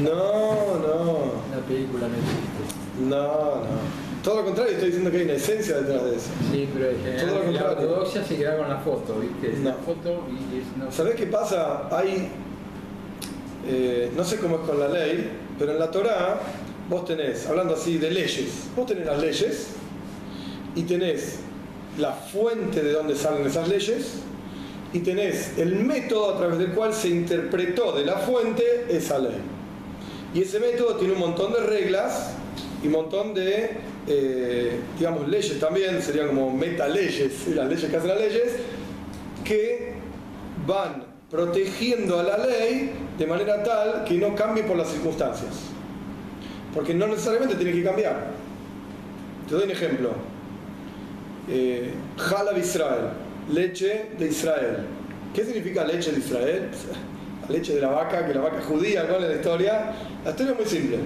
No, 0.00 0.78
no, 0.78 1.32
La 1.50 1.60
película 1.66 2.06
no 2.08 2.14
existe. 2.14 3.06
no, 3.08 3.56
no. 3.56 4.02
Todo 4.22 4.36
lo 4.36 4.44
contrario, 4.44 4.74
estoy 4.74 4.86
diciendo 4.90 5.10
que 5.10 5.16
hay 5.16 5.24
una 5.24 5.32
esencia 5.32 5.78
detrás 5.80 6.04
de 6.04 6.10
eso. 6.16 6.28
Sí, 6.52 6.68
pero 6.72 6.90
en 6.90 6.96
Todo 6.96 7.10
lo 7.10 7.16
general 7.16 7.52
la 7.54 7.60
contrario. 7.66 7.88
ortodoxia 7.90 8.24
se 8.24 8.36
queda 8.36 8.56
con 8.56 8.68
la 8.68 8.78
foto, 8.78 9.18
¿viste? 9.18 9.58
No. 9.58 9.70
la 9.70 9.74
foto 9.74 10.22
y 10.30 10.58
es 10.60 10.76
no 10.76 10.92
¿Sabés 10.92 11.16
qué 11.16 11.26
pasa? 11.26 11.88
Hay, 11.90 12.28
eh, 13.66 14.12
no 14.16 14.22
sé 14.22 14.36
cómo 14.38 14.56
es 14.56 14.60
con 14.62 14.78
la 14.78 14.86
ley, 14.88 15.28
pero 15.58 15.72
en 15.72 15.80
la 15.80 15.90
Torá 15.90 16.38
vos 16.88 17.04
tenés, 17.04 17.44
hablando 17.48 17.74
así 17.74 17.98
de 17.98 18.12
leyes, 18.12 18.68
vos 18.76 18.86
tenés 18.86 19.06
las 19.06 19.20
leyes 19.20 19.66
y 20.76 20.82
tenés 20.84 21.40
la 21.98 22.12
fuente 22.12 22.80
de 22.80 22.92
donde 22.92 23.16
salen 23.16 23.44
esas 23.44 23.66
leyes 23.68 24.20
y 24.92 24.98
tenés 25.00 25.56
el 25.56 25.76
método 25.76 26.34
a 26.34 26.38
través 26.38 26.58
del 26.58 26.72
cual 26.72 26.92
se 26.92 27.08
interpretó 27.08 27.92
de 27.92 28.04
la 28.04 28.16
fuente 28.18 28.86
esa 28.90 29.18
ley. 29.18 29.40
Y 30.34 30.42
ese 30.42 30.60
método 30.60 30.96
tiene 30.96 31.14
un 31.14 31.20
montón 31.20 31.52
de 31.52 31.60
reglas 31.60 32.34
y 32.82 32.86
un 32.86 32.92
montón 32.92 33.34
de, 33.34 33.70
eh, 34.06 34.80
digamos, 34.98 35.28
leyes 35.28 35.58
también, 35.58 36.02
serían 36.02 36.28
como 36.28 36.50
metaleyes, 36.50 37.48
las 37.48 37.68
leyes 37.68 37.90
que 37.90 37.96
hacen 37.96 38.08
las 38.08 38.18
leyes, 38.18 38.52
que 39.44 39.94
van 40.66 41.04
protegiendo 41.30 42.20
a 42.20 42.22
la 42.22 42.38
ley 42.38 42.92
de 43.18 43.26
manera 43.26 43.62
tal 43.62 44.04
que 44.04 44.14
no 44.14 44.34
cambie 44.34 44.64
por 44.64 44.76
las 44.76 44.88
circunstancias. 44.88 45.70
Porque 46.74 46.94
no 46.94 47.06
necesariamente 47.06 47.54
tiene 47.54 47.72
que 47.72 47.82
cambiar. 47.82 48.28
Te 49.48 49.54
doy 49.54 49.64
un 49.64 49.70
ejemplo. 49.70 50.10
Eh, 51.48 51.92
Halab 52.18 52.58
Israel, 52.58 53.08
leche 53.50 54.06
de 54.18 54.28
Israel. 54.28 54.76
¿Qué 55.34 55.44
significa 55.44 55.84
leche 55.84 56.12
de 56.12 56.18
Israel? 56.18 56.68
La 57.42 57.56
leche 57.56 57.74
de 57.74 57.80
la 57.80 57.88
vaca, 57.88 58.26
que 58.26 58.34
la 58.34 58.42
vaca 58.42 58.58
es 58.58 58.64
judía, 58.64 59.04
¿no? 59.04 59.16
En 59.16 59.28
la 59.28 59.34
historia. 59.34 59.92
La 60.24 60.30
historia 60.30 60.52
es 60.52 60.58
muy 60.58 60.66
simple. 60.66 60.98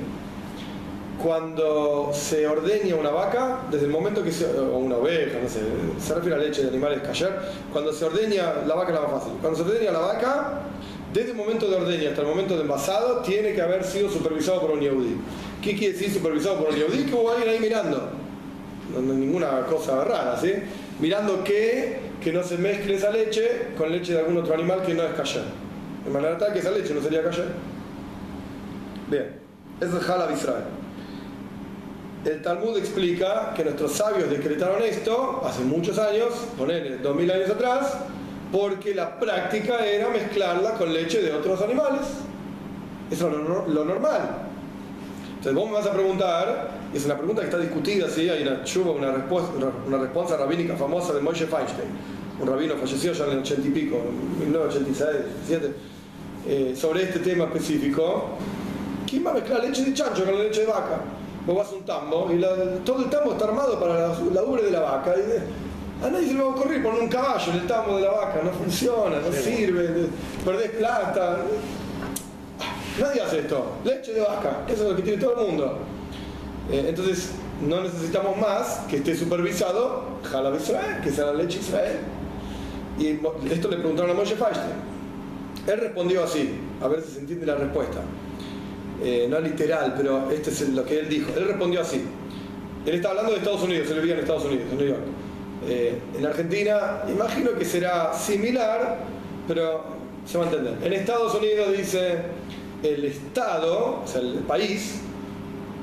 Cuando 1.22 2.10
se 2.12 2.46
ordeña 2.46 2.94
una 2.96 3.10
vaca, 3.10 3.62
desde 3.70 3.86
el 3.86 3.90
momento 3.90 4.22
que 4.22 4.30
se, 4.30 4.44
o 4.46 4.76
una 4.76 4.96
oveja, 4.96 5.38
no 5.42 5.48
sé, 5.48 5.60
se 5.98 6.14
refiere 6.14 6.36
a 6.36 6.38
leche 6.38 6.62
de 6.62 6.68
animales 6.68 7.00
callar, 7.00 7.50
cuando 7.72 7.92
se 7.92 8.04
ordeña, 8.04 8.64
la 8.66 8.74
vaca 8.74 8.92
la 8.92 9.00
más 9.00 9.10
fácil, 9.12 9.32
cuando 9.40 9.58
se 9.58 9.64
ordeña 9.64 9.92
la 9.92 10.00
vaca, 10.00 10.60
desde 11.14 11.30
el 11.30 11.36
momento 11.36 11.70
de 11.70 11.76
ordeña 11.76 12.10
hasta 12.10 12.20
el 12.20 12.26
momento 12.26 12.54
de 12.56 12.62
envasado, 12.62 13.20
tiene 13.20 13.54
que 13.54 13.62
haber 13.62 13.82
sido 13.82 14.10
supervisado 14.10 14.60
por 14.60 14.72
un 14.72 14.80
yehudí. 14.80 15.16
¿Qué 15.62 15.74
quiere 15.74 15.94
decir 15.94 16.12
supervisado 16.12 16.58
por 16.58 16.68
un 16.68 16.76
yehudí? 16.76 17.04
Que 17.04 17.14
hubo 17.14 17.30
alguien 17.30 17.48
ahí 17.48 17.60
mirando. 17.60 18.10
No, 18.92 19.00
no 19.00 19.14
ninguna 19.14 19.64
cosa 19.64 20.04
rara, 20.04 20.38
¿sí? 20.38 20.52
Mirando 21.00 21.42
que, 21.42 22.00
que 22.22 22.32
no 22.32 22.42
se 22.42 22.58
mezcle 22.58 22.94
esa 22.94 23.10
leche 23.10 23.68
con 23.76 23.90
leche 23.90 24.12
de 24.12 24.20
algún 24.20 24.36
otro 24.38 24.54
animal 24.54 24.82
que 24.82 24.94
no 24.94 25.02
es. 25.02 25.10
De 26.04 26.10
manera 26.10 26.38
tal 26.38 26.52
que 26.52 26.60
esa 26.60 26.70
leche 26.70 26.94
no 26.94 27.00
sería 27.00 27.22
callar. 27.22 27.46
Bien, 29.08 29.36
eso 29.80 29.98
es 29.98 30.08
Halab 30.08 30.32
Israel. 30.32 30.64
El 32.24 32.42
Talmud 32.42 32.76
explica 32.76 33.52
que 33.54 33.62
nuestros 33.62 33.92
sabios 33.92 34.28
decretaron 34.28 34.82
esto 34.82 35.42
hace 35.44 35.62
muchos 35.62 35.96
años, 35.98 36.34
dos 37.02 37.16
mil 37.16 37.30
años 37.30 37.50
atrás, 37.50 37.98
porque 38.50 38.94
la 38.94 39.18
práctica 39.20 39.84
era 39.86 40.08
mezclarla 40.08 40.72
con 40.72 40.92
leche 40.92 41.22
de 41.22 41.32
otros 41.32 41.62
animales. 41.62 42.02
Eso 43.10 43.28
es 43.28 43.34
lo, 43.36 43.68
lo 43.68 43.84
normal. 43.84 44.22
Entonces 45.36 45.54
vos 45.54 45.66
me 45.66 45.74
vas 45.74 45.86
a 45.86 45.92
preguntar, 45.92 46.70
es 46.96 47.04
una 47.04 47.16
pregunta 47.16 47.42
que 47.42 47.48
está 47.48 47.58
discutida, 47.58 48.08
¿sí? 48.08 48.28
hay 48.28 48.42
una 48.42 48.62
chuva, 48.64 48.92
una 48.92 49.12
respuesta, 49.12 49.50
una, 49.86 49.98
respuesta 49.98 50.36
rabínica 50.36 50.76
famosa 50.76 51.12
de 51.12 51.20
Moshe 51.20 51.46
Feinstein, 51.46 51.88
un 52.40 52.46
rabino 52.46 52.74
fallecido 52.76 53.12
ya 53.14 53.24
en 53.26 53.30
el 53.32 53.38
80 53.38 53.68
y 53.68 53.70
pico, 53.70 53.96
en 53.96 54.50
1986, 54.50 55.08
87, 55.46 55.74
eh, 56.48 56.74
sobre 56.76 57.02
este 57.04 57.18
tema 57.20 57.44
específico. 57.44 58.30
¿Quién 59.08 59.24
va 59.26 59.30
a 59.30 59.34
mezclar 59.34 59.62
leche 59.62 59.84
de 59.84 59.94
chancho 59.94 60.24
con 60.24 60.34
la 60.36 60.42
leche 60.44 60.60
de 60.62 60.66
vaca? 60.66 61.00
Vos 61.46 61.56
vas 61.56 61.68
a 61.68 61.74
un 61.76 61.84
tambo 61.84 62.28
y 62.32 62.38
la- 62.38 62.54
todo 62.84 63.04
el 63.04 63.10
tambo 63.10 63.32
está 63.32 63.44
armado 63.46 63.78
para 63.78 63.94
la, 64.08 64.18
la 64.32 64.42
ubre 64.42 64.62
de 64.64 64.70
la 64.70 64.80
vaca. 64.80 65.14
Y 65.16 66.04
a 66.04 66.10
nadie 66.10 66.26
se 66.28 66.34
le 66.34 66.40
va 66.40 66.46
a 66.46 66.50
ocurrir 66.50 66.82
poner 66.82 67.00
un 67.02 67.08
caballo 67.08 67.52
en 67.52 67.58
el 67.60 67.66
tambo 67.66 67.96
de 67.96 68.02
la 68.02 68.10
vaca, 68.10 68.40
no 68.42 68.50
funciona, 68.50 69.20
no 69.20 69.32
sirve, 69.32 70.08
perdés 70.44 70.70
plata. 70.72 71.38
Nadie 73.00 73.20
hace 73.20 73.40
esto. 73.40 73.72
Leche 73.84 74.12
de 74.14 74.20
vaca, 74.20 74.64
eso 74.68 74.82
es 74.84 74.90
lo 74.90 74.96
que 74.96 75.02
tiene 75.02 75.22
todo 75.22 75.40
el 75.40 75.46
mundo. 75.48 75.78
Eh, 76.70 76.86
entonces, 76.88 77.32
no 77.66 77.82
necesitamos 77.82 78.36
más 78.36 78.80
que 78.88 78.96
esté 78.96 79.16
supervisado 79.16 80.18
Jalab 80.24 80.56
Israel, 80.56 81.00
que 81.02 81.10
sea 81.10 81.26
la 81.26 81.34
leche 81.34 81.58
Israel. 81.60 81.98
Y 82.98 83.18
esto 83.52 83.68
le 83.68 83.76
preguntaron 83.76 84.10
a 84.10 84.14
Moshe 84.14 84.36
Feinstein. 84.36 84.96
Él 85.66 85.80
respondió 85.80 86.24
así, 86.24 86.50
a 86.80 86.88
ver 86.88 87.02
si 87.02 87.12
se 87.12 87.20
entiende 87.20 87.46
la 87.46 87.56
respuesta. 87.56 88.00
Eh, 89.02 89.26
no 89.28 89.40
literal, 89.40 89.94
pero 89.96 90.30
este 90.30 90.50
es 90.50 90.68
lo 90.70 90.84
que 90.84 91.00
él 91.00 91.08
dijo. 91.08 91.30
Él 91.36 91.46
respondió 91.46 91.80
así. 91.80 92.02
Él 92.86 92.94
está 92.94 93.10
hablando 93.10 93.32
de 93.32 93.38
Estados 93.38 93.62
Unidos, 93.62 93.90
él 93.90 94.00
vivía 94.00 94.14
en 94.14 94.20
Estados 94.20 94.44
Unidos, 94.44 94.64
en 94.70 94.78
New 94.78 94.86
York. 94.86 95.00
Eh, 95.68 95.98
en 96.16 96.26
Argentina, 96.26 97.02
imagino 97.08 97.52
que 97.58 97.64
será 97.64 98.14
similar, 98.14 98.98
pero 99.48 99.84
se 100.24 100.38
va 100.38 100.44
a 100.44 100.46
entender. 100.48 100.78
En 100.82 100.92
Estados 100.92 101.34
Unidos 101.34 101.76
dice, 101.76 102.18
el 102.82 103.04
Estado, 103.04 104.02
o 104.04 104.06
sea, 104.06 104.20
el 104.20 104.34
país, 104.46 105.00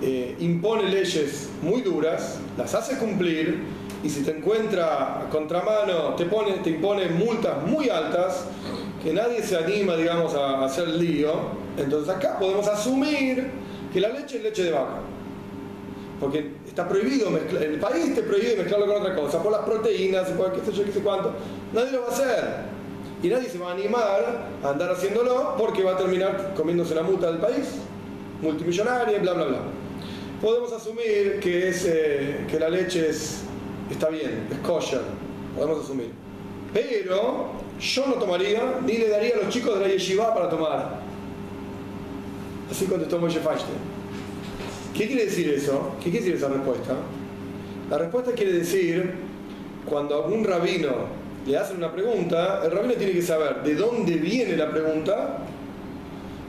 eh, 0.06 0.36
impone 0.40 0.90
leyes 0.90 1.50
muy 1.62 1.82
duras, 1.82 2.38
las 2.58 2.76
hace 2.76 2.98
cumplir, 2.98 3.64
y 4.04 4.10
si 4.10 4.22
te 4.22 4.32
encuentra 4.38 5.22
a 5.22 5.30
contramano, 5.30 6.16
te, 6.16 6.26
pone, 6.26 6.58
te 6.58 6.72
impone 6.72 7.08
multas 7.08 7.64
muy 7.66 7.88
altas, 7.88 8.44
que 9.02 9.14
nadie 9.14 9.42
se 9.42 9.56
anima, 9.56 9.96
digamos, 9.96 10.36
a 10.36 10.66
hacer 10.66 10.90
lío. 10.90 11.32
Entonces 11.78 12.14
acá 12.14 12.38
podemos 12.38 12.68
asumir 12.68 13.50
que 13.94 14.02
la 14.02 14.10
leche 14.10 14.38
es 14.38 14.44
leche 14.44 14.64
de 14.66 14.72
vaca. 14.72 15.00
Porque 16.20 16.52
está 16.68 16.86
prohibido 16.86 17.30
mezclar, 17.30 17.64
el 17.64 17.80
país 17.80 18.14
te 18.14 18.24
prohíbe 18.24 18.58
mezclarlo 18.58 18.88
con 18.88 18.98
otra 18.98 19.16
cosa, 19.16 19.42
por 19.42 19.54
las 19.54 19.62
proteínas, 19.62 20.30
por 20.32 20.52
qué 20.52 20.70
sé 20.70 20.78
yo, 20.78 20.84
qué 20.84 20.92
sé 20.92 21.00
cuánto. 21.00 21.32
Nadie 21.72 21.94
lo 21.94 22.02
va 22.02 22.08
a 22.08 22.12
hacer. 22.12 22.44
Y 23.24 23.30
nadie 23.30 23.50
se 23.50 23.58
va 23.58 23.70
a 23.70 23.74
animar 23.74 24.50
a 24.62 24.70
andar 24.70 24.92
haciéndolo 24.92 25.56
porque 25.58 25.82
va 25.82 25.94
a 25.94 25.98
terminar 25.98 26.54
comiéndose 26.58 26.94
la 26.94 27.04
multa 27.04 27.28
del 27.28 27.40
país, 27.40 27.76
multimillonaria, 28.42 29.20
bla, 29.20 29.32
bla, 29.32 29.46
bla. 29.46 29.60
Podemos 30.44 30.74
asumir 30.74 31.40
que, 31.40 31.70
es, 31.70 31.86
eh, 31.86 32.46
que 32.52 32.60
la 32.60 32.68
leche 32.68 33.08
es, 33.10 33.44
está 33.90 34.10
bien, 34.10 34.50
es 34.52 34.58
kosher, 34.58 35.00
podemos 35.56 35.86
asumir. 35.86 36.12
Pero 36.74 37.52
yo 37.80 38.08
no 38.08 38.16
tomaría, 38.16 38.82
ni 38.86 38.98
le 38.98 39.08
daría 39.08 39.36
a 39.36 39.38
los 39.38 39.48
chicos 39.48 39.80
de 39.80 39.86
la 39.86 39.94
yeshiva 39.94 40.34
para 40.34 40.50
tomar. 40.50 41.00
Así 42.70 42.88
contestó 42.88 43.20
Moshe 43.20 43.40
Feinstein. 43.40 43.78
¿Qué 44.94 45.08
quiere 45.08 45.28
decir 45.28 45.48
eso? 45.48 45.94
¿Qué 46.04 46.12
quiere 46.12 46.26
decir 46.26 46.36
esa 46.36 46.50
respuesta? 46.50 46.94
La 47.90 47.98
respuesta 47.98 48.34
quiere 48.34 48.52
decir, 48.52 49.14
cuando 49.86 50.16
a 50.16 50.28
un 50.28 50.44
rabino 50.44 50.92
le 51.48 51.56
hacen 51.56 51.78
una 51.78 51.94
pregunta, 51.94 52.60
el 52.66 52.72
rabino 52.72 52.96
tiene 52.96 53.14
que 53.14 53.22
saber 53.22 53.64
de 53.64 53.76
dónde 53.76 54.16
viene 54.16 54.58
la 54.58 54.70
pregunta 54.70 55.38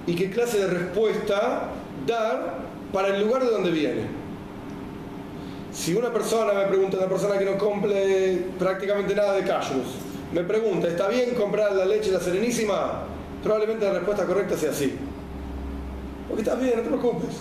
y 0.04 0.16
qué 0.16 0.30
clase 0.30 0.58
de 0.58 0.66
respuesta 0.66 1.68
dar 2.08 2.63
para 2.94 3.08
el 3.08 3.20
lugar 3.24 3.44
de 3.44 3.50
donde 3.50 3.72
viene. 3.72 4.02
Si 5.72 5.94
una 5.94 6.12
persona 6.12 6.52
me 6.52 6.66
pregunta, 6.66 6.96
una 6.96 7.08
persona 7.08 7.36
que 7.36 7.44
no 7.44 7.58
cumple 7.58 8.46
prácticamente 8.56 9.16
nada 9.16 9.34
de 9.34 9.42
kashrus, 9.42 9.96
me 10.32 10.44
pregunta, 10.44 10.86
¿está 10.86 11.08
bien 11.08 11.34
comprar 11.34 11.72
la 11.72 11.84
leche 11.84 12.12
la 12.12 12.20
serenísima? 12.20 13.02
Probablemente 13.42 13.84
la 13.84 13.94
respuesta 13.94 14.24
correcta 14.24 14.56
sea 14.56 14.72
sí. 14.72 14.94
Porque 16.28 16.42
está 16.42 16.54
bien, 16.54 16.74
no 16.76 16.82
te 16.82 16.88
preocupes. 16.88 17.34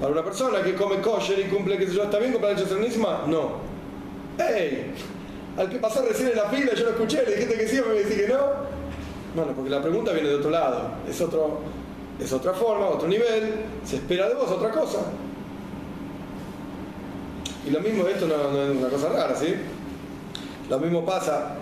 Para 0.00 0.10
una 0.10 0.24
persona 0.24 0.62
que 0.62 0.74
come 0.74 1.02
kosher 1.02 1.38
y 1.38 1.44
cumple, 1.44 1.76
qué 1.76 1.86
sé 1.86 1.94
yo, 1.94 2.04
¿está 2.04 2.18
bien 2.18 2.32
comprar 2.32 2.54
leche 2.54 2.66
serenísima? 2.66 3.24
No. 3.26 3.58
¡Ey! 4.38 4.94
Al 5.58 5.68
que 5.68 5.76
pasó 5.76 6.02
recién 6.02 6.30
en 6.30 6.36
la 6.36 6.44
fila, 6.44 6.72
yo 6.74 6.84
lo 6.84 6.90
escuché, 6.92 7.22
le 7.26 7.34
dijiste 7.34 7.58
que 7.58 7.68
sí, 7.68 7.78
me 7.86 7.92
dijiste 7.98 8.24
que 8.24 8.32
no. 8.32 8.40
Bueno, 9.36 9.52
porque 9.54 9.68
la 9.68 9.82
pregunta 9.82 10.12
viene 10.12 10.30
de 10.30 10.36
otro 10.36 10.50
lado. 10.50 10.92
Es, 11.06 11.20
otro, 11.20 11.60
es 12.22 12.32
otra 12.32 12.52
forma, 12.52 12.86
otro 12.86 13.08
nivel. 13.08 13.54
Se 13.84 13.96
espera 13.96 14.28
de 14.28 14.34
vos 14.34 14.50
otra 14.50 14.70
cosa. 14.70 14.98
Y 17.66 17.70
lo 17.70 17.80
mismo, 17.80 18.06
esto 18.06 18.26
no, 18.26 18.34
es 18.34 18.76
una 18.76 18.88
cosa 18.88 19.08
rara, 19.08 19.36
¿sí? 19.36 19.54
Lo 20.68 20.78
mismo 20.78 21.04
pasa, 21.04 21.56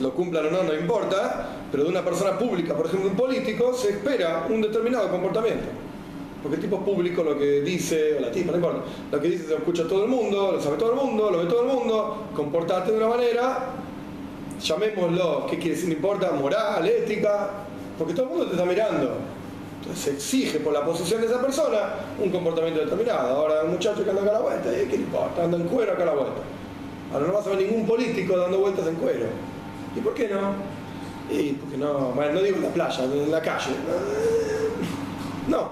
lo 0.00 0.12
cumplan 0.14 0.46
o 0.46 0.50
no, 0.50 0.62
no 0.62 0.74
importa, 0.74 1.48
pero 1.70 1.84
de 1.84 1.90
una 1.90 2.04
persona 2.04 2.38
pública, 2.38 2.74
por 2.74 2.86
ejemplo 2.86 3.10
un 3.10 3.16
político, 3.16 3.74
se 3.74 3.90
espera 3.90 4.46
un 4.48 4.62
determinado 4.62 5.10
comportamiento. 5.10 5.66
Porque 6.42 6.56
el 6.56 6.62
tipo 6.62 6.80
público 6.80 7.22
lo 7.22 7.38
que 7.38 7.62
dice, 7.62 8.16
o 8.16 8.20
la 8.20 8.30
tipa, 8.30 8.52
no 8.52 8.58
importa, 8.58 8.80
lo 9.10 9.20
que 9.20 9.28
dice 9.28 9.44
se 9.44 9.50
lo 9.50 9.56
escucha 9.58 9.88
todo 9.88 10.04
el 10.04 10.10
mundo, 10.10 10.52
lo 10.52 10.60
sabe 10.60 10.76
todo 10.76 10.92
el 10.92 10.96
mundo, 10.96 11.30
lo 11.30 11.38
ve 11.38 11.46
todo 11.46 11.62
el 11.62 11.68
mundo, 11.68 12.28
comportarte 12.34 12.92
de 12.92 12.98
una 12.98 13.08
manera, 13.08 13.70
llamémoslo, 14.62 15.46
¿qué 15.46 15.58
quiere 15.58 15.74
decir? 15.74 15.88
No 15.88 15.94
importa, 15.94 16.32
moral, 16.32 16.86
ética, 16.86 17.50
porque 17.98 18.14
todo 18.14 18.24
el 18.24 18.30
mundo 18.30 18.46
te 18.46 18.52
está 18.52 18.64
mirando. 18.64 19.16
Se 19.92 20.12
exige 20.12 20.60
por 20.60 20.72
la 20.72 20.84
posición 20.84 21.20
de 21.20 21.26
esa 21.26 21.40
persona 21.42 21.94
un 22.18 22.30
comportamiento 22.30 22.80
determinado. 22.80 23.36
Ahora 23.36 23.64
un 23.64 23.72
muchacho 23.72 24.02
que 24.02 24.10
anda 24.10 24.22
acá 24.22 24.30
a 24.30 24.34
la 24.34 24.40
vuelta, 24.40 24.70
¿eh? 24.70 24.86
¿qué 24.90 24.96
le 24.96 25.02
importa? 25.02 25.44
Anda 25.44 25.58
en 25.58 25.64
cuero 25.64 25.92
a 25.92 26.04
la 26.04 26.12
vuelta. 26.12 26.40
Ahora 27.12 27.26
no 27.26 27.32
vas 27.34 27.46
a 27.46 27.50
ver 27.50 27.58
ningún 27.58 27.86
político 27.86 28.36
dando 28.36 28.58
vueltas 28.58 28.86
en 28.86 28.94
cuero. 28.94 29.26
¿Y 29.94 30.00
por 30.00 30.14
qué 30.14 30.28
no? 30.28 30.54
Y 31.30 31.52
porque 31.52 31.76
no, 31.76 32.14
no 32.14 32.42
digo 32.42 32.56
en 32.56 32.62
la 32.62 32.68
playa, 32.70 33.04
en 33.04 33.30
la 33.30 33.40
calle. 33.40 33.70
No. 35.48 35.68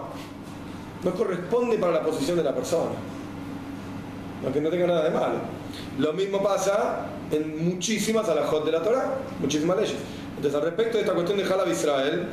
no 1.02 1.14
corresponde 1.14 1.78
para 1.78 1.92
la 1.92 2.02
posición 2.02 2.36
de 2.36 2.44
la 2.44 2.54
persona. 2.54 2.92
Aunque 4.44 4.60
no 4.60 4.70
tenga 4.70 4.86
nada 4.86 5.04
de 5.04 5.10
malo. 5.10 5.38
Lo 5.98 6.12
mismo 6.12 6.42
pasa 6.42 7.06
en 7.30 7.64
muchísimas 7.64 8.28
alajot 8.28 8.64
de 8.64 8.72
la 8.72 8.82
Torah, 8.82 9.14
muchísimas 9.40 9.78
leyes. 9.78 9.96
Entonces, 10.36 10.54
al 10.54 10.66
respecto 10.66 10.98
de 10.98 11.04
esta 11.04 11.14
cuestión 11.14 11.38
de 11.38 11.44
Halab 11.44 11.68
Israel, 11.68 12.28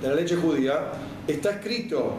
de 0.00 0.08
la 0.08 0.14
leche 0.14 0.36
judía, 0.36 0.92
está 1.26 1.50
escrito 1.50 2.12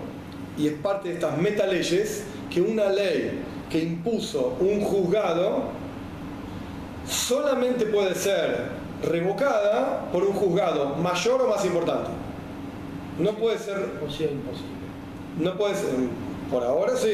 y 0.57 0.67
es 0.67 0.73
parte 0.73 1.09
de 1.09 1.15
estas 1.15 1.37
metaleyes 1.37 2.23
que 2.49 2.61
una 2.61 2.89
ley 2.89 3.39
que 3.69 3.79
impuso 3.79 4.55
un 4.59 4.81
juzgado 4.81 5.63
solamente 7.07 7.85
puede 7.85 8.15
ser 8.15 8.69
revocada 9.03 10.09
por 10.11 10.23
un 10.23 10.33
juzgado 10.33 10.95
mayor 10.95 11.41
o 11.43 11.47
más 11.47 11.63
importante. 11.65 12.09
No 13.19 13.31
puede 13.33 13.57
ser, 13.57 13.77
O 14.05 14.09
sea, 14.09 14.29
imposible. 14.31 14.71
no 15.39 15.57
puede 15.57 15.75
ser, 15.75 15.89
por 16.51 16.63
ahora 16.63 16.95
sí, 16.95 17.13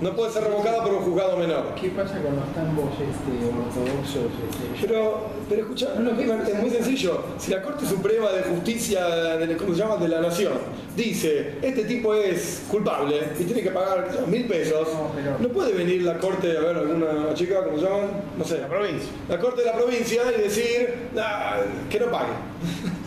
no 0.00 0.14
puede 0.14 0.30
ser 0.32 0.44
revocada 0.44 0.82
por 0.82 0.92
un 0.94 1.00
juzgado 1.02 1.36
menor. 1.38 1.74
¿Qué 1.80 1.88
pasa 1.90 2.20
con 2.20 2.36
los 2.36 2.52
tambos 2.54 2.90
este, 2.94 3.46
ortodoxos? 3.46 4.30
Este, 4.50 4.86
Pero, 4.86 5.26
pero 5.48 5.62
escucha, 5.62 5.94
no, 5.98 6.10
es 6.10 6.54
muy 6.60 6.70
sencillo. 6.70 7.22
Si 7.38 7.50
la 7.50 7.62
Corte 7.62 7.86
Suprema 7.86 8.30
de 8.30 8.42
Justicia, 8.42 9.06
de, 9.38 9.56
¿cómo 9.56 9.72
se 9.74 9.80
llama? 9.80 9.96
de 9.96 10.08
la 10.08 10.20
Nación, 10.20 10.52
dice, 10.94 11.54
este 11.62 11.84
tipo 11.84 12.14
es 12.14 12.64
culpable 12.70 13.20
y 13.38 13.44
tiene 13.44 13.62
que 13.62 13.70
pagar 13.70 14.08
mil 14.26 14.46
pesos, 14.46 14.86
No, 14.92 15.10
pero- 15.14 15.36
no 15.38 15.48
puede 15.48 15.72
venir 15.72 16.02
la 16.02 16.18
Corte, 16.18 16.56
a 16.56 16.60
ver, 16.60 16.76
alguna 16.76 17.32
chica, 17.34 17.64
¿cómo 17.64 17.78
se 17.78 17.84
llaman? 17.84 18.10
No 18.36 18.44
sé. 18.44 18.58
La 18.58 18.68
provincia. 18.68 19.08
La 19.28 19.38
Corte 19.38 19.60
de 19.62 19.66
la 19.66 19.74
provincia 19.74 20.22
y 20.36 20.42
decir, 20.42 20.94
"Nah, 21.14 21.56
que 21.88 22.00
no 22.00 22.06
pague. 22.10 22.32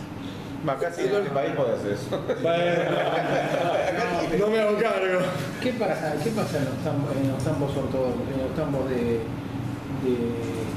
Más 0.64 0.76
casi 0.80 1.02
en 1.02 1.14
este 1.14 1.30
país 1.30 1.52
puede 1.56 1.72
hacer 1.74 1.92
eso. 1.92 2.20
Bueno, 2.42 4.38
no 4.38 4.46
me 4.48 4.60
hago 4.60 4.76
cargo. 4.78 5.20
¿Qué 5.62 5.72
pasa, 5.72 6.14
¿Qué 6.22 6.30
pasa 6.30 6.58
en, 6.58 6.64
los 6.66 6.74
tambos, 6.84 7.10
en 7.16 7.32
los 7.32 7.42
tambos 7.44 7.76
ortodoxos, 7.76 8.22
en 8.34 8.42
los 8.46 8.54
tambos 8.54 8.88
de, 8.90 8.96
de, 8.96 10.12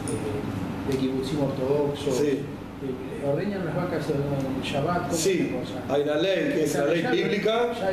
de, 0.08 0.92
de 0.92 0.98
kibutzim 0.98 1.44
ortodoxos? 1.44 2.16
Sí. 2.16 2.46
Eh, 2.84 3.26
¿Ordeñan 3.30 3.66
las 3.66 3.76
vacas 3.76 4.06
en 4.10 4.62
Shabbat? 4.62 5.04
¿Cómo 5.04 5.14
Sí, 5.14 5.56
cosa? 5.58 5.94
hay 5.94 6.02
una 6.04 6.16
ley 6.16 6.52
que 6.54 6.64
es 6.64 6.76
la 6.76 6.86
ley 6.86 7.02
¿Ya- 7.02 7.12
bíblica. 7.12 7.62
O 7.72 7.76
sea, 7.76 7.92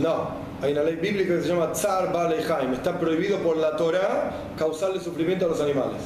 No, 0.00 0.28
hay 0.60 0.72
una 0.72 0.82
ley 0.82 0.96
bíblica 0.96 1.34
que 1.36 1.42
se 1.42 1.48
llama 1.48 1.72
Tzar 1.72 2.12
Bale 2.12 2.36
Haim. 2.42 2.72
Está 2.72 2.98
prohibido 2.98 3.38
por 3.38 3.56
la 3.56 3.76
Torah 3.76 4.32
causarle 4.56 5.00
sufrimiento 5.00 5.46
a 5.46 5.48
los 5.48 5.60
animales. 5.60 6.00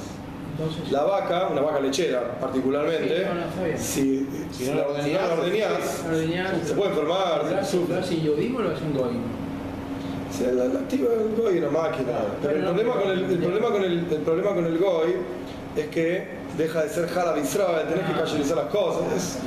Entonces, 0.58 0.90
La 0.90 1.02
vaca, 1.04 1.48
una 1.52 1.60
vaca 1.60 1.80
lechera 1.80 2.38
particularmente, 2.40 3.16
Sí, 3.18 3.24
no, 3.28 3.34
no, 3.34 3.40
está 3.46 3.64
bien. 3.64 3.78
si, 3.78 4.26
Si 4.52 4.64
si 4.64 4.70
no 4.70 4.76
la 4.76 4.86
ordeñás, 4.88 5.80
si 6.14 6.58
no 6.60 6.66
se 6.66 6.74
puede 6.74 6.90
enfermar, 6.90 7.44
¿Lo 7.44 7.58
hace, 7.60 7.70
sufre. 7.76 7.94
¿Lo 7.94 8.00
hace 8.00 8.20
Yodim 8.20 8.56
o 8.56 8.60
lo 8.62 8.70
hace 8.70 8.84
un 8.84 8.94
Goim? 8.94 9.20
O 10.30 10.38
sea, 10.38 10.52
la, 10.52 10.64
la 10.66 10.80
activa 10.80 11.08
el 11.14 11.34
GOI 11.40 11.58
una 11.58 11.70
máquina. 11.70 12.12
Pero 12.42 12.56
el 12.56 12.64
problema, 12.64 12.92
pero- 12.94 13.02
con 13.04 13.10
el, 13.12 13.24
el 13.30 13.38
problema 13.38 13.68
con 13.70 13.84
el, 13.84 13.92
el 13.98 14.20
problema 14.22 14.54
con 14.54 14.64
el 14.66 14.78
GOI 14.78 15.14
es 15.76 15.86
que 15.88 16.28
deja 16.58 16.82
de 16.84 16.88
ser 16.88 17.08
Jalab 17.08 17.36
Israel, 17.38 17.86
tenés 17.88 18.06
que 18.06 18.12
Ah. 18.12 18.24
cayerizar 18.24 18.56
las 18.56 18.66
cosas. 18.66 19.02
Es, 19.14 19.38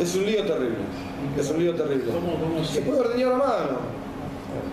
es 0.00 0.14
un 0.16 0.26
lío 0.26 0.42
terrible. 0.44 0.78
Es 1.38 1.50
un 1.50 1.58
lío 1.60 1.74
terrible. 1.74 2.12
¿Cómo, 2.12 2.34
cómo 2.40 2.64
Se 2.64 2.74
se, 2.74 2.80
puede 2.82 3.00
ordeñar 3.00 3.32
a 3.32 3.36
mano. 3.36 3.78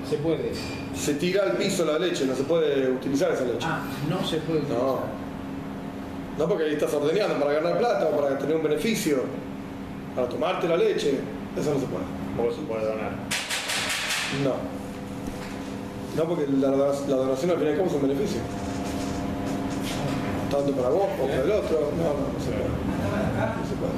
se 0.09 0.17
puede? 0.17 0.51
Se 0.95 1.13
tira 1.15 1.43
al 1.43 1.51
piso 1.53 1.85
la 1.85 1.97
leche, 1.99 2.25
no 2.25 2.35
se 2.35 2.43
puede 2.43 2.89
utilizar 2.91 3.31
esa 3.31 3.43
leche. 3.45 3.65
Ah, 3.67 3.81
no 4.09 4.25
se 4.27 4.37
puede 4.37 4.59
utilizar. 4.61 4.83
No. 4.83 5.26
No 6.37 6.47
porque 6.47 6.65
ahí 6.65 6.73
estás 6.73 6.93
ordeñando 6.93 7.39
para 7.39 7.53
ganar 7.53 7.77
plata 7.79 8.07
o 8.07 8.21
para 8.21 8.37
tener 8.37 8.55
un 8.55 8.63
beneficio, 8.63 9.23
para 10.15 10.29
tomarte 10.29 10.67
la 10.67 10.77
leche. 10.77 11.19
Eso 11.57 11.73
no 11.73 11.79
se 11.79 11.87
puede. 11.87 12.05
Vos 12.37 12.55
se 12.55 12.61
puede 12.61 12.85
donar. 12.85 13.11
No. 14.43 14.53
No, 16.15 16.27
porque 16.29 16.45
la, 16.59 16.69
la 16.69 17.15
donación 17.15 17.51
al 17.51 17.57
fin 17.57 17.67
y 17.67 17.69
al 17.71 17.77
cabo 17.77 17.87
es 17.87 17.93
un 17.93 18.01
beneficio. 18.03 18.39
Tanto 20.51 20.71
para 20.73 20.89
vos 20.89 21.07
como 21.17 21.27
para 21.29 21.43
el 21.43 21.51
otro. 21.51 21.91
No, 21.97 22.03
no, 22.03 22.27
no 22.33 22.39
se 22.39 22.51
puede. 22.51 22.69
No 23.57 23.65
se 23.65 23.75
puede. 23.75 23.97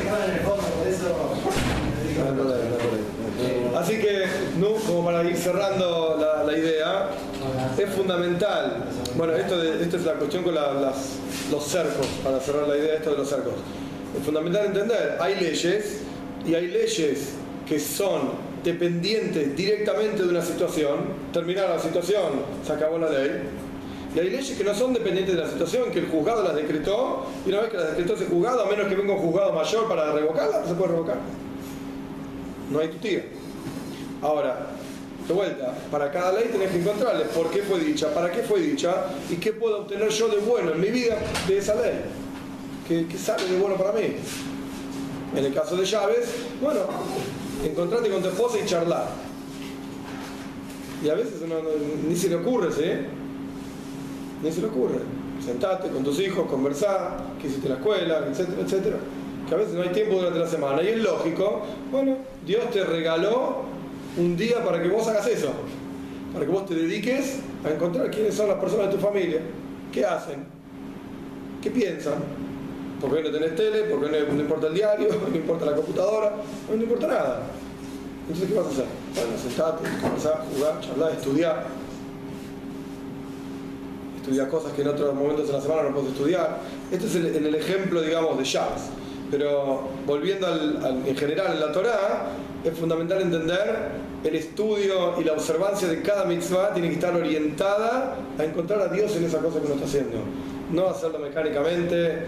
Estaba 0.00 0.24
en 0.24 0.30
el 0.32 0.40
fondo, 0.40 0.62
por 0.62 0.86
eso. 0.86 1.08
No, 2.18 2.24
no, 2.24 2.30
no, 2.34 2.44
no, 2.44 2.50
no. 2.50 3.23
Así 3.76 3.98
que, 3.98 4.24
no, 4.58 4.74
como 4.86 5.04
para 5.04 5.24
ir 5.24 5.36
cerrando 5.36 6.16
la, 6.20 6.44
la 6.44 6.56
idea, 6.58 7.08
es 7.76 7.90
fundamental. 7.94 8.84
Bueno, 9.16 9.34
esto, 9.34 9.58
de, 9.58 9.82
esto 9.82 9.96
es 9.96 10.04
la 10.04 10.12
cuestión 10.14 10.44
con 10.44 10.54
la- 10.54 10.72
las- 10.74 11.16
los 11.50 11.64
cercos, 11.64 12.06
para 12.22 12.38
cerrar 12.40 12.68
la 12.68 12.76
idea 12.76 12.94
esto 12.94 13.10
de 13.10 13.18
los 13.18 13.28
cercos. 13.28 13.52
Es 14.18 14.24
fundamental 14.24 14.66
entender, 14.66 15.16
hay 15.20 15.34
leyes 15.36 16.02
y 16.46 16.54
hay 16.54 16.68
leyes 16.68 17.30
que 17.68 17.80
son 17.80 18.30
dependientes 18.62 19.56
directamente 19.56 20.22
de 20.22 20.28
una 20.28 20.42
situación, 20.42 21.00
terminar 21.32 21.68
la 21.70 21.78
situación, 21.78 22.42
se 22.64 22.72
acabó 22.72 22.98
la 22.98 23.10
ley. 23.10 23.30
Y 24.14 24.20
hay 24.20 24.30
leyes 24.30 24.56
que 24.56 24.62
no 24.64 24.72
son 24.74 24.92
dependientes 24.94 25.34
de 25.34 25.42
la 25.42 25.48
situación, 25.50 25.90
que 25.90 25.98
el 25.98 26.06
juzgado 26.08 26.44
las 26.44 26.54
decretó, 26.54 27.26
y 27.44 27.48
una 27.48 27.62
vez 27.62 27.70
que 27.70 27.76
las 27.78 27.88
decretó 27.90 28.14
ese 28.14 28.26
juzgado, 28.26 28.62
a 28.64 28.68
menos 28.68 28.86
que 28.86 28.94
venga 28.94 29.12
un 29.14 29.18
juzgado 29.18 29.52
mayor 29.52 29.88
para 29.88 30.12
revocarlas, 30.12 30.62
no 30.62 30.68
se 30.68 30.74
puede 30.74 30.92
revocar. 30.92 31.16
No 32.70 32.78
hay 32.80 32.88
tutía. 32.88 33.24
Ahora, 34.22 34.68
de 35.26 35.32
vuelta, 35.34 35.74
para 35.90 36.10
cada 36.10 36.32
ley 36.32 36.48
tenés 36.52 36.70
que 36.70 36.80
encontrarle 36.80 37.24
por 37.26 37.50
qué 37.50 37.62
fue 37.62 37.78
dicha, 37.80 38.12
para 38.12 38.30
qué 38.30 38.42
fue 38.42 38.60
dicha 38.60 39.06
y 39.30 39.36
qué 39.36 39.52
puedo 39.52 39.80
obtener 39.80 40.08
yo 40.10 40.28
de 40.28 40.38
bueno 40.38 40.72
en 40.72 40.80
mi 40.80 40.88
vida 40.88 41.16
de 41.46 41.58
esa 41.58 41.74
ley. 41.74 42.00
¿Qué, 42.88 43.06
sale 43.18 43.44
de 43.48 43.58
bueno 43.58 43.76
para 43.76 43.92
mí? 43.92 44.16
En 45.36 45.44
el 45.44 45.54
caso 45.54 45.76
de 45.76 45.84
llaves, 45.84 46.28
bueno, 46.62 46.80
encontrate 47.64 48.10
con 48.10 48.22
tu 48.22 48.28
esposa 48.28 48.58
y 48.62 48.66
charlar. 48.66 49.08
Y 51.02 51.08
a 51.08 51.14
veces 51.14 51.40
no- 51.42 51.56
ni 52.08 52.16
se 52.16 52.28
le 52.28 52.36
ocurre, 52.36 52.70
¿sí? 52.72 52.90
Ni 54.42 54.52
se 54.52 54.60
le 54.60 54.66
ocurre. 54.68 55.00
Sentate 55.44 55.88
con 55.88 56.04
tus 56.04 56.20
hijos, 56.20 56.46
conversar, 56.48 57.18
qué 57.40 57.48
hiciste 57.48 57.68
la 57.68 57.76
escuela, 57.76 58.26
etcétera, 58.30 58.62
etcétera. 58.62 58.96
Que 59.48 59.54
a 59.54 59.58
veces 59.58 59.74
no 59.74 59.82
hay 59.82 59.90
tiempo 59.90 60.16
durante 60.16 60.38
la 60.38 60.46
semana. 60.46 60.82
Y 60.82 60.88
es 60.88 60.98
lógico, 60.98 61.62
bueno, 61.90 62.16
Dios 62.46 62.70
te 62.70 62.84
regaló 62.84 63.62
un 64.16 64.36
día 64.36 64.62
para 64.64 64.82
que 64.82 64.88
vos 64.88 65.06
hagas 65.08 65.26
eso. 65.26 65.52
Para 66.32 66.44
que 66.44 66.52
vos 66.52 66.66
te 66.66 66.74
dediques 66.74 67.38
a 67.64 67.70
encontrar 67.70 68.10
quiénes 68.10 68.34
son 68.34 68.48
las 68.48 68.58
personas 68.58 68.88
de 68.88 68.96
tu 68.96 69.00
familia. 69.00 69.40
¿Qué 69.92 70.04
hacen? 70.04 70.44
¿Qué 71.62 71.70
piensan? 71.70 72.14
¿Por 73.00 73.14
qué 73.14 73.22
no 73.22 73.30
tenés 73.30 73.54
tele? 73.54 73.84
¿Por 73.84 74.00
qué 74.00 74.26
no, 74.26 74.32
no 74.34 74.40
importa 74.40 74.66
el 74.66 74.74
diario? 74.74 75.08
¿No 75.30 75.36
importa 75.36 75.64
la 75.64 75.74
computadora? 75.74 76.32
No, 76.68 76.76
no 76.76 76.82
importa 76.82 77.06
nada. 77.06 77.42
Entonces, 78.26 78.48
¿qué 78.48 78.54
vas 78.54 78.66
a 78.66 78.70
hacer? 78.70 78.86
Bueno, 79.14 79.38
sentate, 79.38 79.84
conversar, 80.00 80.44
jugar, 80.54 80.80
charlar, 80.80 81.12
estudiar. 81.12 81.66
Estudiar 84.16 84.48
cosas 84.48 84.72
que 84.72 84.82
en 84.82 84.88
otros 84.88 85.14
momentos 85.14 85.46
de 85.46 85.52
la 85.52 85.60
semana 85.60 85.82
no 85.84 85.94
puedes 85.94 86.10
estudiar. 86.10 86.58
Este 86.90 87.06
es 87.06 87.14
el, 87.16 87.26
el 87.26 87.54
ejemplo, 87.54 88.00
digamos, 88.00 88.38
de 88.38 88.44
llaves. 88.44 88.82
Pero 89.36 89.80
volviendo 90.06 90.46
al, 90.46 91.02
en 91.04 91.16
general 91.16 91.54
en 91.54 91.60
la 91.60 91.72
Torá, 91.72 92.26
es 92.62 92.72
fundamental 92.78 93.20
entender 93.20 93.88
el 94.22 94.34
estudio 94.36 95.20
y 95.20 95.24
la 95.24 95.32
observancia 95.32 95.88
de 95.88 96.02
cada 96.02 96.24
mitzvah 96.24 96.72
tiene 96.72 96.88
que 96.88 96.94
estar 96.94 97.16
orientada 97.16 98.14
a 98.38 98.44
encontrar 98.44 98.82
a 98.82 98.88
Dios 98.88 99.16
en 99.16 99.24
esa 99.24 99.38
cosa 99.38 99.58
que 99.58 99.66
uno 99.66 99.74
está 99.74 99.86
haciendo. 99.86 100.18
No 100.70 100.86
hacerlo 100.86 101.18
mecánicamente, 101.18 102.26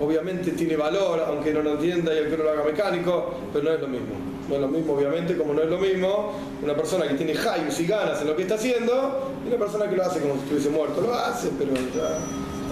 obviamente 0.00 0.52
tiene 0.52 0.76
valor, 0.76 1.22
aunque 1.28 1.52
no 1.52 1.60
lo 1.60 1.72
entienda 1.72 2.14
y 2.14 2.20
aunque 2.20 2.38
no 2.38 2.44
lo 2.44 2.50
haga 2.52 2.64
mecánico, 2.64 3.34
pero 3.52 3.64
no 3.64 3.70
es 3.72 3.80
lo 3.82 3.88
mismo. 3.88 4.14
No 4.48 4.54
es 4.54 4.60
lo 4.62 4.68
mismo, 4.68 4.94
obviamente, 4.94 5.36
como 5.36 5.52
no 5.52 5.60
es 5.60 5.68
lo 5.68 5.76
mismo 5.76 6.32
una 6.62 6.74
persona 6.74 7.06
que 7.06 7.16
tiene 7.16 7.32
hayus 7.32 7.78
y 7.80 7.86
ganas 7.86 8.22
en 8.22 8.28
lo 8.28 8.34
que 8.34 8.42
está 8.44 8.54
haciendo 8.54 9.30
y 9.44 9.48
una 9.48 9.58
persona 9.58 9.90
que 9.90 9.96
lo 9.96 10.04
hace 10.04 10.20
como 10.20 10.36
si 10.36 10.40
estuviese 10.40 10.70
muerto. 10.70 11.02
Lo 11.02 11.12
hace, 11.12 11.50
pero 11.58 11.74
ya 11.74 12.16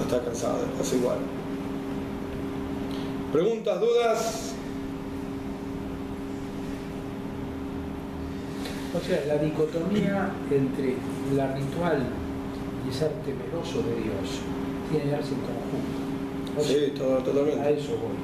está 0.05 0.25
cansado, 0.25 0.57
hace 0.81 0.97
igual. 0.97 1.19
¿Preguntas, 3.33 3.81
dudas? 3.81 4.53
O 8.95 9.01
sea, 9.07 9.25
la 9.27 9.37
dicotomía 9.43 10.31
entre 10.51 10.95
la 11.37 11.53
ritual 11.55 12.03
y 12.89 12.93
ser 12.95 13.11
temeroso 13.27 13.83
de 13.83 13.95
Dios 14.03 14.41
tiene 14.91 15.05
que 15.05 15.11
darse 15.11 15.35
en 15.35 15.41
conjunto. 15.41 16.59
O 16.59 16.63
sea, 16.63 16.77
Sí, 16.79 16.93
todo- 16.97 17.19
A 17.19 17.25
totalmente. 17.25 17.75
eso 17.79 17.91
voy. 17.91 18.17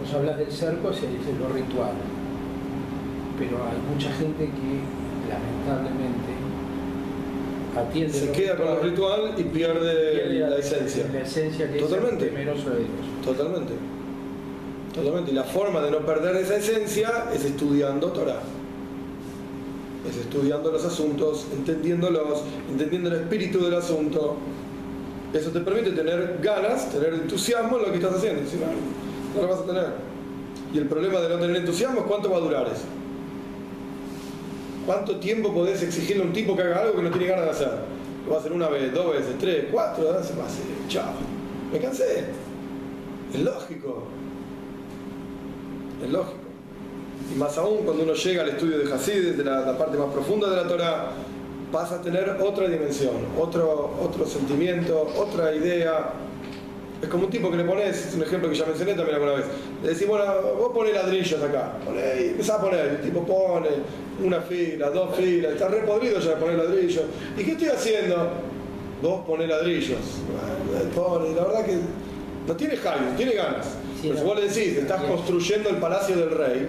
Vos 0.00 0.14
hablas 0.14 0.38
del 0.38 0.50
cerco, 0.50 0.92
se 0.92 1.06
dice 1.08 1.32
lo 1.38 1.48
ritual. 1.52 1.92
Pero 3.38 3.56
hay 3.64 3.78
mucha 3.92 4.10
gente 4.12 4.44
que 4.46 4.80
lamentablemente 5.28 6.32
atiende 7.76 8.12
Se 8.14 8.32
queda 8.32 8.56
con 8.56 8.66
lo 8.66 8.80
ritual 8.80 9.34
y 9.36 9.42
pierde 9.42 10.12
pierde 10.22 10.38
la 10.48 10.56
esencia. 10.56 11.06
La 11.12 11.20
esencia 11.20 11.70
que 11.70 11.78
Totalmente. 11.80 12.24
es 12.26 12.30
temeroso 12.32 12.70
de 12.70 12.76
Dios. 12.78 12.90
Totalmente. 13.22 13.74
Totalmente. 14.96 15.30
Y 15.30 15.34
la 15.34 15.44
forma 15.44 15.82
de 15.82 15.90
no 15.90 15.98
perder 15.98 16.36
esa 16.36 16.56
esencia 16.56 17.26
es 17.32 17.44
estudiando 17.44 18.08
Torah. 18.08 18.40
Es 20.08 20.16
estudiando 20.16 20.72
los 20.72 20.84
asuntos, 20.84 21.46
entendiéndolos, 21.52 22.42
entendiendo 22.70 23.10
el 23.10 23.22
espíritu 23.22 23.62
del 23.62 23.74
asunto. 23.74 24.36
Eso 25.34 25.50
te 25.50 25.60
permite 25.60 25.90
tener 25.90 26.38
ganas, 26.42 26.90
tener 26.90 27.12
entusiasmo 27.14 27.76
en 27.76 27.82
lo 27.82 27.90
que 27.90 27.96
estás 27.96 28.14
haciendo. 28.14 28.48
Si 28.48 28.56
no, 28.56 28.66
no 29.34 29.42
lo 29.42 29.48
vas 29.48 29.60
a 29.60 29.66
tener. 29.66 29.86
Y 30.72 30.78
el 30.78 30.86
problema 30.86 31.20
de 31.20 31.28
no 31.28 31.38
tener 31.38 31.56
entusiasmo 31.56 32.00
es 32.00 32.06
cuánto 32.06 32.30
va 32.30 32.38
a 32.38 32.40
durar 32.40 32.66
eso. 32.66 32.84
¿Cuánto 34.86 35.16
tiempo 35.16 35.52
podés 35.52 35.82
exigirle 35.82 36.22
a 36.22 36.26
un 36.26 36.32
tipo 36.32 36.56
que 36.56 36.62
haga 36.62 36.82
algo 36.82 36.96
que 36.96 37.02
no 37.02 37.10
tiene 37.10 37.26
ganas 37.26 37.44
de 37.44 37.50
hacer? 37.50 37.70
Lo 38.24 38.30
va 38.30 38.36
a 38.36 38.40
hacer 38.40 38.52
una 38.52 38.68
vez, 38.68 38.94
dos 38.94 39.12
veces, 39.12 39.34
tres, 39.38 39.66
cuatro, 39.70 40.04
se 40.22 40.34
va 40.34 40.44
a 40.44 40.46
hacer, 40.46 40.64
chao. 40.88 41.12
Me 41.72 41.80
cansé. 41.80 42.24
Es 43.34 43.40
lógico. 43.40 44.04
Es 46.02 46.10
lógico. 46.10 46.46
Y 47.34 47.38
más 47.38 47.56
aún 47.58 47.78
cuando 47.84 48.04
uno 48.04 48.14
llega 48.14 48.42
al 48.42 48.50
estudio 48.50 48.78
de 48.78 48.92
Hasid, 48.92 49.34
de 49.34 49.44
la, 49.44 49.76
parte 49.76 49.96
más 49.96 50.12
profunda 50.12 50.48
de 50.48 50.56
la 50.56 50.68
Torah, 50.68 51.10
pasa 51.72 51.96
a 51.96 52.02
tener 52.02 52.30
otra 52.40 52.68
dimensión, 52.68 53.14
otro, 53.38 53.98
otro 54.00 54.26
sentimiento, 54.26 55.12
otra 55.16 55.54
idea. 55.54 56.12
Es 57.02 57.08
como 57.08 57.24
un 57.24 57.30
tipo 57.30 57.50
que 57.50 57.58
le 57.58 57.64
pones, 57.64 58.06
es 58.06 58.14
un 58.14 58.22
ejemplo 58.22 58.48
que 58.48 58.54
ya 58.54 58.64
mencioné 58.64 58.94
también 58.94 59.16
alguna 59.16 59.34
vez. 59.34 59.46
Le 59.82 59.90
decís, 59.90 60.06
bueno, 60.06 60.24
vos 60.58 60.72
pones 60.72 60.94
ladrillos 60.94 61.42
acá, 61.42 61.72
poné, 61.84 62.22
y 62.22 62.28
empezás 62.28 62.58
a 62.58 62.62
poner, 62.62 62.86
el 62.86 63.00
tipo 63.02 63.22
pone 63.26 63.68
una 64.24 64.40
fila, 64.40 64.90
dos 64.90 65.14
filas, 65.14 65.52
está 65.52 65.68
re 65.68 65.80
podrido 65.80 66.20
ya 66.20 66.30
de 66.30 66.36
poner 66.36 66.56
ladrillos. 66.56 67.04
¿Y 67.36 67.44
qué 67.44 67.52
estoy 67.52 67.68
haciendo? 67.68 68.30
Vos 69.02 69.26
ponés 69.26 69.48
ladrillos. 69.48 69.98
Pone, 70.94 71.34
la 71.34 71.44
verdad 71.44 71.66
que 71.66 71.78
no 72.46 72.56
tiene 72.56 72.76
jaime, 72.76 73.08
tiene 73.16 73.32
ganas. 73.32 73.66
Sí, 74.00 74.08
Pero 74.08 74.18
si 74.18 74.24
vos 74.24 74.36
le 74.36 74.42
decís, 74.48 74.76
estás 74.78 75.02
construyendo 75.02 75.70
el 75.70 75.76
palacio 75.76 76.16
del 76.16 76.30
rey, 76.30 76.68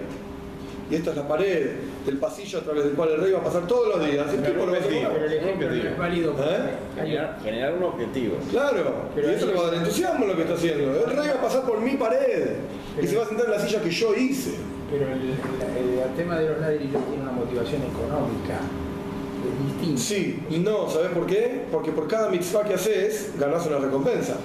y 0.90 0.94
esta 0.94 1.10
es 1.10 1.16
la 1.16 1.28
pared 1.28 1.66
del 2.06 2.16
pasillo 2.16 2.58
a 2.60 2.62
través 2.62 2.84
del 2.84 2.94
cual 2.94 3.10
el 3.10 3.20
rey 3.20 3.32
va 3.32 3.40
a 3.40 3.44
pasar 3.44 3.66
todos 3.66 3.88
los 3.88 4.06
días, 4.10 4.26
el 4.32 4.42
tipo 4.42 4.64
lo 4.64 4.72
va 4.72 4.78
a. 4.78 4.80
Pero 4.80 5.26
es 5.26 5.98
válido 5.98 6.34
¿Eh? 6.38 7.34
Generar, 7.44 7.74
un 7.74 7.82
objetivo. 7.82 8.36
Claro, 8.50 8.94
Pero 9.14 9.30
y 9.30 9.34
eso 9.34 9.46
le 9.46 9.52
va 9.54 9.60
a 9.60 9.66
dar 9.66 9.74
entusiasmo 9.74 10.24
lo 10.26 10.34
que 10.34 10.42
está 10.42 10.54
haciendo. 10.54 10.84
El 11.04 11.10
rey 11.16 11.28
va 11.28 11.34
a 11.34 11.42
pasar 11.42 11.62
por 11.66 11.80
mi 11.82 11.96
pared 11.96 12.54
y 13.02 13.06
se 13.06 13.16
va 13.16 13.24
a 13.24 13.28
sentar 13.28 13.44
en 13.46 13.52
la 13.52 13.58
silla 13.60 13.82
que 13.82 13.90
yo 13.90 14.14
hice. 14.14 14.52
Pero 14.90 15.04
el, 15.04 15.20
el- 15.20 15.98
el 15.98 16.14
tema 16.16 16.38
de 16.38 16.48
los 16.48 16.58
ladrillos 16.60 17.04
tiene 17.08 17.22
una 17.22 17.32
motivación 17.32 17.82
económica. 17.82 18.58
Es 19.44 19.82
distinto. 19.82 20.00
Sí, 20.50 20.58
no, 20.64 20.88
¿sabes 20.88 21.10
por 21.10 21.26
qué? 21.26 21.64
Porque 21.70 21.92
por 21.92 22.08
cada 22.08 22.30
mitzvah 22.30 22.64
que 22.64 22.72
haces, 22.74 23.32
ganás 23.38 23.66
una 23.66 23.76
recompensa. 23.78 24.36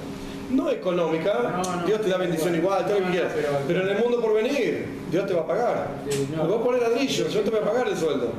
No 0.54 0.70
económica, 0.70 1.62
Dios 1.86 2.02
te 2.02 2.10
da 2.10 2.18
bendición 2.18 2.56
igual. 2.56 2.86
todo 2.86 3.00
lo 3.00 3.06
que 3.06 3.12
quieras. 3.12 3.34
pero- 3.68 3.82
en 3.82 3.90
el 3.98 4.04
mundo 4.04 4.22
por 4.22 4.34
venir, 4.34 4.86
Dios 5.12 5.26
te 5.28 5.34
va 5.34 5.42
a 5.42 5.48
pagar. 5.48 5.88
Sí, 6.10 6.28
no. 6.36 6.48
Vos 6.48 6.62
pones 6.64 6.82
ladrillos, 6.82 7.34
yo 7.34 7.42
te 7.42 7.50
voy 7.50 7.60
a 7.60 7.64
pagar 7.64 7.88
el 7.88 7.98
sueldo. 7.98 8.32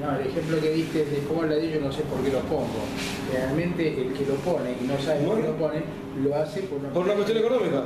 No, 0.00 0.16
el 0.16 0.28
ejemplo 0.28 0.60
que 0.60 0.70
diste 0.70 1.04
de 1.06 1.16
pongo 1.28 1.42
el 1.44 1.50
ladrillo 1.50 1.80
no 1.80 1.90
sé 1.90 2.02
por 2.02 2.20
qué 2.22 2.30
lo 2.30 2.38
pongo. 2.40 2.68
Realmente 3.32 3.88
el 3.88 4.12
que 4.12 4.24
lo 4.26 4.34
pone 4.36 4.70
y 4.80 4.86
no 4.86 4.96
sabe 5.04 5.24
por 5.26 5.36
qué 5.40 5.42
lo 5.48 5.56
pone, 5.56 5.82
lo 6.22 6.34
hace 6.36 6.60
por 6.62 6.78
una, 6.78 6.88
Por 6.90 7.04
una 7.04 7.14
cuestión 7.14 7.38
económica. 7.38 7.82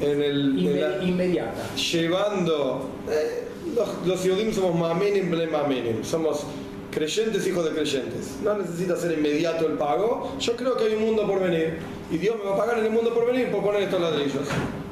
En 0.00 0.22
el, 0.22 0.58
en 0.66 0.80
la- 0.80 1.04
inmediata. 1.04 1.74
llevando. 1.76 2.88
eh, 3.10 3.44
los, 3.76 4.06
los 4.24 4.54
somos 4.54 4.74
maminim 4.74 5.30
ble 5.30 5.46
maminim, 5.48 6.02
somos 6.02 6.44
creyentes 6.90 7.46
hijos 7.46 7.64
de 7.66 7.70
creyentes. 7.72 8.38
No 8.42 8.56
necesita 8.56 8.96
ser 8.96 9.12
inmediato 9.12 9.66
el 9.66 9.74
pago. 9.74 10.32
Yo 10.40 10.56
creo 10.56 10.76
que 10.76 10.84
hay 10.84 10.94
un 10.94 11.02
mundo 11.04 11.26
por 11.26 11.40
venir 11.40 11.74
y 12.10 12.18
Dios 12.18 12.36
me 12.36 12.44
va 12.44 12.54
a 12.54 12.58
pagar 12.58 12.78
en 12.78 12.86
el 12.86 12.90
mundo 12.90 13.14
por 13.14 13.26
venir 13.26 13.50
por 13.50 13.62
poner 13.62 13.82
estos 13.82 14.00
ladrillos. 14.00 14.42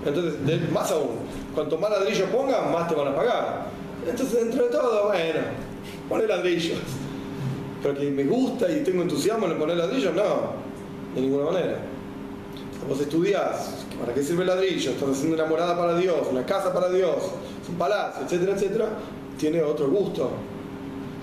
Entonces, 0.04 0.70
más 0.70 0.90
aún, 0.92 1.16
cuanto 1.54 1.76
más 1.78 1.90
ladrillos 1.90 2.28
pongan, 2.30 2.72
más 2.72 2.88
te 2.88 2.94
van 2.94 3.08
a 3.08 3.16
pagar. 3.16 3.66
Entonces, 4.08 4.44
dentro 4.44 4.64
de 4.64 4.70
todo, 4.70 5.08
bueno, 5.08 5.40
pone 6.08 6.26
ladrillos. 6.26 6.78
Pero 7.82 7.94
que 7.94 8.10
me 8.10 8.24
gusta 8.24 8.70
y 8.70 8.82
tengo 8.84 9.02
entusiasmo 9.02 9.46
en 9.46 9.58
poner 9.58 9.76
ladrillos, 9.76 10.14
no, 10.14 10.52
de 11.14 11.20
ninguna 11.20 11.50
manera. 11.50 11.78
Vos 12.88 13.00
estudiás, 13.00 13.84
¿para 14.00 14.14
qué 14.14 14.22
sirve 14.22 14.42
el 14.42 14.48
ladrillo? 14.48 14.92
Estás 14.92 15.10
haciendo 15.10 15.34
una 15.34 15.44
morada 15.44 15.76
para 15.76 15.96
Dios, 15.96 16.26
una 16.30 16.46
casa 16.46 16.72
para 16.72 16.88
Dios, 16.88 17.16
un 17.68 17.74
palacio, 17.76 18.24
etcétera, 18.24 18.52
etcétera. 18.54 18.88
Tiene 19.36 19.62
otro 19.62 19.90
gusto. 19.90 20.30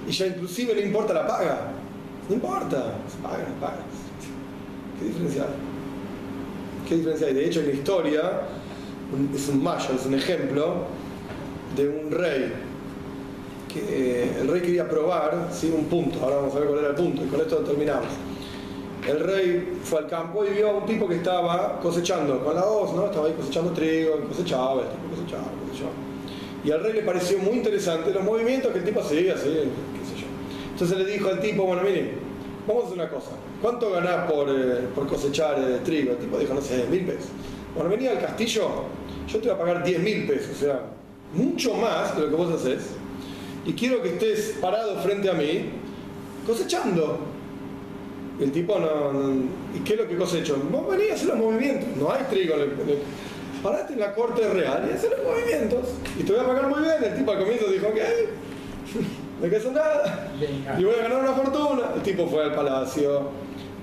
Y 0.07 0.11
ya 0.11 0.27
inclusive 0.27 0.75
no 0.75 0.81
importa 0.81 1.13
la 1.13 1.25
paga. 1.25 1.71
No 2.27 2.35
importa, 2.35 2.95
se 3.09 3.17
paga, 3.23 3.45
se 3.45 3.59
paga. 3.59 3.79
¿Qué 4.99 5.05
diferencia 5.05 5.43
hay? 5.43 5.74
¿Qué 6.87 6.95
diferencia 6.95 7.27
hay? 7.27 7.33
De 7.33 7.45
hecho, 7.45 7.61
en 7.61 7.67
la 7.67 7.73
historia, 7.73 8.41
es 9.33 9.49
un 9.49 9.63
mayo, 9.63 9.89
es 9.95 10.05
un 10.05 10.13
ejemplo 10.13 10.85
de 11.75 11.89
un 11.89 12.11
rey 12.11 12.53
que 13.73 14.23
eh, 14.23 14.37
el 14.41 14.47
rey 14.47 14.61
quería 14.61 14.87
probar 14.87 15.49
¿sí? 15.51 15.73
un 15.75 15.85
punto. 15.85 16.19
Ahora 16.21 16.37
vamos 16.37 16.55
a 16.55 16.59
ver 16.59 16.67
cuál 16.67 16.79
era 16.79 16.89
el 16.89 16.95
punto 16.95 17.23
y 17.23 17.27
con 17.27 17.41
esto 17.41 17.57
terminamos. 17.57 18.07
El 19.07 19.19
rey 19.19 19.77
fue 19.83 19.99
al 19.99 20.07
campo 20.07 20.45
y 20.45 20.49
vio 20.49 20.69
a 20.69 20.73
un 20.77 20.85
tipo 20.85 21.07
que 21.07 21.15
estaba 21.15 21.79
cosechando 21.79 22.43
con 22.43 22.55
la 22.55 22.65
hoz, 22.65 22.93
¿no? 22.93 23.05
Estaba 23.05 23.27
ahí 23.27 23.33
cosechando 23.33 23.71
trigo, 23.71 24.19
cosechaba, 24.27 24.81
el 24.81 24.89
tipo 24.89 25.15
cosechaba. 25.15 25.51
Y 26.63 26.71
al 26.71 26.81
rey 26.81 26.93
le 26.93 27.01
pareció 27.03 27.37
muy 27.37 27.57
interesante 27.57 28.11
los 28.11 28.23
movimientos 28.23 28.71
que 28.71 28.79
el 28.79 28.85
tipo 28.85 29.01
hacía, 29.01 29.35
así, 29.35 29.49
qué 29.49 30.05
sé 30.09 30.21
yo. 30.21 30.27
Entonces 30.71 30.97
le 30.97 31.05
dijo 31.05 31.29
al 31.29 31.39
tipo, 31.39 31.63
bueno, 31.63 31.83
mire, 31.83 32.13
vamos 32.67 32.83
a 32.83 32.87
hacer 32.87 32.99
una 32.99 33.09
cosa. 33.09 33.31
¿Cuánto 33.61 33.91
ganás 33.91 34.29
por, 34.31 34.49
eh, 34.49 34.87
por 34.93 35.07
cosechar 35.07 35.55
eh, 35.59 35.79
trigo? 35.83 36.11
El 36.11 36.17
tipo 36.17 36.37
dijo, 36.37 36.53
no 36.53 36.61
sé, 36.61 36.85
mil 36.89 37.05
pesos. 37.05 37.29
Bueno, 37.73 37.89
venía 37.89 38.11
al 38.11 38.19
castillo, 38.19 38.67
yo 39.27 39.39
te 39.39 39.47
voy 39.49 39.55
a 39.55 39.59
pagar 39.59 39.83
diez 39.83 39.99
mil 39.99 40.27
pesos, 40.27 40.55
o 40.55 40.59
sea, 40.59 40.81
mucho 41.33 41.73
más 41.73 42.15
de 42.15 42.21
lo 42.23 42.29
que 42.29 42.35
vos 42.35 42.53
haces. 42.53 42.91
Y 43.65 43.73
quiero 43.73 44.01
que 44.01 44.09
estés 44.09 44.55
parado 44.61 44.95
frente 44.99 45.29
a 45.29 45.33
mí, 45.33 45.69
cosechando. 46.45 47.19
El 48.39 48.51
tipo 48.51 48.77
no, 48.77 49.13
no- 49.13 49.43
¿Y 49.73 49.79
qué 49.85 49.93
es 49.93 49.99
lo 50.01 50.07
que 50.07 50.17
cosecho? 50.17 50.57
Vos 50.69 50.87
venís 50.89 51.11
a 51.11 51.13
hacer 51.15 51.27
los 51.29 51.37
movimientos. 51.37 51.87
No 51.97 52.11
hay 52.11 52.23
trigo. 52.29 52.53
parate 53.63 53.93
en 53.93 53.99
la 53.99 54.13
corte 54.13 54.47
real 54.49 54.87
y 54.89 54.93
hacer 54.93 55.11
los 55.11 55.25
movimientos. 55.25 55.89
Y 56.19 56.23
te 56.23 56.33
voy 56.33 56.41
a 56.41 56.47
pagar 56.47 56.67
muy 56.69 56.79
bien. 56.81 56.95
El 57.03 57.15
tipo 57.17 57.31
al 57.31 57.39
comienzo 57.39 57.67
dijo, 57.71 57.87
ok, 57.87 57.95
no 59.41 59.49
que 59.49 59.55
hacer 59.55 59.71
nada. 59.71 60.31
Venga. 60.39 60.79
Y 60.79 60.83
voy 60.83 60.93
a 60.95 61.03
ganar 61.03 61.21
una 61.23 61.33
fortuna. 61.33 61.81
El 61.95 62.01
tipo 62.03 62.27
fue 62.27 62.43
al 62.43 62.53
palacio 62.53 63.29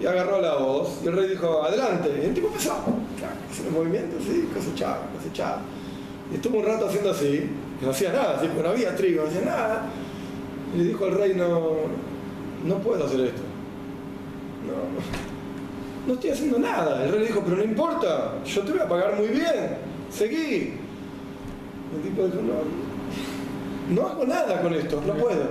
y 0.03 0.07
agarró 0.07 0.41
la 0.41 0.57
voz. 0.57 1.01
Y 1.05 1.07
el 1.07 1.17
rey 1.17 1.29
dijo, 1.29 1.63
adelante. 1.63 2.11
Y 2.21 2.27
el 2.27 2.35
tipo 2.35 2.49
empezó. 2.49 2.73
Hacer 2.73 3.65
los 3.67 3.73
movimientos, 3.73 4.23
sí, 4.25 4.49
cosechar, 4.53 5.01
cosechar. 5.17 5.59
Y 6.31 6.37
estuvo 6.37 6.59
un 6.59 6.65
rato 6.65 6.87
haciendo 6.87 7.11
así. 7.11 7.49
Y 7.81 7.85
no 7.85 7.91
hacía 7.91 8.13
nada, 8.13 8.37
así, 8.37 8.49
no 8.61 8.69
había 8.69 8.97
trigo, 8.97 9.23
no 9.23 9.29
hacía 9.29 9.43
nada. 9.43 9.87
Y 10.75 10.79
le 10.79 10.85
dijo 10.85 11.05
al 11.05 11.13
rey, 11.13 11.35
no, 11.35 11.73
no 12.65 12.79
puedo 12.79 13.05
hacer 13.05 13.21
esto. 13.21 13.43
No, 14.67 16.09
no 16.09 16.15
estoy 16.15 16.31
haciendo 16.31 16.59
nada. 16.59 17.05
El 17.05 17.13
rey 17.13 17.21
le 17.21 17.27
dijo, 17.27 17.43
pero 17.45 17.57
no 17.57 17.65
importa, 17.65 18.35
yo 18.45 18.63
te 18.63 18.73
voy 18.73 18.81
a 18.81 18.89
pagar 18.89 19.17
muy 19.17 19.29
bien, 19.29 19.77
seguí. 20.11 20.75
El 21.95 22.03
tipo 22.03 22.25
dijo, 22.25 22.41
no, 22.43 23.95
no 23.95 24.09
hago 24.09 24.25
nada 24.25 24.61
con 24.63 24.75
esto, 24.75 25.01
no 25.07 25.15
puedo. 25.15 25.45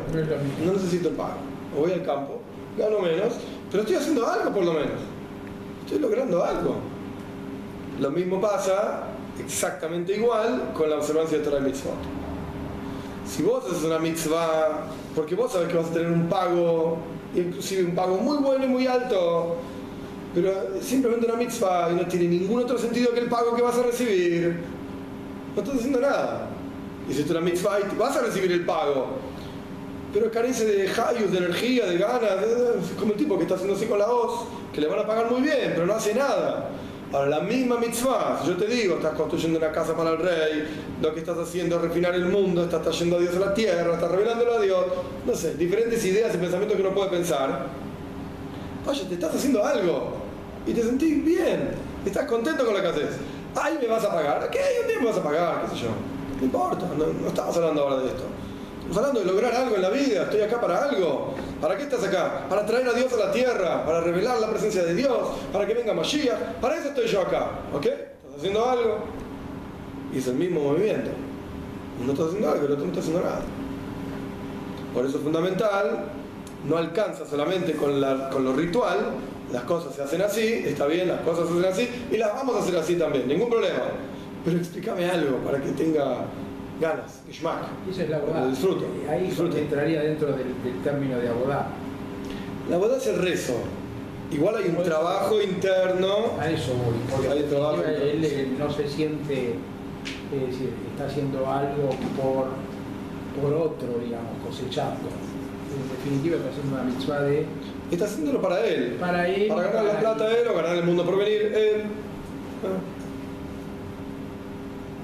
No 0.66 0.74
necesito 0.74 1.10
el 1.10 1.16
pago. 1.16 1.38
Voy 1.78 1.92
al 1.92 2.04
campo, 2.04 2.42
gano 2.78 3.00
menos, 3.00 3.36
pero 3.72 3.84
estoy 3.84 3.96
haciendo 3.96 4.28
algo 4.28 4.52
por 4.52 4.66
lo 4.66 4.74
menos. 4.74 5.00
Estoy 5.86 6.00
logrando 6.00 6.44
algo. 6.44 6.76
Lo 8.00 8.12
mismo 8.12 8.42
pasa 8.42 9.04
exactamente 9.40 10.16
igual 10.16 10.72
con 10.74 10.90
la 10.90 10.98
observancia 10.98 11.38
de 11.38 11.44
Torah 11.44 11.60
y 11.60 11.62
Mitzvot. 11.62 12.22
Si 13.26 13.44
vos 13.44 13.64
haces 13.66 13.84
una 13.84 13.98
mitzvah, 13.98 14.88
porque 15.16 15.36
vos 15.36 15.54
sabés 15.54 15.70
que 15.70 15.78
vas 15.78 15.88
a 15.88 15.94
tener 15.94 16.12
un 16.12 16.28
pago, 16.28 16.98
inclusive 17.34 17.84
un 17.84 17.96
pago 17.96 18.18
muy 18.18 18.38
bueno 18.40 18.66
y 18.66 18.68
muy 18.68 18.88
alto, 18.88 19.56
pero 20.34 20.52
es 20.78 20.86
simplemente 20.86 21.28
una 21.28 21.36
mitzvah 21.36 21.92
y 21.92 21.96
no 21.96 22.06
tiene 22.08 22.28
ningún 22.28 22.62
otro 22.62 22.78
sentido 22.78 23.14
que 23.14 23.22
el 23.22 23.30
pago 23.30 23.56
que 23.56 23.62
vas 23.62 23.78
a 23.78 23.84
recibir, 23.84 24.60
no 25.56 25.62
estás 25.62 25.78
haciendo 25.78 26.02
nada. 26.02 26.50
Hiciste 27.10 27.32
una 27.32 27.42
mitzvah 27.42 27.80
y 27.80 27.98
vas 27.98 28.18
a 28.18 28.22
recibir 28.22 28.52
el 28.52 28.66
pago, 28.66 29.08
pero 30.14 30.30
carece 30.32 30.66
de 30.66 30.90
hayus, 30.90 31.32
de 31.32 31.38
energía, 31.38 31.86
de 31.86 31.98
ganas, 31.98 32.44
es 32.44 33.00
como 33.00 33.14
el 33.14 33.18
tipo 33.18 33.38
que 33.38 33.44
está 33.44 33.56
haciendo 33.56 33.76
así 33.76 33.86
con 33.86 34.00
la 34.00 34.10
hoz, 34.10 34.48
que 34.74 34.82
le 34.82 34.88
van 34.88 35.00
a 35.00 35.08
pagar 35.08 35.32
muy 35.32 35.42
bien, 35.42 35.72
pero 35.74 35.86
no 35.86 35.94
hace 35.94 36.14
nada. 36.14 36.70
Ahora, 37.14 37.28
la 37.28 37.40
misma 37.42 37.78
mitzvah, 37.78 38.40
si 38.42 38.48
yo 38.50 38.58
te 38.58 38.68
digo, 38.68 38.96
estás 38.96 39.16
construyendo 39.16 39.60
una 39.60 39.72
casa 39.72 39.96
para 39.96 40.12
el 40.12 40.18
rey, 40.18 40.66
lo 41.02 41.14
que 41.14 41.20
estás 41.20 41.38
haciendo 41.38 41.76
es 41.76 41.82
refinar 41.82 42.16
el 42.16 42.26
mundo, 42.26 42.64
estás 42.64 42.82
trayendo 42.82 43.18
a 43.18 43.20
Dios 43.20 43.36
a 43.36 43.40
la 43.40 43.54
tierra, 43.54 43.94
estás 43.94 44.12
revelándolo 44.12 44.54
a 44.54 44.62
Dios, 44.62 44.86
no 45.26 45.36
sé, 45.36 45.56
diferentes 45.56 46.04
ideas 46.06 46.34
y 46.34 46.38
pensamientos 46.38 46.78
que 46.78 46.84
uno 46.84 46.96
puede 46.96 47.10
pensar. 47.10 47.68
Oye, 48.88 49.04
te 49.06 49.16
estás 49.16 49.36
haciendo 49.36 49.64
algo 49.66 50.14
y 50.66 50.74
te 50.74 50.84
sentís 50.84 51.24
bien, 51.24 51.72
estás 52.06 52.26
contento 52.26 52.66
con 52.66 52.74
lo 52.74 52.82
que 52.82 52.88
haces. 52.88 53.10
Ay, 53.56 53.78
me 53.82 53.88
vas 53.88 54.06
a 54.06 54.14
pagar, 54.14 54.44
ok, 54.46 54.56
un 54.82 54.88
día 54.88 55.00
me 55.00 55.06
vas 55.08 55.18
a 55.18 55.24
pagar, 55.24 55.66
qué 55.66 55.76
sé 55.76 55.84
yo. 55.84 55.90
No 56.40 56.46
importa, 56.46 56.86
no 56.98 57.28
estamos 57.28 57.58
hablando 57.58 57.82
ahora 57.82 57.98
de 57.98 58.08
esto. 58.08 58.24
Estamos 58.92 59.08
hablando 59.08 59.22
de 59.22 59.34
lograr 59.42 59.56
algo 59.56 59.76
en 59.78 59.82
la 59.84 59.90
vida, 59.90 60.24
estoy 60.24 60.42
acá 60.42 60.60
para 60.60 60.84
algo. 60.84 61.34
¿Para 61.62 61.78
qué 61.78 61.84
estás 61.84 62.04
acá? 62.04 62.46
Para 62.50 62.66
traer 62.66 62.86
a 62.90 62.92
Dios 62.92 63.14
a 63.14 63.28
la 63.28 63.32
tierra, 63.32 63.86
para 63.86 64.02
revelar 64.02 64.38
la 64.42 64.50
presencia 64.50 64.84
de 64.84 64.94
Dios, 64.96 65.18
para 65.54 65.66
que 65.66 65.74
venga 65.76 65.94
Mashiach. 65.94 66.60
Para 66.60 66.76
eso 66.76 66.90
estoy 66.90 67.08
yo 67.08 67.22
acá, 67.22 67.52
¿ok? 67.74 67.86
¿Estás 67.86 68.36
haciendo 68.38 68.70
algo? 68.70 68.98
Y 70.14 70.18
es 70.18 70.28
el 70.28 70.36
mismo 70.36 70.60
movimiento. 70.74 71.10
Uno 72.04 72.12
está 72.12 72.26
haciendo 72.26 72.52
algo, 72.52 72.66
el 72.66 72.72
otro 72.74 72.84
no 72.84 72.90
está 72.92 73.00
haciendo 73.00 73.22
nada. 73.22 73.42
Por 74.94 75.06
eso 75.06 75.18
es 75.20 75.24
fundamental, 75.24 76.06
no 76.68 76.76
alcanza 76.76 77.26
solamente 77.26 77.78
con, 77.78 78.02
la- 78.02 78.30
con 78.30 78.44
lo 78.44 78.52
ritual, 78.52 78.98
las 79.54 79.64
cosas 79.64 79.96
se 79.96 80.02
hacen 80.04 80.22
así, 80.22 80.64
está 80.66 80.86
bien, 80.88 81.08
las 81.08 81.22
cosas 81.22 81.48
se 81.48 81.54
hacen 81.54 81.72
así, 81.72 82.06
y 82.12 82.18
las 82.18 82.34
vamos 82.34 82.58
a 82.58 82.60
hacer 82.60 82.76
así 82.76 82.96
también, 82.96 83.26
ningún 83.26 83.50
problema. 83.50 83.84
Pero 84.44 84.58
explícame 84.58 85.06
algo 85.10 85.38
para 85.46 85.62
que 85.62 85.70
tenga 85.70 86.26
ganas, 86.82 87.22
Ishmak. 87.30 87.64
Y 87.88 87.92
Esa 87.92 88.04
es 88.04 88.10
la 88.10 88.18
abodá. 88.18 88.48
disfruto, 88.48 88.86
Ahí 89.10 89.26
disfruto. 89.28 89.58
entraría 89.58 90.02
dentro 90.02 90.28
del, 90.30 90.48
del 90.64 90.82
término 90.84 91.18
de 91.20 91.30
abodá. 91.30 91.68
La 92.70 92.78
boda 92.78 92.98
es 92.98 93.08
el 93.08 93.20
rezo. 93.22 93.54
Igual 94.32 94.56
hay 94.58 94.70
un 94.76 94.84
trabajo 94.84 95.42
interno. 95.42 96.38
A 96.40 96.50
eso 96.50 96.72
voy. 96.74 96.96
Porque 97.10 98.12
él 98.12 98.24
eh, 98.26 98.48
no 98.58 98.72
se 98.72 98.88
siente, 98.88 99.56
es 100.34 100.48
decir, 100.48 100.70
está 100.92 101.06
haciendo 101.08 101.46
algo 101.52 101.90
por, 102.16 102.48
por 103.42 103.54
otro, 103.54 103.88
digamos, 104.04 104.32
cosechando. 104.48 105.10
En 105.72 105.98
definitiva 105.98 106.38
está 106.38 106.50
haciendo 106.50 106.76
una 106.76 106.84
mitzvah 106.84 107.22
de 107.22 107.46
Está 107.92 108.06
haciéndolo 108.06 108.42
para 108.42 108.66
él. 108.66 108.98
para 109.00 109.28
él. 109.28 109.48
Para 109.50 109.64
ganar 109.64 109.86
la 109.94 110.00
plata 110.00 110.32
él 110.32 110.48
o 110.48 110.54
ganar 110.56 110.76
el 110.78 110.84
mundo 110.86 111.04
por 111.06 111.18
venir 111.18 111.52
él. 111.54 111.82
Ah. 112.64 112.80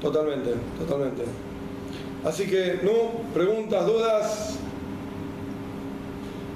Totalmente, 0.01 0.51
totalmente. 0.79 1.23
Así 2.25 2.45
que, 2.47 2.79
no, 2.83 3.23
preguntas, 3.33 3.85
dudas. 3.85 4.59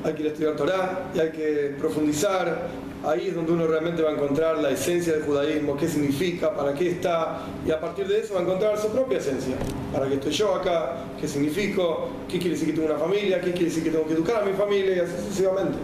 Hay 0.04 0.14
que 0.14 0.28
estudiar 0.28 0.56
Torah 0.56 1.12
y 1.14 1.20
hay 1.20 1.32
que 1.32 1.76
profundizar. 1.78 2.70
Ahí 3.04 3.30
es 3.30 3.36
donde 3.36 3.54
uno 3.54 3.66
realmente 3.66 4.04
va 4.04 4.12
a 4.12 4.14
encontrar 4.14 4.60
la 4.60 4.70
esencia 4.70 5.14
del 5.14 5.24
judaísmo, 5.24 5.76
qué 5.76 5.88
significa, 5.88 6.56
para 6.56 6.74
qué 6.74 6.92
está, 6.92 7.40
y 7.66 7.72
a 7.72 7.80
partir 7.80 8.08
de 8.08 8.20
eso 8.20 8.36
va 8.36 8.42
a 8.42 8.44
encontrar 8.44 8.78
su 8.78 8.90
propia 8.90 9.18
esencia. 9.18 9.56
¿Para 9.92 10.08
qué 10.08 10.16
estoy 10.16 10.32
yo 10.34 10.54
acá? 10.54 10.98
¿Qué 11.20 11.28
significo? 11.28 12.10
¿Qué 12.28 12.38
quiere 12.38 12.52
decir 12.52 12.68
que 12.68 12.74
tengo 12.74 12.94
una 12.94 13.00
familia? 13.00 13.42
¿Qué 13.42 13.52
quiere 13.54 13.66
decir 13.66 13.84
que 13.84 13.90
tengo 13.90 14.06
que 14.06 14.14
educar 14.14 14.44
a 14.44 14.46
mi 14.46 14.54
familia? 14.54 14.98
Y 14.98 15.00
así 15.00 15.14
sucesivamente. 15.18 15.78